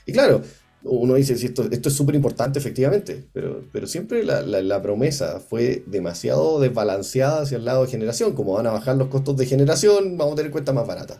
Y 0.07 0.13
claro, 0.13 0.43
uno 0.83 1.15
dice, 1.15 1.37
si 1.37 1.47
esto, 1.47 1.67
esto 1.71 1.89
es 1.89 1.95
súper 1.95 2.15
importante 2.15 2.59
efectivamente, 2.59 3.25
pero, 3.33 3.65
pero 3.73 3.87
siempre 3.87 4.25
la, 4.25 4.43
la, 4.43 4.83
promesa 4.83 5.41
fue 5.41 5.83
demasiado 5.87 6.59
desbalanceada 6.61 7.43
hacia 7.43 7.59
el 7.59 7.65
lado 7.65 7.85
de 7.85 7.91
generación. 7.91 8.33
Como 8.35 8.55
van 8.55 8.67
a 8.67 8.73
bajar 8.73 8.97
los 8.97 9.09
costos 9.09 9.37
de 9.37 9.47
generación, 9.47 10.17
vamos 10.17 10.35
a 10.35 10.37
tener 10.37 10.51
cuentas 10.51 10.75
más 10.75 10.87
baratas. 10.87 11.19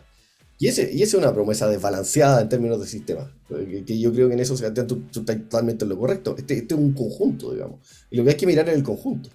Y 0.57 0.67
ese, 0.67 0.91
y 0.93 1.01
esa 1.01 1.17
es 1.17 1.23
una 1.23 1.33
promesa 1.33 1.67
desbalanceada 1.67 2.41
en 2.41 2.49
términos 2.49 2.79
de 2.79 2.87
sistema. 2.87 3.31
Que, 3.49 3.99
yo 3.99 4.13
creo 4.13 4.27
que 4.27 4.35
en 4.35 4.39
eso 4.39 4.55
se 4.55 4.69
totalmente 4.69 5.85
lo 5.87 5.97
correcto. 5.97 6.35
Este, 6.37 6.55
este 6.55 6.75
es 6.75 6.79
un 6.79 6.93
conjunto, 6.93 7.51
digamos. 7.51 7.79
Y 8.11 8.17
lo 8.17 8.23
que 8.23 8.31
hay 8.31 8.35
que 8.35 8.45
mirar 8.45 8.69
es 8.69 8.75
el 8.75 8.83
conjunto. 8.83 9.29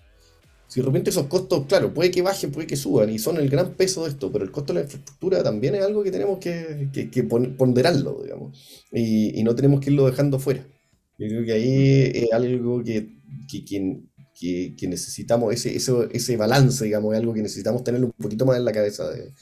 Si 0.68 0.80
de 0.80 0.86
repente 0.86 1.10
esos 1.10 1.26
costos, 1.26 1.66
claro, 1.66 1.94
puede 1.94 2.10
que 2.10 2.22
bajen, 2.22 2.50
puede 2.50 2.66
que 2.66 2.76
suban, 2.76 3.10
y 3.10 3.18
son 3.18 3.36
el 3.36 3.48
gran 3.48 3.74
peso 3.74 4.04
de 4.04 4.10
esto, 4.10 4.32
pero 4.32 4.44
el 4.44 4.50
costo 4.50 4.72
de 4.72 4.80
la 4.80 4.84
infraestructura 4.84 5.42
también 5.42 5.74
es 5.76 5.82
algo 5.82 6.02
que 6.02 6.10
tenemos 6.10 6.38
que, 6.38 6.88
que, 6.92 7.22
ponderarlo, 7.22 8.20
digamos, 8.22 8.84
y, 8.92 9.42
no 9.44 9.54
tenemos 9.54 9.80
que 9.80 9.90
irlo 9.90 10.06
dejando 10.06 10.38
fuera. 10.38 10.66
Yo 11.18 11.28
creo 11.28 11.44
que 11.44 11.52
ahí 11.52 12.10
es 12.14 12.32
algo 12.32 12.82
que, 12.82 13.20
que, 13.48 14.74
que 14.76 14.88
necesitamos, 14.88 15.54
ese, 15.54 15.76
ese, 15.76 15.92
ese, 16.10 16.36
balance, 16.36 16.84
digamos, 16.84 17.14
es 17.14 17.20
algo 17.20 17.32
que 17.32 17.42
necesitamos 17.42 17.84
tenerlo 17.84 18.08
un 18.08 18.12
poquito 18.12 18.44
más 18.44 18.58
en 18.58 18.64
la 18.64 18.72
cabeza 18.72 19.08
de, 19.08 19.32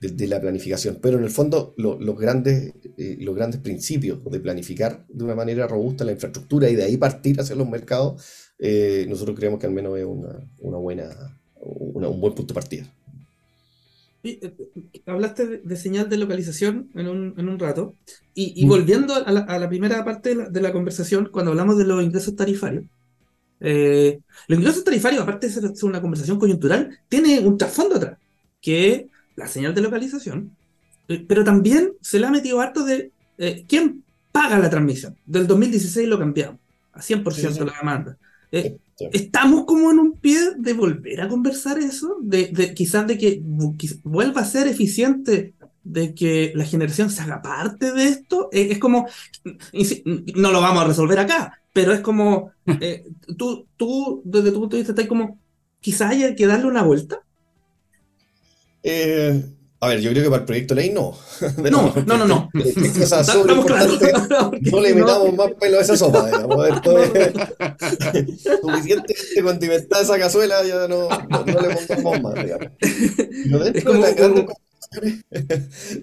de, 0.00 0.26
la 0.26 0.40
planificación. 0.40 0.98
Pero 1.02 1.18
en 1.18 1.24
el 1.24 1.30
fondo, 1.30 1.74
los, 1.76 2.18
grandes, 2.18 2.72
eh, 2.96 3.16
los 3.20 3.34
grandes 3.34 3.60
principios 3.60 4.20
de 4.24 4.40
planificar 4.40 5.04
de 5.08 5.24
una 5.24 5.34
manera 5.34 5.66
robusta 5.66 6.04
la 6.04 6.12
infraestructura 6.12 6.70
y 6.70 6.76
de 6.76 6.84
ahí 6.84 6.96
partir 6.96 7.40
hacia 7.40 7.56
los 7.56 7.68
mercados 7.68 8.22
eh, 8.58 9.06
nosotros 9.08 9.36
creemos 9.36 9.60
que 9.60 9.66
al 9.66 9.72
menos 9.72 9.96
es 9.98 10.04
una, 10.04 10.40
una 10.58 10.78
buena, 10.78 11.38
un 11.60 12.20
buen 12.20 12.34
punto 12.34 12.52
de 12.52 12.54
partida. 12.54 12.86
Eh, 14.24 14.52
hablaste 15.06 15.46
de, 15.58 15.76
señal 15.76 16.08
de 16.08 16.18
localización 16.18 16.90
en 16.94 17.08
un, 17.08 17.34
en 17.36 17.48
un 17.48 17.58
rato, 17.58 17.94
y, 18.34 18.64
mm. 18.64 18.68
volviendo 18.68 19.14
a 19.14 19.30
la, 19.30 19.68
primera 19.68 20.04
parte 20.04 20.34
de 20.34 20.60
la, 20.60 20.72
conversación, 20.72 21.28
cuando 21.32 21.52
hablamos 21.52 21.78
de 21.78 21.84
los 21.84 22.02
ingresos 22.02 22.34
tarifarios, 22.34 22.84
eh, 23.60 24.20
los 24.48 24.58
ingresos 24.58 24.84
tarifarios, 24.84 25.22
aparte 25.22 25.48
de 25.48 25.52
ser 25.52 25.72
una 25.82 26.00
conversación 26.00 26.38
coyuntural, 26.38 26.98
tiene 27.08 27.40
un 27.40 27.56
trasfondo 27.56 27.96
atrás, 27.96 28.18
que 28.60 28.92
es 28.92 29.04
la 29.36 29.46
señal 29.46 29.74
de 29.74 29.82
localización, 29.82 30.56
pero 31.26 31.44
también 31.44 31.92
se 32.00 32.18
le 32.18 32.26
ha 32.26 32.30
metido 32.30 32.60
harto 32.60 32.84
de 32.84 33.12
quién 33.66 34.02
paga 34.32 34.58
la 34.58 34.68
transmisión. 34.68 35.16
Del 35.24 35.46
2016 35.46 36.08
lo 36.08 36.18
cambiamos 36.18 36.60
a 36.92 37.00
100% 37.00 37.64
la 37.64 37.72
demanda. 37.78 38.18
Eh, 38.52 38.78
estamos 39.12 39.64
como 39.64 39.90
en 39.90 39.98
un 39.98 40.12
pie 40.12 40.54
de 40.56 40.72
volver 40.72 41.20
a 41.20 41.28
conversar 41.28 41.78
eso, 41.78 42.16
de, 42.20 42.74
quizás 42.74 43.06
de 43.06 43.18
que 43.18 43.40
vuelva 44.02 44.40
a 44.40 44.44
ser 44.44 44.66
eficiente, 44.66 45.54
de 45.84 46.14
que 46.14 46.52
la 46.54 46.64
generación 46.64 47.10
se 47.10 47.22
haga 47.22 47.40
parte 47.40 47.92
de 47.92 48.04
esto. 48.04 48.48
Eh, 48.52 48.68
es 48.72 48.78
como, 48.78 49.06
no 50.34 50.52
lo 50.52 50.60
vamos 50.60 50.82
a 50.82 50.86
resolver 50.86 51.18
acá, 51.18 51.60
pero 51.72 51.92
es 51.92 52.00
como, 52.00 52.50
eh, 52.80 53.04
tú, 53.36 53.66
tú, 53.76 54.22
desde 54.24 54.52
tu 54.52 54.60
punto 54.60 54.76
de 54.76 54.82
vista, 54.82 54.92
estás 54.92 55.06
como, 55.06 55.38
quizás 55.80 56.10
haya 56.10 56.34
que 56.34 56.46
darle 56.46 56.66
una 56.66 56.82
vuelta. 56.82 57.22
Eh, 58.82 59.44
a 59.80 59.88
ver, 59.88 60.00
yo 60.00 60.10
creo 60.10 60.24
que 60.24 60.30
para 60.30 60.40
el 60.40 60.46
proyecto 60.46 60.74
de 60.74 60.82
ley 60.82 60.90
no. 60.94 61.16
no, 61.56 61.70
no, 61.70 61.94
no, 62.06 62.26
no. 62.26 62.50
no 64.60 64.80
le 64.80 64.94
metamos 64.94 65.34
más 65.34 65.52
pelo 65.60 65.78
a 65.78 65.82
esa 65.82 65.96
sopa. 65.96 66.26
Digamos. 66.26 66.68
suficiente 68.60 69.14
condimentada 69.42 70.02
esa 70.02 70.18
cazuela, 70.18 70.64
ya 70.64 70.88
no, 70.88 71.08
no, 71.08 71.44
le 71.44 71.76
pongamos 71.86 72.22
más. 72.22 72.34
Digamos. 72.44 72.68
dentro, 73.64 73.92
de 73.92 73.98
las 74.00 74.16
grandes 74.16 74.46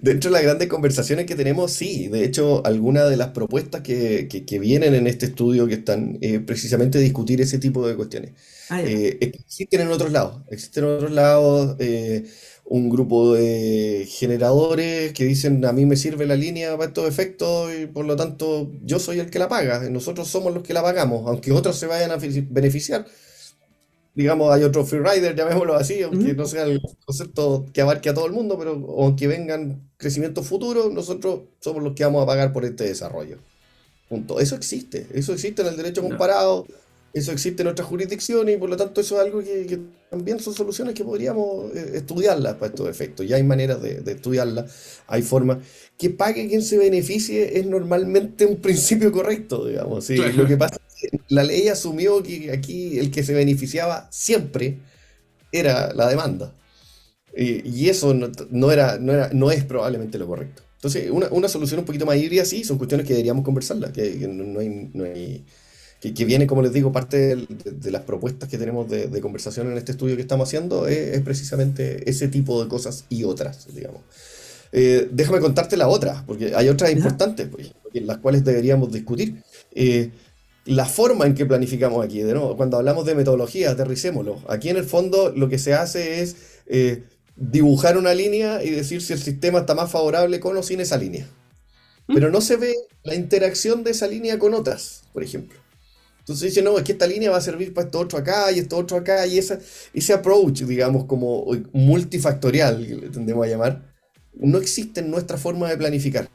dentro 0.00 0.30
de 0.30 0.34
las 0.34 0.42
grandes 0.42 0.68
conversaciones 0.68 1.26
que 1.26 1.34
tenemos, 1.34 1.72
sí. 1.72 2.08
De 2.08 2.24
hecho, 2.24 2.64
algunas 2.64 3.10
de 3.10 3.16
las 3.16 3.28
propuestas 3.28 3.82
que, 3.82 4.28
que, 4.28 4.58
vienen 4.58 4.94
en 4.94 5.06
este 5.06 5.26
estudio 5.26 5.66
que 5.66 5.74
están 5.74 6.18
eh, 6.20 6.40
precisamente 6.40 6.98
discutir 6.98 7.40
ese 7.40 7.58
tipo 7.58 7.86
de 7.86 7.96
cuestiones. 7.96 8.32
Ah, 8.68 8.82
eh, 8.82 9.18
existen 9.20 9.82
en 9.82 9.88
otros 9.88 10.12
lados. 10.12 10.42
Existen 10.50 10.84
en 10.84 10.90
otros 10.90 11.12
lados. 11.12 11.76
Eh, 11.78 12.24
un 12.68 12.90
grupo 12.90 13.34
de 13.34 14.06
generadores 14.08 15.12
que 15.12 15.24
dicen 15.24 15.64
a 15.64 15.72
mí 15.72 15.86
me 15.86 15.96
sirve 15.96 16.26
la 16.26 16.34
línea 16.34 16.76
para 16.76 16.88
estos 16.88 17.08
efectos 17.08 17.72
y 17.72 17.86
por 17.86 18.04
lo 18.04 18.16
tanto 18.16 18.70
yo 18.82 18.98
soy 18.98 19.20
el 19.20 19.30
que 19.30 19.38
la 19.38 19.48
paga, 19.48 19.88
nosotros 19.88 20.28
somos 20.28 20.52
los 20.52 20.64
que 20.64 20.74
la 20.74 20.82
pagamos, 20.82 21.26
aunque 21.28 21.52
otros 21.52 21.78
se 21.78 21.86
vayan 21.86 22.10
a 22.10 22.16
beneficiar. 22.16 23.06
Digamos, 24.14 24.52
hay 24.52 24.62
otro 24.62 24.84
freerider, 24.84 25.36
llamémoslo 25.36 25.74
así, 25.74 26.02
aunque 26.02 26.32
no 26.32 26.46
sea 26.46 26.64
el 26.64 26.80
concepto 27.04 27.66
que 27.72 27.82
abarque 27.82 28.08
a 28.08 28.14
todo 28.14 28.26
el 28.26 28.32
mundo, 28.32 28.58
pero 28.58 28.72
aunque 28.98 29.26
vengan 29.26 29.90
crecimientos 29.98 30.46
futuros, 30.46 30.90
nosotros 30.90 31.40
somos 31.60 31.82
los 31.82 31.92
que 31.92 32.04
vamos 32.04 32.22
a 32.22 32.26
pagar 32.26 32.52
por 32.52 32.64
este 32.64 32.84
desarrollo. 32.84 33.36
Punto. 34.08 34.40
Eso 34.40 34.56
existe, 34.56 35.06
eso 35.12 35.34
existe 35.34 35.60
en 35.60 35.68
el 35.68 35.76
derecho 35.76 36.02
comparado. 36.02 36.66
Eso 37.16 37.32
existe 37.32 37.62
en 37.62 37.68
otras 37.68 37.88
jurisdicciones 37.88 38.54
y 38.54 38.58
por 38.58 38.68
lo 38.68 38.76
tanto 38.76 39.00
eso 39.00 39.18
es 39.18 39.26
algo 39.26 39.42
que, 39.42 39.80
también 40.10 40.38
son 40.38 40.52
soluciones 40.52 40.94
que 40.94 41.02
podríamos 41.02 41.74
eh, 41.74 41.92
estudiarlas 41.94 42.56
para 42.56 42.66
estos 42.66 42.90
efectos. 42.90 43.26
Ya 43.26 43.36
hay 43.36 43.42
maneras 43.42 43.80
de, 43.80 44.02
estudiarlas, 44.12 45.00
hay 45.06 45.22
formas. 45.22 45.64
Que 45.96 46.10
pague 46.10 46.46
quien 46.46 46.60
se 46.60 46.76
beneficie 46.76 47.58
es 47.58 47.64
normalmente 47.64 48.44
un 48.44 48.56
principio 48.56 49.10
correcto, 49.12 49.66
digamos. 49.66 50.10
Lo 50.10 50.46
que 50.46 50.58
pasa 50.58 50.76
es 50.76 51.10
que 51.10 51.20
la 51.30 51.42
ley 51.42 51.68
asumió 51.68 52.22
que 52.22 52.52
aquí 52.52 52.98
el 52.98 53.10
que 53.10 53.22
se 53.22 53.32
beneficiaba 53.32 54.08
siempre 54.12 54.76
era 55.50 55.94
la 55.94 56.10
demanda. 56.10 56.52
Y, 57.34 57.88
eso 57.88 58.12
no, 58.12 58.70
era, 58.70 58.98
no, 58.98 59.14
era, 59.14 59.30
no 59.32 59.50
es 59.50 59.64
probablemente 59.64 60.18
lo 60.18 60.26
correcto. 60.26 60.64
Entonces, 60.74 61.10
una, 61.10 61.48
solución 61.48 61.80
un 61.80 61.86
poquito 61.86 62.04
más 62.04 62.18
híbrida, 62.18 62.44
sí, 62.44 62.62
son 62.62 62.76
cuestiones 62.76 63.06
que 63.06 63.14
deberíamos 63.14 63.42
conversarlas, 63.42 63.92
que, 63.92 64.28
no 64.28 64.60
hay 64.60 65.46
que, 66.12 66.24
viene, 66.24 66.46
como 66.46 66.62
les 66.62 66.72
digo, 66.72 66.92
parte 66.92 67.36
de, 67.36 67.90
las 67.90 68.02
propuestas 68.02 68.48
que 68.48 68.58
tenemos 68.58 68.88
de, 68.88 69.20
conversación 69.20 69.70
en 69.70 69.78
este 69.78 69.92
estudio 69.92 70.16
que 70.16 70.22
estamos 70.22 70.48
haciendo, 70.48 70.86
es, 70.86 71.20
precisamente 71.22 72.08
ese 72.08 72.28
tipo 72.28 72.62
de 72.62 72.68
cosas 72.68 73.04
y 73.08 73.24
otras, 73.24 73.66
digamos. 73.74 74.02
Eh, 74.72 75.08
déjame 75.10 75.40
contarte 75.40 75.76
la 75.76 75.88
otra, 75.88 76.24
porque 76.26 76.54
hay 76.54 76.68
otras 76.68 76.90
importantes, 76.92 77.48
pues, 77.48 77.72
las 77.94 78.18
cuales 78.18 78.44
deberíamos 78.44 78.92
discutir. 78.92 79.42
Eh, 79.74 80.10
la 80.66 80.84
forma 80.84 81.26
en 81.26 81.34
que 81.34 81.46
planificamos 81.46 82.04
aquí, 82.04 82.20
de 82.20 82.34
nuevo, 82.34 82.56
cuando 82.56 82.76
hablamos 82.76 83.06
de 83.06 83.14
metodología, 83.14 83.70
aterricémoslo. 83.70 84.42
Aquí 84.48 84.68
en 84.68 84.76
el 84.76 84.84
fondo 84.84 85.32
lo 85.34 85.48
que 85.48 85.58
se 85.58 85.74
hace 85.74 86.22
es 86.22 86.36
eh, 86.66 87.04
dibujar 87.36 87.96
una 87.96 88.14
línea 88.14 88.62
y 88.62 88.70
decir 88.70 89.00
si 89.00 89.12
el 89.12 89.20
sistema 89.20 89.60
está 89.60 89.74
más 89.74 89.90
favorable 89.90 90.40
con 90.40 90.56
o 90.56 90.62
sin 90.62 90.80
esa 90.80 90.96
línea. 90.96 91.26
Pero 92.08 92.30
no 92.30 92.40
se 92.40 92.56
ve 92.56 92.74
la 93.02 93.14
interacción 93.14 93.82
de 93.82 93.92
esa 93.92 94.06
línea 94.06 94.38
con 94.38 94.54
otras, 94.54 95.02
por 95.12 95.22
ejemplo. 95.22 95.58
Entonces 96.26 96.50
dice, 96.50 96.62
no, 96.62 96.76
es 96.76 96.82
que 96.82 96.90
esta 96.90 97.06
línea 97.06 97.30
va 97.30 97.36
a 97.36 97.40
servir 97.40 97.72
para 97.72 97.86
esto 97.86 98.00
otro 98.00 98.18
acá 98.18 98.50
y 98.50 98.58
esto 98.58 98.76
otro 98.76 98.96
acá, 98.96 99.28
y 99.28 99.38
esa, 99.38 99.60
ese 99.94 100.12
approach, 100.12 100.62
digamos, 100.62 101.04
como 101.04 101.46
multifactorial, 101.72 102.84
que 102.84 102.96
le 102.96 103.10
tendemos 103.10 103.46
a 103.46 103.48
llamar, 103.48 103.94
no 104.34 104.58
existe 104.58 104.98
en 104.98 105.12
nuestra 105.12 105.38
forma 105.38 105.68
de 105.70 105.76
planificar. 105.76 106.28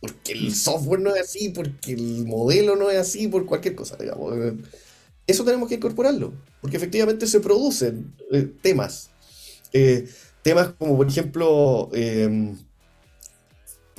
Porque 0.00 0.32
el 0.32 0.54
software 0.54 1.00
no 1.00 1.14
es 1.14 1.20
así, 1.20 1.50
porque 1.50 1.92
el 1.92 2.24
modelo 2.24 2.76
no 2.76 2.90
es 2.90 2.96
así, 2.96 3.28
por 3.28 3.44
cualquier 3.44 3.74
cosa, 3.74 3.98
digamos. 4.00 4.32
Eso 5.26 5.44
tenemos 5.44 5.68
que 5.68 5.74
incorporarlo, 5.74 6.32
porque 6.62 6.78
efectivamente 6.78 7.26
se 7.26 7.40
producen 7.40 8.14
eh, 8.32 8.50
temas. 8.62 9.10
Eh, 9.74 10.08
temas 10.40 10.72
como, 10.78 10.96
por 10.96 11.06
ejemplo, 11.06 11.90
em, 11.92 12.56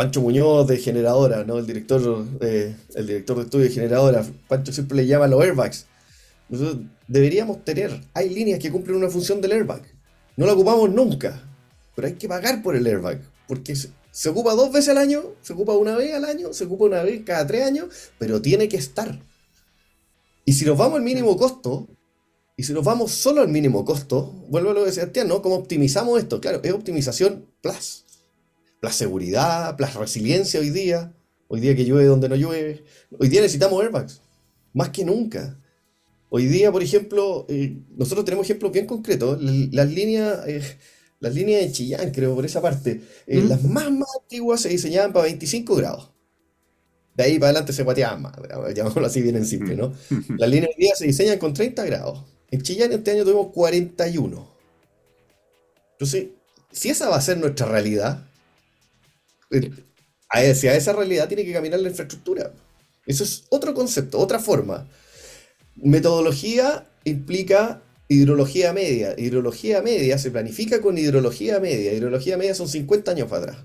Pancho 0.02 0.20
Muñoz 0.20 0.66
de 0.66 0.78
Generadora, 0.78 1.44
¿no? 1.44 1.60
El 1.60 1.68
director, 1.68 2.26
eh, 2.42 2.76
el 2.96 3.06
director 3.06 3.38
de 3.38 3.44
estudio 3.44 3.66
de 3.66 3.72
Generadora. 3.72 4.26
Pancho 4.48 4.74
siempre 4.74 4.98
le 4.98 5.06
llama 5.06 5.28
los 5.28 5.40
airbags. 5.40 5.86
Nosotros 6.50 6.78
deberíamos 7.08 7.64
tener, 7.64 8.02
hay 8.16 8.30
líneas 8.30 8.58
que 8.58 8.72
cumplen 8.72 8.98
una 8.98 9.12
función 9.12 9.42
del 9.42 9.52
airbag. 9.52 9.84
No 10.38 10.48
la 10.48 10.54
ocupamos 10.54 10.90
nunca, 10.90 11.48
pero 11.96 12.08
hay 12.08 12.16
que 12.16 12.28
pagar 12.28 12.64
por 12.64 12.76
el 12.76 12.88
airbag, 12.88 13.22
porque 13.48 13.76
se, 13.76 14.30
ocupa 14.30 14.56
dos 14.56 14.72
veces 14.72 14.90
al 14.90 14.98
año, 14.98 15.22
se 15.44 15.54
ocupa 15.54 15.74
una 15.74 15.96
vez 15.96 16.16
al 16.16 16.26
año, 16.26 16.52
se 16.52 16.64
ocupa 16.64 16.86
una 16.86 17.04
vez 17.04 17.22
cada 17.24 17.46
tres 17.46 17.64
años, 17.64 17.86
pero 18.18 18.42
tiene 18.42 18.68
que 18.68 18.78
estar. 18.78 19.20
Y 20.46 20.54
si 20.54 20.66
nos 20.66 20.80
vamos 20.80 20.98
al 20.98 21.04
mínimo 21.04 21.38
costo, 21.38 21.88
y 22.58 22.64
si 22.64 22.74
nos 22.74 22.84
vamos 22.84 23.12
solo 23.12 23.42
al 23.42 23.50
mínimo 23.50 23.86
costo, 23.86 24.34
vuelvo 24.50 24.72
a 24.72 24.74
lo 24.74 24.80
que 24.80 24.88
decía 24.88 25.04
Sebastián, 25.04 25.28
¿no? 25.28 25.44
¿Cómo 25.44 25.58
optimizamos 25.58 26.18
esto? 26.18 26.42
Claro, 26.42 26.60
es 26.64 26.74
optimización 26.74 27.46
plus 27.62 28.06
la 28.82 28.92
seguridad, 28.92 29.76
la 29.80 29.88
resiliencia 29.88 30.60
hoy 30.60 30.72
día, 30.72 31.14
hoy 31.48 31.60
día 31.60 31.76
que 31.76 31.86
llueve 31.86 32.06
donde 32.06 32.28
no 32.28 32.36
llueve, 32.36 32.84
hoy 33.18 33.30
día 33.30 33.42
necesitamos 33.42 33.82
airbags, 33.82 34.22
más 34.74 34.90
que 34.90 35.06
nunca. 35.06 35.58
Hoy 36.30 36.48
día, 36.48 36.72
por 36.72 36.82
ejemplo, 36.82 37.46
eh, 37.50 37.78
nosotros 37.96 38.26
tenemos 38.26 38.46
ejemplos 38.46 38.72
bien 38.72 38.86
concretos, 38.86 39.42
las 39.42 39.90
líneas... 39.90 40.48
Eh, 40.48 40.62
las 41.22 41.36
líneas 41.36 41.62
de 41.62 41.72
Chillán, 41.72 42.10
creo, 42.10 42.34
por 42.34 42.46
esa 42.46 42.64
parte, 42.64 43.00
eh, 43.28 43.44
las 43.48 43.64
más, 43.64 43.92
más 43.92 44.10
antiguas 44.20 44.60
se 44.60 44.70
diseñaban 44.70 45.14
para 45.14 45.26
25 45.26 45.76
grados. 45.76 46.10
De 47.14 47.24
ahí 47.24 47.38
para 47.38 47.52
adelante 47.52 47.74
se 47.74 47.84
guateaban 47.84 48.24
más, 48.24 48.34
llamémoslo 48.76 49.06
así 49.06 49.22
bien 49.22 49.36
en 49.36 49.46
simple, 49.46 49.76
¿no? 49.76 49.94
Las 50.38 50.50
líneas 50.50 50.72
de 50.76 50.84
día 50.84 50.96
se 50.96 51.06
diseñan 51.06 51.38
con 51.38 51.54
30 51.54 51.86
grados. 51.86 52.26
En 52.50 52.64
Chillán 52.64 52.92
este 52.92 53.12
año 53.12 53.24
tuvimos 53.24 53.52
41. 53.54 54.52
Entonces, 55.92 56.30
si 56.72 56.90
esa 56.90 57.08
va 57.08 57.18
a 57.18 57.22
ser 57.22 57.38
nuestra 57.38 57.68
realidad, 57.68 58.31
hacia 60.30 60.76
esa 60.76 60.94
realidad 60.94 61.28
tiene 61.28 61.46
que 61.46 61.54
caminar 61.54 61.80
la 61.80 61.90
infraestructura. 61.90 62.52
Eso 63.06 63.24
es 63.24 63.46
otro 63.50 63.74
concepto, 63.74 64.20
otra 64.20 64.40
forma. 64.40 64.88
Metodología 65.76 66.88
implica 67.04 67.82
hidrología 68.08 68.74
media. 68.74 69.16
Hidrología 69.18 69.82
media 69.82 70.18
se 70.18 70.32
planifica 70.32 70.82
con 70.82 70.98
hidrología 70.98 71.60
media. 71.60 71.94
Hidrología 71.94 72.38
media 72.38 72.56
son 72.56 72.68
50 72.68 73.12
años 73.12 73.30
para 73.30 73.44
atrás. 73.44 73.58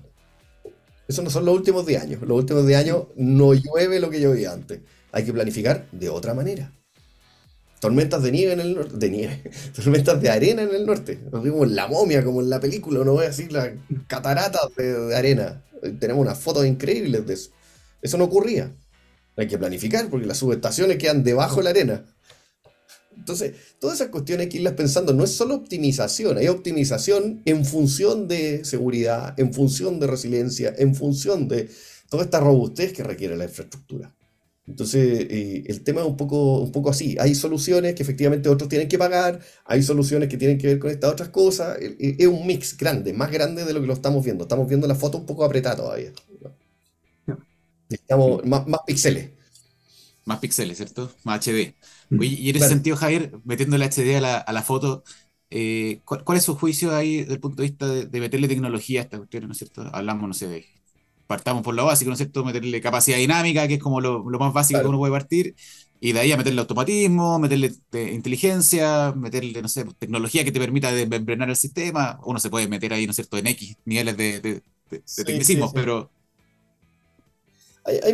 Eso 1.07 1.21
no 1.21 1.29
son 1.29 1.45
los 1.45 1.55
últimos 1.55 1.85
10 1.85 2.01
años. 2.01 2.21
Los 2.21 2.37
últimos 2.37 2.65
10 2.65 2.79
años 2.79 3.03
no 3.15 3.53
llueve 3.53 3.99
lo 3.99 4.09
que 4.09 4.19
llovía 4.19 4.51
antes. 4.51 4.79
Hay 5.11 5.23
que 5.23 5.33
planificar 5.33 5.87
de 5.91 6.09
otra 6.09 6.33
manera. 6.33 6.71
Tormentas 7.79 8.23
de 8.23 8.31
nieve 8.31 8.53
en 8.53 8.59
el 8.59 8.73
norte, 8.73 8.97
de 8.97 9.09
nieve, 9.09 9.43
tormentas 9.75 10.19
de 10.19 10.29
arena 10.29 10.63
en 10.63 10.73
el 10.73 10.85
norte. 10.85 11.19
Nos 11.31 11.43
vimos 11.43 11.69
la 11.69 11.87
momia 11.87 12.23
como 12.23 12.41
en 12.41 12.49
la 12.49 12.59
película, 12.59 13.03
no 13.05 13.13
voy 13.13 13.25
a 13.25 13.27
decir 13.27 13.51
las 13.51 13.69
cataratas 14.07 14.67
de 14.75 15.15
arena. 15.15 15.63
Tenemos 15.99 16.21
unas 16.21 16.39
fotos 16.39 16.65
increíbles 16.65 17.25
de 17.25 17.33
eso. 17.33 17.51
Eso 18.01 18.17
no 18.17 18.25
ocurría. 18.25 18.75
Hay 19.35 19.47
que 19.47 19.57
planificar 19.57 20.09
porque 20.09 20.25
las 20.25 20.37
subestaciones 20.37 20.97
quedan 20.97 21.23
debajo 21.23 21.57
de 21.57 21.63
la 21.63 21.69
arena. 21.69 22.05
Entonces, 23.15 23.53
todas 23.79 23.99
esas 23.99 24.09
cuestiones 24.09 24.45
hay 24.45 24.49
que 24.49 24.57
irlas 24.57 24.73
pensando. 24.73 25.13
No 25.13 25.23
es 25.23 25.31
solo 25.31 25.55
optimización, 25.55 26.37
hay 26.37 26.47
optimización 26.47 27.41
en 27.45 27.65
función 27.65 28.27
de 28.27 28.63
seguridad, 28.63 29.39
en 29.39 29.53
función 29.53 29.99
de 29.99 30.07
resiliencia, 30.07 30.73
en 30.77 30.95
función 30.95 31.47
de 31.47 31.69
toda 32.09 32.23
esta 32.23 32.39
robustez 32.39 32.93
que 32.93 33.03
requiere 33.03 33.35
la 33.35 33.45
infraestructura. 33.45 34.16
Entonces, 34.67 35.27
eh, 35.29 35.63
el 35.65 35.81
tema 35.83 36.01
es 36.01 36.07
un 36.07 36.17
poco, 36.17 36.59
un 36.59 36.71
poco 36.71 36.89
así. 36.89 37.15
Hay 37.19 37.35
soluciones 37.35 37.95
que 37.95 38.03
efectivamente 38.03 38.49
otros 38.49 38.67
tienen 38.69 38.89
que 38.89 38.97
pagar, 38.97 39.39
hay 39.65 39.81
soluciones 39.81 40.27
que 40.27 40.37
tienen 40.37 40.57
que 40.57 40.67
ver 40.67 40.79
con 40.79 40.91
estas 40.91 41.11
otras 41.11 41.29
cosas. 41.29 41.77
Es 41.79 42.27
un 42.27 42.45
mix 42.45 42.75
grande, 42.75 43.13
más 43.13 43.31
grande 43.31 43.63
de 43.63 43.73
lo 43.73 43.79
que 43.79 43.87
lo 43.87 43.93
estamos 43.93 44.23
viendo. 44.25 44.43
Estamos 44.43 44.67
viendo 44.67 44.85
la 44.85 44.95
foto 44.95 45.17
un 45.17 45.25
poco 45.25 45.45
apretada 45.45 45.77
todavía. 45.77 46.11
Necesitamos 47.89 48.45
más, 48.45 48.67
más 48.67 48.81
píxeles. 48.85 49.31
Más 50.25 50.39
píxeles, 50.39 50.75
¿cierto? 50.75 51.09
Más 51.23 51.39
HD. 51.47 51.73
Mm. 52.09 52.23
y 52.23 52.49
en 52.49 52.55
ese 52.57 52.67
sentido, 52.67 52.97
Javier, 52.97 53.31
metiendo 53.45 53.77
el 53.77 53.83
HD 53.83 54.17
a 54.17 54.51
la, 54.51 54.63
foto, 54.63 55.05
eh, 55.49 56.01
¿cuál, 56.03 56.37
es 56.37 56.43
su 56.43 56.55
juicio 56.55 56.93
ahí 56.93 57.21
desde 57.21 57.35
el 57.35 57.39
punto 57.39 57.61
de 57.61 57.69
vista 57.69 57.87
de, 57.87 58.19
meterle 58.19 58.49
tecnología 58.49 58.99
a 58.99 59.03
esta 59.03 59.17
cuestión, 59.17 59.45
¿no 59.45 59.53
es 59.53 59.57
cierto? 59.59 59.89
Hablamos, 59.93 60.27
no 60.27 60.33
sé, 60.33 60.47
de 60.47 60.65
partamos 61.27 61.63
por 61.63 61.75
lo 61.75 61.85
básico, 61.85 62.09
¿no 62.09 62.13
es 62.13 62.19
cierto? 62.19 62.43
Meterle 62.43 62.81
capacidad 62.81 63.17
dinámica, 63.17 63.67
que 63.67 63.75
es 63.75 63.79
como 63.79 64.01
lo, 64.01 64.23
más 64.23 64.53
básico 64.53 64.81
que 64.81 64.87
uno 64.87 64.97
puede 64.97 65.11
partir, 65.11 65.55
y 65.99 66.13
de 66.13 66.19
ahí 66.19 66.31
a 66.31 66.37
meterle 66.37 66.61
automatismo, 66.61 67.37
meterle 67.39 67.73
eh, 67.91 68.11
inteligencia, 68.13 69.13
meterle, 69.15 69.61
no 69.61 69.67
sé, 69.67 69.85
tecnología 69.99 70.43
que 70.43 70.51
te 70.51 70.59
permita 70.59 70.91
desmembrenar 70.91 71.49
el 71.49 71.55
sistema. 71.55 72.19
Uno 72.25 72.39
se 72.39 72.49
puede 72.49 72.67
meter 72.67 72.93
ahí, 72.93 73.05
¿no 73.05 73.11
es 73.11 73.15
cierto?, 73.17 73.37
en 73.37 73.47
X 73.47 73.75
niveles 73.85 74.17
de, 74.17 74.61
tecnicismo, 75.25 75.71
pero... 75.73 76.09
Hay, 77.83 77.99
hay 78.03 78.13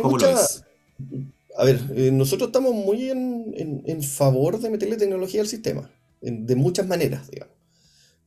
A 1.56 1.64
ver, 1.64 1.80
eh, 1.94 2.10
nosotros 2.12 2.48
estamos 2.48 2.74
muy 2.74 3.10
en, 3.10 3.82
en, 3.86 4.02
favor 4.02 4.58
de 4.58 4.70
meterle 4.70 4.96
tecnología 4.96 5.40
al 5.40 5.48
sistema, 5.48 5.90
de 6.20 6.56
muchas 6.56 6.86
maneras, 6.86 7.30
digamos. 7.30 7.54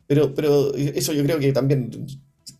Pero, 0.07 0.33
pero 0.33 0.73
eso 0.73 1.11
yo 1.11 1.23
creo 1.23 1.37
que 1.37 1.51
también 1.51 1.91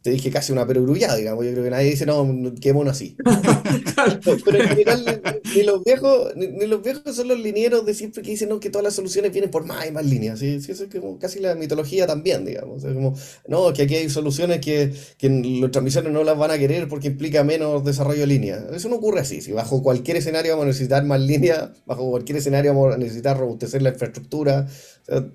te 0.08 0.14
dije 0.14 0.32
casi 0.32 0.54
una 0.54 0.66
perogrullada, 0.66 1.18
digamos. 1.18 1.44
Yo 1.44 1.52
creo 1.52 1.66
que 1.66 1.70
nadie 1.70 1.90
dice, 1.90 2.06
no, 2.06 2.26
quémonos 2.62 2.94
así. 2.94 3.18
pero, 4.46 4.64
en 4.64 4.70
general, 4.70 5.22
ni, 5.54 5.64
los 5.64 5.84
viejos, 5.84 6.34
ni, 6.38 6.66
los 6.66 6.82
viejos 6.82 7.14
son 7.14 7.28
los 7.28 7.38
linieros 7.38 7.86
de 7.86 7.94
siempre 7.94 8.24
que 8.24 8.32
dicen 8.32 8.48
no, 8.48 8.62
que 8.62 8.70
todas 8.70 8.86
las 8.86 8.94
soluciones 8.94 9.34
vienen 9.34 9.52
por 9.52 9.66
más 9.66 9.86
y 9.86 9.92
más 9.92 10.06
líneas. 10.06 10.40
¿sí? 10.40 10.60
eso 10.66 10.86
es 10.86 10.90
como 10.90 11.20
casi 11.20 11.42
la 11.42 11.56
mitología 11.56 12.08
también, 12.08 12.46
digamos. 12.46 12.86
Es 12.86 12.94
como, 12.94 13.18
no, 13.50 13.74
que 13.74 13.82
aquí 13.82 13.96
hay 13.96 14.10
soluciones 14.10 14.62
que, 14.62 14.94
que 15.18 15.28
los 15.28 15.72
transmisores 15.72 16.10
no 16.10 16.24
las 16.24 16.38
van 16.38 16.52
a 16.52 16.58
querer 16.58 16.88
porque 16.88 17.08
implica 17.08 17.44
menos 17.44 17.84
desarrollo 17.84 18.22
de 18.22 18.28
líneas. 18.28 18.64
Eso 18.72 18.88
no 18.88 18.96
ocurre 18.96 19.20
así. 19.20 19.42
Si 19.42 19.52
bajo 19.52 19.84
cualquier 19.84 20.16
escenario 20.16 20.54
vamos 20.54 20.64
a 20.64 20.68
necesitar 20.68 21.04
más 21.04 21.20
líneas, 21.20 21.72
bajo 21.86 22.10
cualquier 22.10 22.38
escenario 22.38 22.74
vamos 22.74 22.96
a 22.96 22.98
necesitar 22.98 23.38
robustecer 23.38 23.82
la 23.82 23.90
infraestructura, 23.90 24.70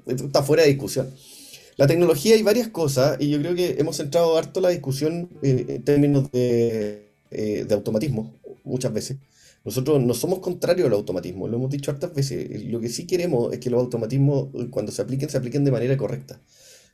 está 0.06 0.42
fuera 0.42 0.62
de 0.62 0.70
discusión. 0.70 1.12
La 1.76 1.86
tecnología 1.86 2.34
hay 2.34 2.42
varias 2.42 2.68
cosas 2.68 3.16
y 3.20 3.30
yo 3.30 3.38
creo 3.38 3.54
que 3.54 3.76
hemos 3.78 3.96
centrado 3.96 4.36
harto 4.36 4.60
la 4.60 4.68
discusión 4.68 5.30
eh, 5.42 5.64
en 5.68 5.84
términos 5.84 6.30
de, 6.30 7.12
eh, 7.30 7.64
de, 7.66 7.74
automatismo 7.74 8.34
muchas 8.64 8.92
veces. 8.92 9.16
Nosotros 9.64 10.02
no 10.02 10.12
somos 10.14 10.40
contrarios 10.40 10.88
al 10.88 10.92
automatismo, 10.94 11.48
lo 11.48 11.56
hemos 11.56 11.70
dicho 11.70 11.90
hartas 11.90 12.14
veces. 12.14 12.64
Lo 12.64 12.80
que 12.80 12.88
sí 12.88 13.06
queremos 13.06 13.52
es 13.52 13.60
que 13.60 13.70
los 13.70 13.80
automatismos 13.80 14.48
eh, 14.54 14.68
cuando 14.70 14.92
se 14.92 15.02
apliquen, 15.02 15.30
se 15.30 15.38
apliquen 15.38 15.64
de 15.64 15.70
manera 15.70 15.96
correcta. 15.96 16.40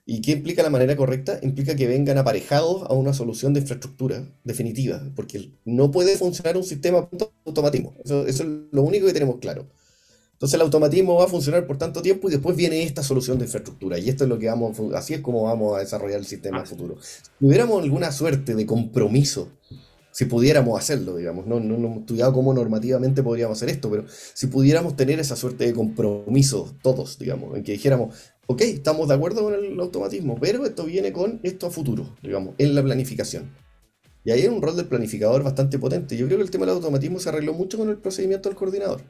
¿Y 0.06 0.22
qué 0.22 0.32
implica 0.32 0.62
la 0.62 0.70
manera 0.70 0.96
correcta? 0.96 1.38
Implica 1.42 1.76
que 1.76 1.86
vengan 1.86 2.16
aparejados 2.16 2.82
a 2.88 2.94
una 2.94 3.12
solución 3.12 3.52
de 3.52 3.60
infraestructura 3.60 4.24
definitiva, 4.42 5.02
porque 5.14 5.50
no 5.66 5.90
puede 5.90 6.16
funcionar 6.16 6.56
un 6.56 6.64
sistema 6.64 7.08
automatismo. 7.44 7.94
Eso 8.04 8.26
es 8.26 8.40
lo 8.40 8.82
único 8.82 9.06
que 9.06 9.12
tenemos 9.12 9.36
claro. 9.36 9.68
Entonces 10.38 10.54
el 10.54 10.60
automatismo 10.60 11.16
va 11.16 11.24
a 11.24 11.28
funcionar 11.28 11.66
por 11.66 11.78
tanto 11.78 12.00
tiempo 12.00 12.28
y 12.28 12.30
después 12.30 12.56
viene 12.56 12.84
esta 12.84 13.02
solución 13.02 13.38
de 13.38 13.46
infraestructura. 13.46 13.98
Y 13.98 14.08
esto 14.08 14.22
es 14.22 14.30
lo 14.30 14.38
que 14.38 14.46
vamos, 14.46 14.78
así 14.94 15.14
es 15.14 15.20
como 15.20 15.42
vamos 15.42 15.76
a 15.76 15.80
desarrollar 15.80 16.20
el 16.20 16.26
sistema 16.26 16.60
el 16.60 16.66
futuro. 16.66 16.96
Si 17.02 17.22
tuviéramos 17.40 17.82
alguna 17.82 18.12
suerte 18.12 18.54
de 18.54 18.64
compromiso, 18.64 19.48
si 20.12 20.26
pudiéramos 20.26 20.78
hacerlo, 20.78 21.16
digamos, 21.16 21.48
no, 21.48 21.58
no, 21.58 21.76
no 21.76 21.88
hemos 21.88 21.98
estudiado 22.02 22.32
cómo 22.32 22.54
normativamente 22.54 23.20
podríamos 23.24 23.58
hacer 23.58 23.70
esto, 23.70 23.90
pero 23.90 24.04
si 24.08 24.46
pudiéramos 24.46 24.94
tener 24.94 25.18
esa 25.18 25.34
suerte 25.34 25.66
de 25.66 25.74
compromiso 25.74 26.72
todos, 26.82 27.18
digamos, 27.18 27.56
en 27.56 27.64
que 27.64 27.72
dijéramos, 27.72 28.14
ok, 28.46 28.60
estamos 28.60 29.08
de 29.08 29.14
acuerdo 29.14 29.42
con 29.42 29.54
el 29.54 29.80
automatismo, 29.80 30.38
pero 30.40 30.64
esto 30.64 30.84
viene 30.84 31.12
con 31.12 31.40
esto 31.42 31.66
a 31.66 31.70
futuro, 31.70 32.14
digamos, 32.22 32.54
en 32.58 32.76
la 32.76 32.82
planificación. 32.84 33.50
Y 34.28 34.30
ahí 34.30 34.42
hay 34.42 34.48
un 34.48 34.60
rol 34.60 34.76
del 34.76 34.84
planificador 34.84 35.42
bastante 35.42 35.78
potente. 35.78 36.14
Yo 36.14 36.26
creo 36.26 36.36
que 36.36 36.44
el 36.44 36.50
tema 36.50 36.66
del 36.66 36.74
automatismo 36.74 37.18
se 37.18 37.30
arregló 37.30 37.54
mucho 37.54 37.78
con 37.78 37.88
el 37.88 37.96
procedimiento 37.96 38.50
del 38.50 38.56
coordinador. 38.56 39.00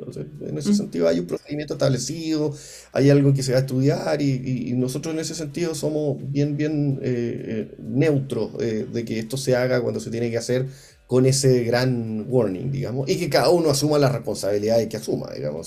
en 0.42 0.56
ese 0.56 0.70
mm. 0.70 0.74
sentido 0.74 1.08
hay 1.08 1.18
un 1.18 1.26
procedimiento 1.26 1.74
establecido, 1.74 2.54
hay 2.92 3.10
algo 3.10 3.34
que 3.34 3.42
se 3.42 3.50
va 3.50 3.58
a 3.58 3.62
estudiar 3.62 4.22
y, 4.22 4.74
nosotros 4.76 5.12
en 5.12 5.18
ese 5.18 5.34
sentido 5.34 5.74
somos 5.74 6.18
bien, 6.30 6.56
bien 6.56 7.00
eh, 7.02 7.42
eh, 7.72 7.74
neutros 7.82 8.52
eh, 8.60 8.86
de 8.92 9.04
que 9.04 9.18
esto 9.18 9.36
se 9.36 9.56
haga 9.56 9.80
cuando 9.80 9.98
se 9.98 10.12
tiene 10.12 10.30
que 10.30 10.38
hacer 10.38 10.66
con 11.09 11.24
ese 11.24 11.64
gran 11.64 12.26
warning, 12.28 12.70
digamos, 12.70 13.09
y 13.09 13.16
que 13.18 13.30
cada 13.30 13.48
uno 13.48 13.70
asuma 13.70 13.98
las 13.98 14.12
responsabilidades 14.12 14.88
que 14.88 14.98
asuma, 14.98 15.32
digamos. 15.34 15.66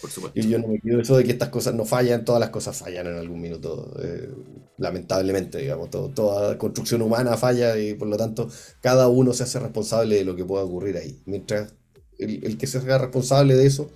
Por 0.00 0.10
supuesto. 0.10 0.40
Y 0.40 0.48
yo 0.48 0.58
no 0.58 0.68
me 0.68 0.80
quiero 0.80 1.02
eso 1.02 1.18
de 1.18 1.24
que 1.24 1.32
estas 1.32 1.50
cosas 1.50 1.74
no 1.74 1.84
fallan, 1.84 2.24
todas 2.24 2.40
las 2.40 2.48
cosas 2.48 2.78
fallan 2.78 3.06
en 3.06 3.16
algún 3.16 3.42
minuto, 3.42 3.94
eh, 4.02 4.30
lamentablemente, 4.78 5.58
digamos, 5.58 5.90
toda 5.90 6.56
construcción 6.56 7.02
humana 7.02 7.36
falla 7.36 7.78
y 7.78 7.92
por 7.92 8.08
lo 8.08 8.16
tanto 8.16 8.48
cada 8.80 9.08
uno 9.08 9.34
se 9.34 9.42
hace 9.42 9.58
responsable 9.58 10.16
de 10.16 10.24
lo 10.24 10.34
que 10.34 10.46
pueda 10.46 10.64
ocurrir 10.64 10.96
ahí. 10.96 11.20
Mientras 11.26 11.74
el, 12.18 12.56
que 12.56 12.66
se 12.66 12.78
haga 12.78 12.96
responsable 12.96 13.56
de 13.56 13.66
eso 13.66 13.90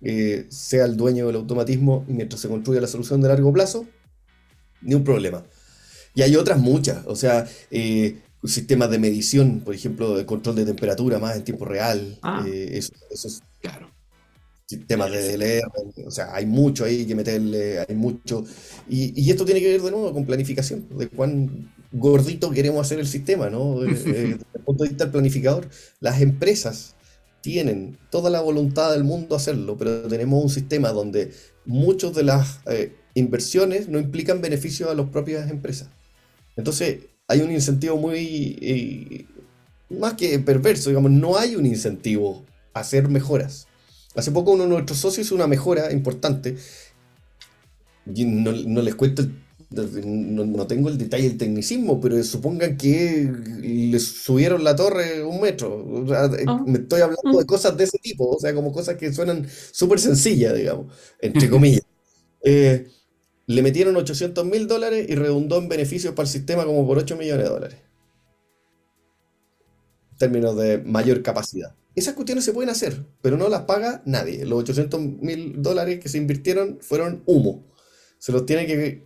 eh, 0.00 0.46
sea 0.48 0.86
el 0.86 0.96
dueño 0.96 1.26
del 1.26 1.36
automatismo 1.36 2.06
y 2.08 2.14
mientras 2.14 2.40
se 2.40 2.48
construya 2.48 2.80
la 2.80 2.86
solución 2.86 3.20
de 3.20 3.28
largo 3.28 3.52
plazo, 3.52 3.86
ni 4.80 4.94
un 4.94 5.04
problema. 5.04 5.44
Y 6.14 6.22
hay 6.22 6.36
otras 6.36 6.58
muchas, 6.58 7.04
o 7.06 7.16
sea, 7.16 7.46
eh, 7.70 8.16
sistemas 8.44 8.90
de 8.90 8.98
medición, 8.98 9.60
por 9.60 9.74
ejemplo, 9.74 10.16
de 10.16 10.26
control 10.26 10.56
de 10.56 10.64
temperatura 10.64 11.18
más 11.18 11.36
en 11.36 11.44
tiempo 11.44 11.64
real. 11.64 12.18
Ah. 12.22 12.44
Eh, 12.46 12.70
eso, 12.72 12.92
es 13.12 13.42
claro. 13.60 13.90
Sistemas 14.66 15.10
de 15.10 15.36
DLR, 15.36 16.06
o 16.06 16.10
sea, 16.10 16.34
hay 16.34 16.46
mucho 16.46 16.84
ahí 16.84 17.04
que 17.04 17.14
meterle, 17.14 17.80
hay 17.80 17.94
mucho. 17.94 18.44
Y, 18.88 19.30
esto 19.30 19.44
tiene 19.44 19.60
que 19.60 19.68
ver 19.68 19.82
de 19.82 19.90
nuevo 19.90 20.12
con 20.12 20.24
planificación, 20.24 20.88
de 20.96 21.08
cuán 21.08 21.72
gordito 21.92 22.50
queremos 22.50 22.86
hacer 22.86 22.98
el 22.98 23.06
sistema, 23.06 23.50
¿no? 23.50 23.82
Eh, 23.84 23.90
eh, 23.90 24.12
desde 24.12 24.46
el 24.54 24.60
punto 24.64 24.84
de 24.84 24.90
vista 24.90 25.04
del 25.04 25.12
planificador, 25.12 25.68
las 26.00 26.20
empresas 26.20 26.94
tienen 27.42 27.98
toda 28.10 28.30
la 28.30 28.40
voluntad 28.40 28.92
del 28.92 29.04
mundo 29.04 29.36
hacerlo, 29.36 29.76
pero 29.76 30.02
tenemos 30.08 30.42
un 30.42 30.50
sistema 30.50 30.90
donde 30.90 31.32
muchas 31.66 32.14
de 32.14 32.22
las 32.22 32.60
inversiones 33.14 33.88
no 33.88 33.98
implican 33.98 34.40
beneficios 34.40 34.88
a 34.88 34.94
las 34.94 35.10
propias 35.10 35.50
empresas. 35.50 35.88
Entonces, 36.56 36.98
hay 37.32 37.40
un 37.40 37.50
incentivo 37.50 37.96
muy, 37.96 38.58
eh, 38.60 39.24
más 39.88 40.14
que 40.14 40.38
perverso, 40.38 40.90
digamos, 40.90 41.10
no 41.10 41.38
hay 41.38 41.56
un 41.56 41.64
incentivo 41.64 42.44
a 42.74 42.80
hacer 42.80 43.08
mejoras. 43.08 43.66
Hace 44.14 44.30
poco 44.30 44.52
uno 44.52 44.64
de 44.64 44.68
nuestros 44.68 44.98
socios 44.98 45.26
hizo 45.26 45.34
una 45.34 45.46
mejora 45.46 45.92
importante, 45.92 46.56
y 48.14 48.24
no, 48.24 48.52
les 48.52 48.94
cuento, 48.94 49.24
no, 49.70 50.66
tengo 50.66 50.90
el 50.90 50.98
detalle 50.98 51.28
del 51.28 51.38
tecnicismo, 51.38 52.00
pero 52.00 52.22
supongan 52.22 52.76
que 52.76 53.32
le 53.62 53.98
subieron 53.98 54.62
la 54.62 54.76
torre 54.76 55.24
un 55.24 55.40
metro. 55.40 56.04
Ah. 56.14 56.62
Me 56.66 56.80
estoy 56.80 57.00
hablando 57.00 57.38
de 57.38 57.46
cosas 57.46 57.76
de 57.76 57.84
ese 57.84 57.98
tipo, 57.98 58.28
o 58.28 58.38
sea, 58.38 58.54
como 58.54 58.72
cosas 58.72 58.96
que 58.96 59.12
suenan 59.12 59.46
súper 59.70 60.00
sencillas, 60.00 60.54
digamos, 60.54 60.92
entre 61.18 61.48
comillas. 61.48 61.86
Eh, 62.44 62.88
le 63.46 63.62
metieron 63.62 63.96
800 63.96 64.44
mil 64.44 64.66
dólares 64.66 65.06
y 65.08 65.14
redundó 65.14 65.58
en 65.58 65.68
beneficios 65.68 66.14
para 66.14 66.26
el 66.26 66.32
sistema 66.32 66.64
como 66.64 66.86
por 66.86 66.98
8 66.98 67.16
millones 67.16 67.44
de 67.44 67.50
dólares. 67.50 67.78
En 70.12 70.18
términos 70.18 70.56
de 70.56 70.78
mayor 70.78 71.22
capacidad. 71.22 71.74
Esas 71.94 72.14
cuestiones 72.14 72.44
se 72.44 72.52
pueden 72.52 72.70
hacer, 72.70 73.04
pero 73.20 73.36
no 73.36 73.48
las 73.48 73.62
paga 73.62 74.02
nadie. 74.06 74.46
Los 74.46 74.60
800 74.60 75.00
mil 75.00 75.60
dólares 75.60 76.00
que 76.00 76.08
se 76.08 76.18
invirtieron 76.18 76.78
fueron 76.80 77.22
humo. 77.26 77.64
Se 78.18 78.32
los 78.32 78.46
tiene 78.46 78.66
que 78.66 79.04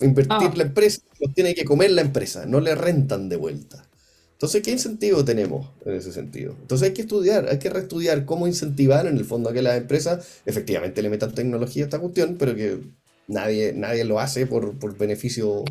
invertir 0.00 0.48
ah. 0.50 0.52
la 0.54 0.64
empresa, 0.64 1.00
los 1.20 1.32
tiene 1.32 1.54
que 1.54 1.64
comer 1.64 1.92
la 1.92 2.02
empresa, 2.02 2.44
no 2.44 2.60
le 2.60 2.74
rentan 2.74 3.28
de 3.28 3.36
vuelta. 3.36 3.88
Entonces, 4.32 4.62
¿qué 4.62 4.72
incentivo 4.72 5.24
tenemos 5.24 5.70
en 5.86 5.94
ese 5.94 6.12
sentido? 6.12 6.56
Entonces 6.60 6.88
hay 6.88 6.94
que 6.94 7.02
estudiar, 7.02 7.48
hay 7.48 7.60
que 7.60 7.70
reestudiar 7.70 8.24
cómo 8.24 8.48
incentivar 8.48 9.06
en 9.06 9.16
el 9.16 9.24
fondo 9.24 9.48
a 9.48 9.52
que 9.52 9.62
las 9.62 9.76
empresas 9.76 10.26
efectivamente 10.44 11.00
le 11.00 11.10
metan 11.10 11.32
tecnología 11.32 11.84
a 11.84 11.86
esta 11.86 12.00
cuestión, 12.00 12.36
pero 12.36 12.56
que 12.56 12.80
nadie, 13.28 13.72
nadie 13.72 14.04
lo 14.04 14.20
hace 14.20 14.46
por, 14.46 14.78
por 14.78 14.96
beneficios 14.96 15.64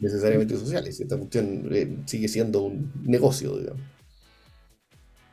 necesariamente 0.00 0.56
sociales. 0.56 1.00
Esta 1.00 1.16
cuestión 1.16 1.68
eh, 1.70 1.98
sigue 2.06 2.28
siendo 2.28 2.62
un 2.62 2.92
negocio, 3.04 3.56
digamos. 3.58 3.82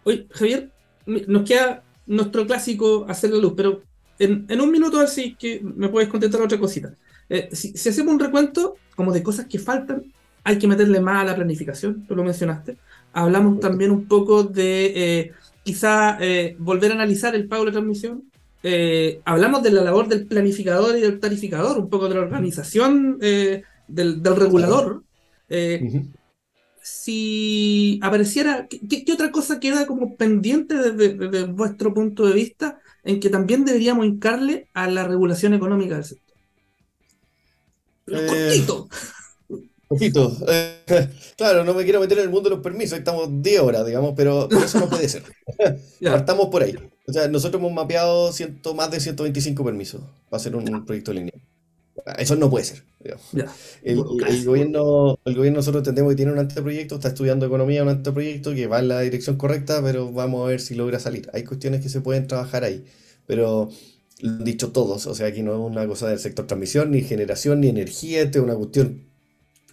Oye, 0.04 0.28
Javier, 0.32 0.70
nos 1.06 1.48
queda 1.48 1.84
nuestro 2.06 2.46
clásico 2.46 3.06
hacer 3.10 3.32
la 3.32 3.40
luz, 3.40 3.54
pero 3.58 3.82
en, 4.20 4.46
en 4.48 4.62
un 4.62 4.72
minuto 4.72 5.00
así 5.00 5.36
que 5.36 5.62
me 5.62 5.90
puedes 5.90 6.10
contestar 6.10 6.42
otra 6.42 6.60
cosita. 6.60 6.94
Eh, 7.28 7.50
si, 7.52 7.74
hacemos 7.90 8.14
un 8.14 8.20
recuento 8.20 8.76
como 8.96 9.12
de 9.12 9.24
cosas 9.24 9.48
que 9.48 9.58
faltan, 9.58 10.04
hay 10.44 10.60
que 10.60 10.68
meterle 10.68 11.00
más 11.00 11.24
a 11.24 11.26
la 11.26 11.36
planificación, 11.36 12.06
tú 12.06 12.16
lo 12.16 12.24
mencionaste. 12.24 12.78
Hablamos 13.14 13.60
también 13.60 13.90
un 13.90 14.08
poco 14.08 14.44
de 14.44 14.86
eh, 14.96 15.32
quizá 15.64 16.20
volver 16.60 16.92
a 16.92 16.96
analizar 16.96 17.34
el 17.34 17.48
pago 17.48 17.66
de 17.66 17.72
transmisión, 17.72 18.30
eh, 18.68 19.22
hablamos 19.26 19.62
de 19.62 19.70
la 19.70 19.84
labor 19.84 20.08
del 20.08 20.26
planificador 20.26 20.98
y 20.98 21.02
del 21.02 21.20
planificador, 21.20 21.78
un 21.78 21.88
poco 21.88 22.10
de 22.10 22.16
la 22.16 22.22
organización 22.22 23.20
eh, 23.22 23.62
del, 23.88 24.24
regulador. 24.24 25.04
Eh, 25.50 26.08
si 26.82 28.00
apareciera, 28.02 28.68
¿qué, 28.68 29.06
otra 29.14 29.30
cosa 29.30 29.60
queda 29.60 29.86
como 29.86 30.16
pendiente 30.16 30.74
desde, 30.78 31.44
vuestro 31.44 31.94
punto 31.94 32.26
de 32.26 32.34
vista 32.34 32.80
en 33.04 33.20
que 33.20 33.30
también 33.30 33.66
deberíamos 33.66 34.08
hincarle 34.08 34.68
a 34.74 34.90
la 34.90 35.08
regulación 35.08 35.54
económica 35.54 35.98
del 35.98 36.06
sector? 36.06 36.36
cortito. 38.08 38.90
Poquito. 39.88 40.36
claro, 41.38 41.64
no 41.64 41.74
me 41.74 41.84
quiero 41.84 42.00
meter 42.00 42.18
en 42.18 42.26
el 42.26 42.30
mundo 42.30 42.50
de 42.50 42.56
los 42.56 42.64
permisos, 42.64 42.98
estamos 42.98 43.30
10 43.42 43.60
horas, 43.62 43.86
digamos, 43.86 44.14
pero, 44.16 44.50
eso 44.50 44.80
no 44.80 44.90
puede 44.90 45.08
ser. 45.08 45.24
Partamos 46.02 46.48
por 46.48 46.64
ahí. 46.64 46.76
O 47.08 47.14
sea, 47.14 47.28
nosotros 47.28 47.60
hemos 47.60 47.74
mapeado 47.74 48.32
ciento, 48.32 48.74
más 48.74 48.90
de 48.92 49.00
125 49.00 49.64
permisos 49.64 50.02
para 50.30 50.42
hacer 50.42 50.56
un 50.56 50.86
proyecto 50.86 51.14
lineal. 51.14 51.40
Eso 52.18 52.36
no 52.36 52.50
puede 52.50 52.66
ser. 52.66 52.84
El, 53.84 54.04
gobierno, 54.44 55.20
el 55.26 55.36
gobierno 55.36 55.58
nosotros 55.58 55.82
entendemos 55.82 56.12
que 56.12 56.18
tiene 56.18 56.32
un 56.32 56.40
anteproyecto, 56.40 56.96
está 56.96 57.10
estudiando 57.10 57.46
economía, 57.46 57.84
un 57.84 57.90
anteproyecto 57.90 58.54
que 58.54 58.68
va 58.68 58.80
en 58.80 58.88
la 58.88 59.02
dirección 59.02 59.38
correcta, 59.38 59.82
pero 59.84 60.12
vamos 60.12 60.44
a 60.46 60.50
ver 60.50 60.60
si 60.60 60.76
logra 60.76 61.00
salir. 61.00 61.30
Hay 61.34 61.44
cuestiones 61.44 61.82
que 61.82 61.90
se 61.90 62.02
pueden 62.02 62.28
trabajar 62.28 62.64
ahí, 62.64 62.84
pero 63.26 63.70
lo 64.22 64.30
han 64.30 64.44
dicho 64.44 64.72
todos, 64.72 65.08
o 65.08 65.16
sea, 65.16 65.28
aquí 65.28 65.44
no 65.44 65.54
es 65.54 65.60
una 65.60 65.88
cosa 65.88 66.08
del 66.08 66.20
sector 66.20 66.48
transmisión, 66.48 66.92
ni 66.92 67.02
generación, 67.02 67.62
ni 67.62 67.70
energía, 67.70 68.22
esto 68.22 68.40
es 68.40 68.44
una 68.44 68.56
cuestión 68.56 69.04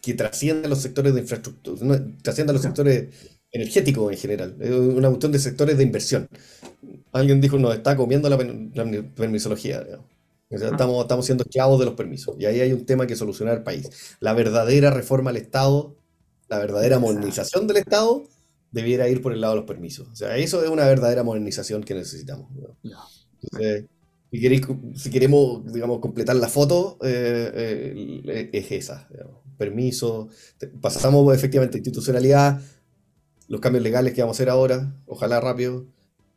que 0.02 0.14
trasciende 0.14 0.66
a 0.66 0.70
los 0.70 0.80
sectores 0.82 1.14
de 1.14 1.20
infraestructura, 1.22 1.78
no, 1.84 2.16
trasciende 2.22 2.52
a 2.52 2.54
los 2.54 2.62
sectores 2.62 3.08
energéticos 3.52 4.12
en 4.12 4.18
general, 4.18 4.56
es 4.60 4.70
una 4.72 5.08
cuestión 5.08 5.32
de 5.32 5.38
sectores 5.40 5.78
de 5.78 5.84
inversión. 5.84 6.28
Alguien 7.12 7.40
dijo, 7.40 7.58
nos 7.58 7.74
está 7.74 7.96
comiendo 7.96 8.28
la, 8.28 8.38
permisología, 9.14 9.82
digamos. 9.82 10.06
O 10.50 10.58
sea, 10.58 10.68
estamos, 10.70 11.00
estamos 11.02 11.24
siendo 11.24 11.44
esclavos 11.44 11.78
de 11.78 11.86
los 11.86 11.94
permisos. 11.94 12.36
Y 12.38 12.44
ahí 12.44 12.60
hay 12.60 12.72
un 12.72 12.84
tema 12.84 13.06
que 13.06 13.16
solucionar 13.16 13.56
el 13.58 13.62
país. 13.62 13.88
La 14.20 14.34
verdadera 14.34 14.90
reforma 14.90 15.30
al 15.30 15.38
Estado, 15.38 15.96
la 16.48 16.58
verdadera 16.58 16.98
modernización 16.98 17.66
del 17.66 17.78
Estado, 17.78 18.24
debiera 18.70 19.08
ir 19.08 19.22
por 19.22 19.32
el 19.32 19.40
lado 19.40 19.54
de 19.54 19.60
los 19.60 19.66
permisos. 19.68 20.08
O 20.08 20.16
sea, 20.16 20.36
eso 20.36 20.62
es 20.62 20.70
una 20.70 20.86
verdadera 20.86 21.22
modernización 21.22 21.82
que 21.82 21.94
necesitamos. 21.94 22.50
¿no? 22.52 22.76
Ya. 22.82 22.98
Entonces, 23.42 23.86
si, 24.30 24.40
queréis 24.40 24.66
cu- 24.66 24.92
si 24.94 25.10
queremos, 25.10 25.72
digamos, 25.72 26.00
completar 26.00 26.36
la 26.36 26.48
foto, 26.48 26.98
eh, 27.02 28.22
eh, 28.26 28.50
es 28.52 28.72
esa. 28.72 29.08
digamos. 29.10 29.41
Permiso. 29.64 30.28
te- 30.58 30.68
Pasamos 30.68 31.34
efectivamente 31.34 31.76
a 31.76 31.80
institucionalidad, 31.80 32.60
los 33.48 33.60
cambios 33.60 33.82
legales 33.84 34.14
que 34.14 34.22
vamos 34.22 34.36
a 34.36 34.38
hacer 34.38 34.50
ahora, 34.50 34.94
ojalá 35.06 35.40
rápido. 35.40 35.86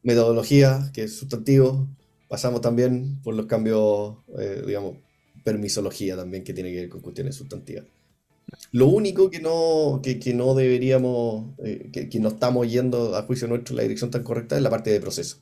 Metodología, 0.03 0.91
que 0.93 1.03
es 1.03 1.17
sustantivo. 1.17 1.87
Pasamos 2.29 2.61
también 2.61 3.21
por 3.23 3.35
los 3.35 3.47
cambios, 3.47 4.17
eh, 4.39 4.63
digamos, 4.65 4.97
permisología 5.43 6.15
también, 6.15 6.43
que 6.43 6.53
tiene 6.53 6.71
que 6.71 6.77
ver 6.81 6.89
con 6.89 7.01
cuestiones 7.01 7.35
sustantivas. 7.35 7.85
Lo 8.71 8.87
único 8.87 9.29
que 9.31 9.39
no, 9.39 10.01
que, 10.03 10.33
no 10.33 10.53
deberíamos, 10.55 11.55
eh, 11.63 11.89
que, 11.91 12.09
que 12.09 12.19
no 12.19 12.29
estamos 12.29 12.71
yendo 12.71 13.15
a 13.15 13.23
juicio 13.23 13.47
nuestro 13.47 13.73
en 13.73 13.77
la 13.77 13.83
dirección 13.83 14.11
tan 14.11 14.23
correcta 14.23 14.55
es 14.57 14.61
la 14.63 14.69
parte 14.69 14.91
de 14.91 14.99
proceso. 15.01 15.37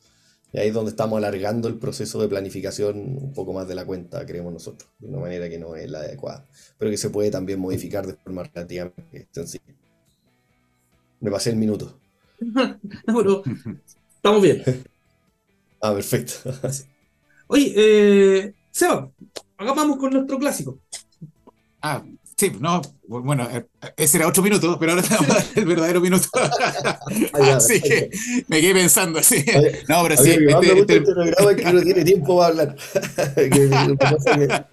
Y 0.53 0.59
ahí 0.59 0.67
es 0.67 0.73
donde 0.73 0.91
estamos 0.91 1.17
alargando 1.17 1.67
el 1.67 1.79
proceso 1.79 2.21
de 2.21 2.27
planificación 2.27 2.95
un 2.97 3.33
poco 3.33 3.53
más 3.53 3.67
de 3.67 3.73
la 3.73 3.85
cuenta, 3.85 4.23
creemos 4.23 4.53
nosotros, 4.53 4.87
de 4.99 5.07
una 5.07 5.19
manera 5.19 5.49
que 5.49 5.57
no 5.57 5.75
es 5.75 5.89
la 5.89 5.97
adecuada, 5.99 6.45
pero 6.77 6.91
que 6.91 6.97
se 6.97 7.09
puede 7.09 7.31
también 7.31 7.59
modificar 7.59 8.05
de 8.05 8.13
forma 8.13 8.43
relativamente 8.43 9.27
sencilla. 9.31 9.63
Me 11.19 11.31
pasé 11.31 11.49
el 11.49 11.55
minuto. 11.55 11.99
Bueno, 13.07 13.41
estamos 14.15 14.41
bien. 14.41 14.63
Ah, 15.81 15.93
perfecto. 15.93 16.33
Oye, 17.47 17.73
eh, 17.75 18.53
Seba, 18.69 19.11
acá 19.57 19.73
vamos 19.73 19.97
con 19.97 20.13
nuestro 20.13 20.37
clásico. 20.37 20.79
Ah, 21.81 22.03
sí, 22.49 22.57
no, 22.59 22.81
bueno, 23.07 23.47
eh, 23.51 23.65
ese 23.97 24.17
era 24.17 24.27
otro 24.27 24.43
minuto, 24.43 24.77
pero 24.79 24.91
ahora 24.93 25.01
estamos 25.03 25.27
el 25.55 25.65
verdadero 25.65 26.01
minuto. 26.01 26.27
Así 27.33 27.81
que 27.81 28.09
me 28.47 28.59
quedé 28.61 28.73
pensando, 28.73 29.21
sí. 29.23 29.45
Oye, 29.55 29.79
No, 29.87 30.03
pero 30.03 30.17
sí, 30.17 30.31
este- 30.31 30.43
gusta 30.53 30.67
este- 30.73 30.97
este 30.97 31.01
programa 31.01 31.55
que 31.55 31.73
no 31.73 31.81
tiene 31.81 32.03
tiempo 32.03 32.37
para 32.37 32.49
hablar. 32.49 32.75
Que 33.35 34.63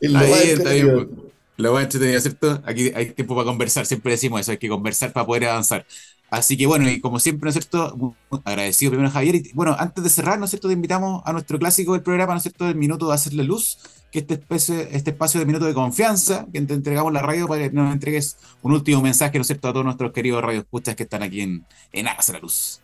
Está 0.00 0.22
bien, 0.22 0.58
está 0.58 0.70
bien. 0.70 1.27
Pues. 1.58 1.64
Lo 1.64 1.72
voy 1.72 1.80
a 1.80 1.82
entretenido, 1.84 2.20
¿cierto? 2.20 2.62
Aquí 2.64 2.92
hay 2.94 3.10
tiempo 3.10 3.34
para 3.34 3.44
conversar, 3.46 3.84
siempre 3.86 4.12
decimos 4.12 4.40
eso, 4.40 4.52
hay 4.52 4.58
que 4.58 4.68
conversar 4.68 5.12
para 5.12 5.26
poder 5.26 5.46
avanzar. 5.46 5.84
Así 6.30 6.56
que 6.56 6.66
bueno, 6.66 6.88
y 6.90 7.00
como 7.00 7.18
siempre, 7.18 7.46
¿no 7.46 7.48
es 7.50 7.54
cierto? 7.54 8.14
Agradecido 8.44 8.90
primero 8.92 9.08
a 9.08 9.12
Javier. 9.12 9.36
Y 9.36 9.52
bueno, 9.54 9.74
antes 9.78 10.04
de 10.04 10.10
cerrar, 10.10 10.38
¿no 10.38 10.44
es 10.44 10.50
cierto? 10.50 10.68
Te 10.68 10.74
invitamos 10.74 11.22
a 11.24 11.32
nuestro 11.32 11.58
clásico 11.58 11.94
del 11.94 12.02
programa, 12.02 12.34
¿no 12.34 12.36
es 12.36 12.42
cierto? 12.42 12.66
Del 12.66 12.76
minuto 12.76 13.08
de 13.08 13.14
hacerle 13.14 13.44
luz, 13.44 13.78
que 14.12 14.18
este 14.20 14.34
espacio, 14.34 14.74
este 14.78 15.10
espacio 15.10 15.40
de 15.40 15.46
minuto 15.46 15.64
de 15.64 15.72
confianza, 15.74 16.46
que 16.52 16.60
te 16.60 16.74
entregamos 16.74 17.12
la 17.14 17.22
radio 17.22 17.48
para 17.48 17.62
que 17.68 17.74
nos 17.74 17.92
entregues 17.92 18.36
un 18.62 18.72
último 18.72 19.00
mensaje, 19.00 19.38
¿no 19.38 19.42
es 19.42 19.46
cierto? 19.46 19.68
A 19.68 19.72
todos 19.72 19.84
nuestros 19.86 20.12
queridos 20.12 20.42
radioescuchas 20.42 20.96
que 20.96 21.04
están 21.04 21.22
aquí 21.22 21.40
en, 21.40 21.64
en 21.92 22.08
Hágase 22.08 22.34
la 22.34 22.40
Luz. 22.40 22.80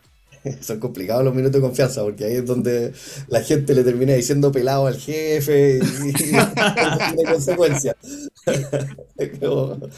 Son 0.61 0.79
complicados 0.79 1.23
los 1.23 1.33
minutos 1.33 1.59
de 1.59 1.67
confianza, 1.67 2.03
porque 2.03 2.25
ahí 2.25 2.33
es 2.35 2.45
donde 2.45 2.93
la 3.27 3.41
gente 3.41 3.73
le 3.73 3.83
termina 3.83 4.13
diciendo 4.13 4.51
pelado 4.51 4.85
al 4.85 4.95
jefe 4.99 5.79
y, 5.79 6.09
y 6.09 7.25
consecuencias. 7.25 7.95
Como- 8.01 8.05
Claro. 8.05 8.34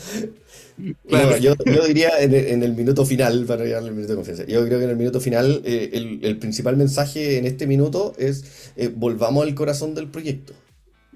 No, 1.09 1.37
yo, 1.37 1.55
yo 1.65 1.85
diría 1.87 2.19
en 2.19 2.33
el, 2.33 2.45
en 2.47 2.63
el 2.63 2.73
minuto 2.75 3.05
final, 3.05 3.45
para 3.45 3.63
llegar 3.65 3.83
al 3.83 3.91
minuto 3.91 4.09
de 4.09 4.15
confianza, 4.15 4.45
yo 4.45 4.63
creo 4.65 4.77
que 4.77 4.85
en 4.85 4.91
el 4.91 4.97
minuto 4.97 5.19
final 5.19 5.61
eh, 5.65 5.89
el, 5.93 6.19
el 6.23 6.37
principal 6.37 6.77
mensaje 6.77 7.37
en 7.37 7.45
este 7.45 7.65
minuto 7.65 8.13
es 8.17 8.71
eh, 8.75 8.89
volvamos 8.93 9.43
al 9.45 9.55
corazón 9.55 9.95
del 9.95 10.09
proyecto. 10.09 10.53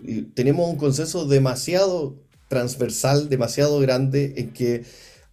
Y 0.01 0.23
tenemos 0.23 0.69
un 0.69 0.77
consenso 0.77 1.25
demasiado 1.27 2.15
transversal, 2.47 3.29
demasiado 3.29 3.79
grande 3.79 4.34
en 4.38 4.51
que 4.53 4.84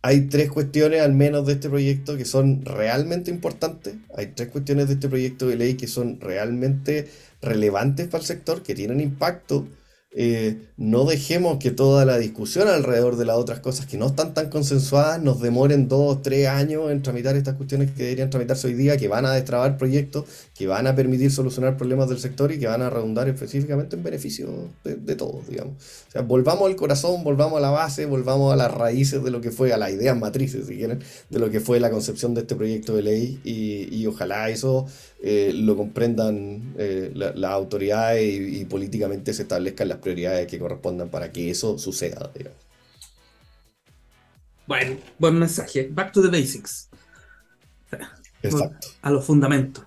hay 0.03 0.29
tres 0.29 0.51
cuestiones 0.51 1.01
al 1.03 1.15
menos 1.15 1.47
de 1.47 1.55
este 1.55 1.69
proyecto 1.71 2.17
que 2.17 2.25
son 2.25 2.65
realmente 2.65 3.31
importantes. 3.31 3.97
Hay 4.17 4.29
tres 4.35 4.49
cuestiones 4.49 4.89
de 4.89 4.95
este 4.95 5.09
proyecto 5.09 5.47
de 5.49 5.57
ley 5.57 5.75
que 5.77 5.89
son 5.89 6.21
realmente 6.21 7.09
relevantes 7.43 8.09
para 8.09 8.21
el 8.23 8.27
sector, 8.27 8.63
que 8.63 8.75
tienen 8.75 9.01
impacto. 9.01 9.67
Eh, 10.11 10.71
no 10.79 11.05
dejemos 11.05 11.59
que 11.59 11.71
toda 11.71 12.07
la 12.07 12.17
discusión 12.17 12.67
alrededor 12.67 13.17
de 13.17 13.27
las 13.27 13.37
otras 13.37 13.61
cosas 13.61 13.85
que 13.85 13.99
no 13.99 14.07
están 14.07 14.33
tan 14.33 14.49
consensuadas 14.49 15.23
nos 15.23 15.41
demoren 15.43 15.87
dos, 15.87 16.23
tres 16.23 16.49
años 16.49 16.91
en 16.91 17.03
tramitar 17.03 17.37
estas 17.37 17.57
cuestiones 17.57 17.91
que 17.91 18.05
deberían 18.05 18.31
tramitarse 18.31 18.69
hoy 18.69 18.73
día, 18.73 18.97
que 18.97 19.07
van 19.07 19.27
a 19.27 19.33
destrabar 19.33 19.77
proyectos, 19.77 20.25
que 20.55 20.67
van 20.67 20.87
a 20.87 20.95
permitir 20.95 21.31
solucionar 21.31 21.77
problemas 21.77 22.09
del 22.09 22.21
sector 22.21 22.51
y 22.51 22.59
que 22.59 22.67
van 22.67 22.81
a 22.81 22.89
redundar 22.89 23.29
específicamente 23.29 23.97
en 23.97 24.03
beneficio 24.03 24.49
de, 24.83 24.97
de 24.97 25.15
todos, 25.15 25.47
digamos. 25.47 25.75
O 26.09 26.11
sea, 26.11 26.23
volvamos 26.23 26.71
al 26.71 26.77
corazón, 26.77 27.23
volvamos 27.23 27.59
a 27.59 27.61
la 27.61 27.71
base, 27.71 28.07
volvamos 28.07 28.51
a 28.53 28.57
las 28.57 28.73
raíces 28.73 29.23
de 29.23 29.31
lo 29.31 29.43
que 29.43 29.51
fue, 29.51 29.75
a 29.75 29.77
las 29.77 29.93
ideas 29.93 30.19
matrices, 30.19 30.67
si 30.67 30.77
quieren, 30.77 31.01
de 31.29 31.39
lo 31.39 31.51
que 31.51 31.61
fue 31.61 31.81
la 31.81 31.91
concepción 31.91 32.33
de 32.33 32.41
este 32.41 32.57
proyecto 32.57 32.97
de 32.97 33.03
ley 33.03 33.41
y, 33.45 33.95
y 33.95 34.07
ojalá 34.07 34.49
eso 34.49 34.87
eh, 35.23 35.53
lo 35.55 35.77
comprendan 35.77 36.75
eh, 36.79 37.11
la- 37.15 37.33
las 37.35 37.53
autoridades 37.53 38.23
y, 38.25 38.61
y 38.61 38.65
políticamente 38.67 39.33
se 39.35 39.43
establezcan 39.43 39.89
las 39.89 39.99
prioridades 39.99 40.47
que 40.47 40.59
correspondan 40.59 41.11
para 41.11 41.33
que 41.33 41.51
eso 41.51 41.79
suceda, 41.79 42.31
digamos. 42.35 42.59
Bueno, 44.67 45.01
buen 45.19 45.39
mensaje. 45.39 45.89
Back 45.91 46.13
to 46.13 46.23
the 46.23 46.29
basics. 46.29 46.89
Exacto. 48.43 48.89
A 49.03 49.11
los 49.11 49.25
fundamentos. 49.25 49.85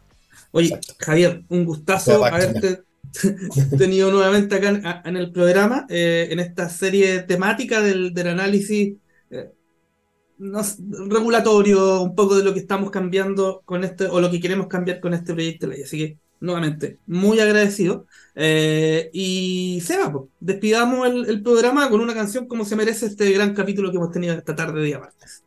Oye, 0.52 0.68
Exacto. 0.68 0.94
Javier, 1.00 1.44
un 1.50 1.66
gustazo 1.66 2.26
haberte 2.26 2.84
tenido 3.78 4.12
nuevamente 4.12 4.56
acá 4.56 5.02
en, 5.06 5.18
el 5.18 5.32
programa, 5.32 5.86
eh, 5.90 6.28
en 6.32 6.40
esta 6.40 6.70
serie 6.70 7.22
temática 7.22 7.82
del, 7.82 8.14
del 8.14 8.28
análisis 8.28 8.96
no 10.42 10.62
regulatorio, 11.08 12.02
un 12.02 12.16
poco 12.16 12.36
de 12.38 12.44
lo 12.44 12.54
que 12.54 12.60
estamos 12.60 12.92
cambiando 12.92 13.62
con 13.66 13.84
este, 13.84 14.06
o 14.08 14.20
lo 14.22 14.32
que 14.32 14.40
queremos 14.42 14.68
cambiar 14.68 15.00
con 15.00 15.14
este 15.14 15.34
proyecto 15.34 15.68
de 15.68 15.74
ley. 15.76 15.84
Así 15.84 15.98
que, 15.98 16.18
nuevamente, 16.40 17.00
muy 17.08 17.40
agradecido. 17.40 18.06
Eh, 18.36 19.10
y 19.14 19.82
Seba, 19.86 20.12
pues, 20.12 20.26
despidamos 20.40 21.08
el, 21.08 21.26
el 21.30 21.44
programa 21.44 21.90
con 21.90 22.02
una 22.02 22.14
canción 22.14 22.48
como 22.48 22.66
se 22.66 22.76
merece 22.76 23.06
este 23.08 23.32
gran 23.32 23.54
capítulo 23.54 23.92
que 23.92 23.98
hemos 23.98 24.12
tenido 24.12 24.34
esta 24.36 24.56
tarde 24.56 24.80
de 24.82 24.86
día 24.88 25.00
martes. 25.00 25.44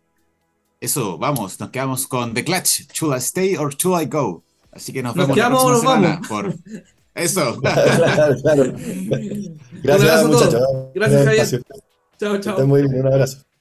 Eso, 0.80 1.18
vamos, 1.18 1.59
nos 1.61 1.70
quedamos 1.70 2.07
con 2.07 2.34
The 2.34 2.45
Clutch. 2.45 2.92
Should 2.92 3.14
I 3.16 3.18
stay 3.20 3.57
or 3.57 3.74
should 3.74 4.01
I 4.03 4.07
go? 4.07 4.45
Así 4.70 4.92
que 4.92 5.03
nos, 5.03 5.16
¿Nos 5.16 5.28
vemos 5.28 5.36
la 5.38 5.49
quedamos 5.49 5.64
o 5.64 5.66
próxima 5.68 5.97
nos 5.99 6.18
semana 6.18 6.20
por 6.28 6.55
eso. 7.14 7.59
claro, 7.61 8.36
claro. 8.42 8.62
Un 8.64 9.61
Gracias, 9.82 10.11
abrazo 10.11 10.26
a 10.26 10.30
todos. 10.30 10.55
muchachos. 10.55 10.62
Gracias, 10.95 11.24
Javier. 11.24 11.55
Chao, 12.18 12.40
chao. 12.40 12.53
estén 12.55 12.68
muy 12.68 12.82
bien. 12.82 13.01
Un 13.01 13.07
abrazo. 13.12 13.53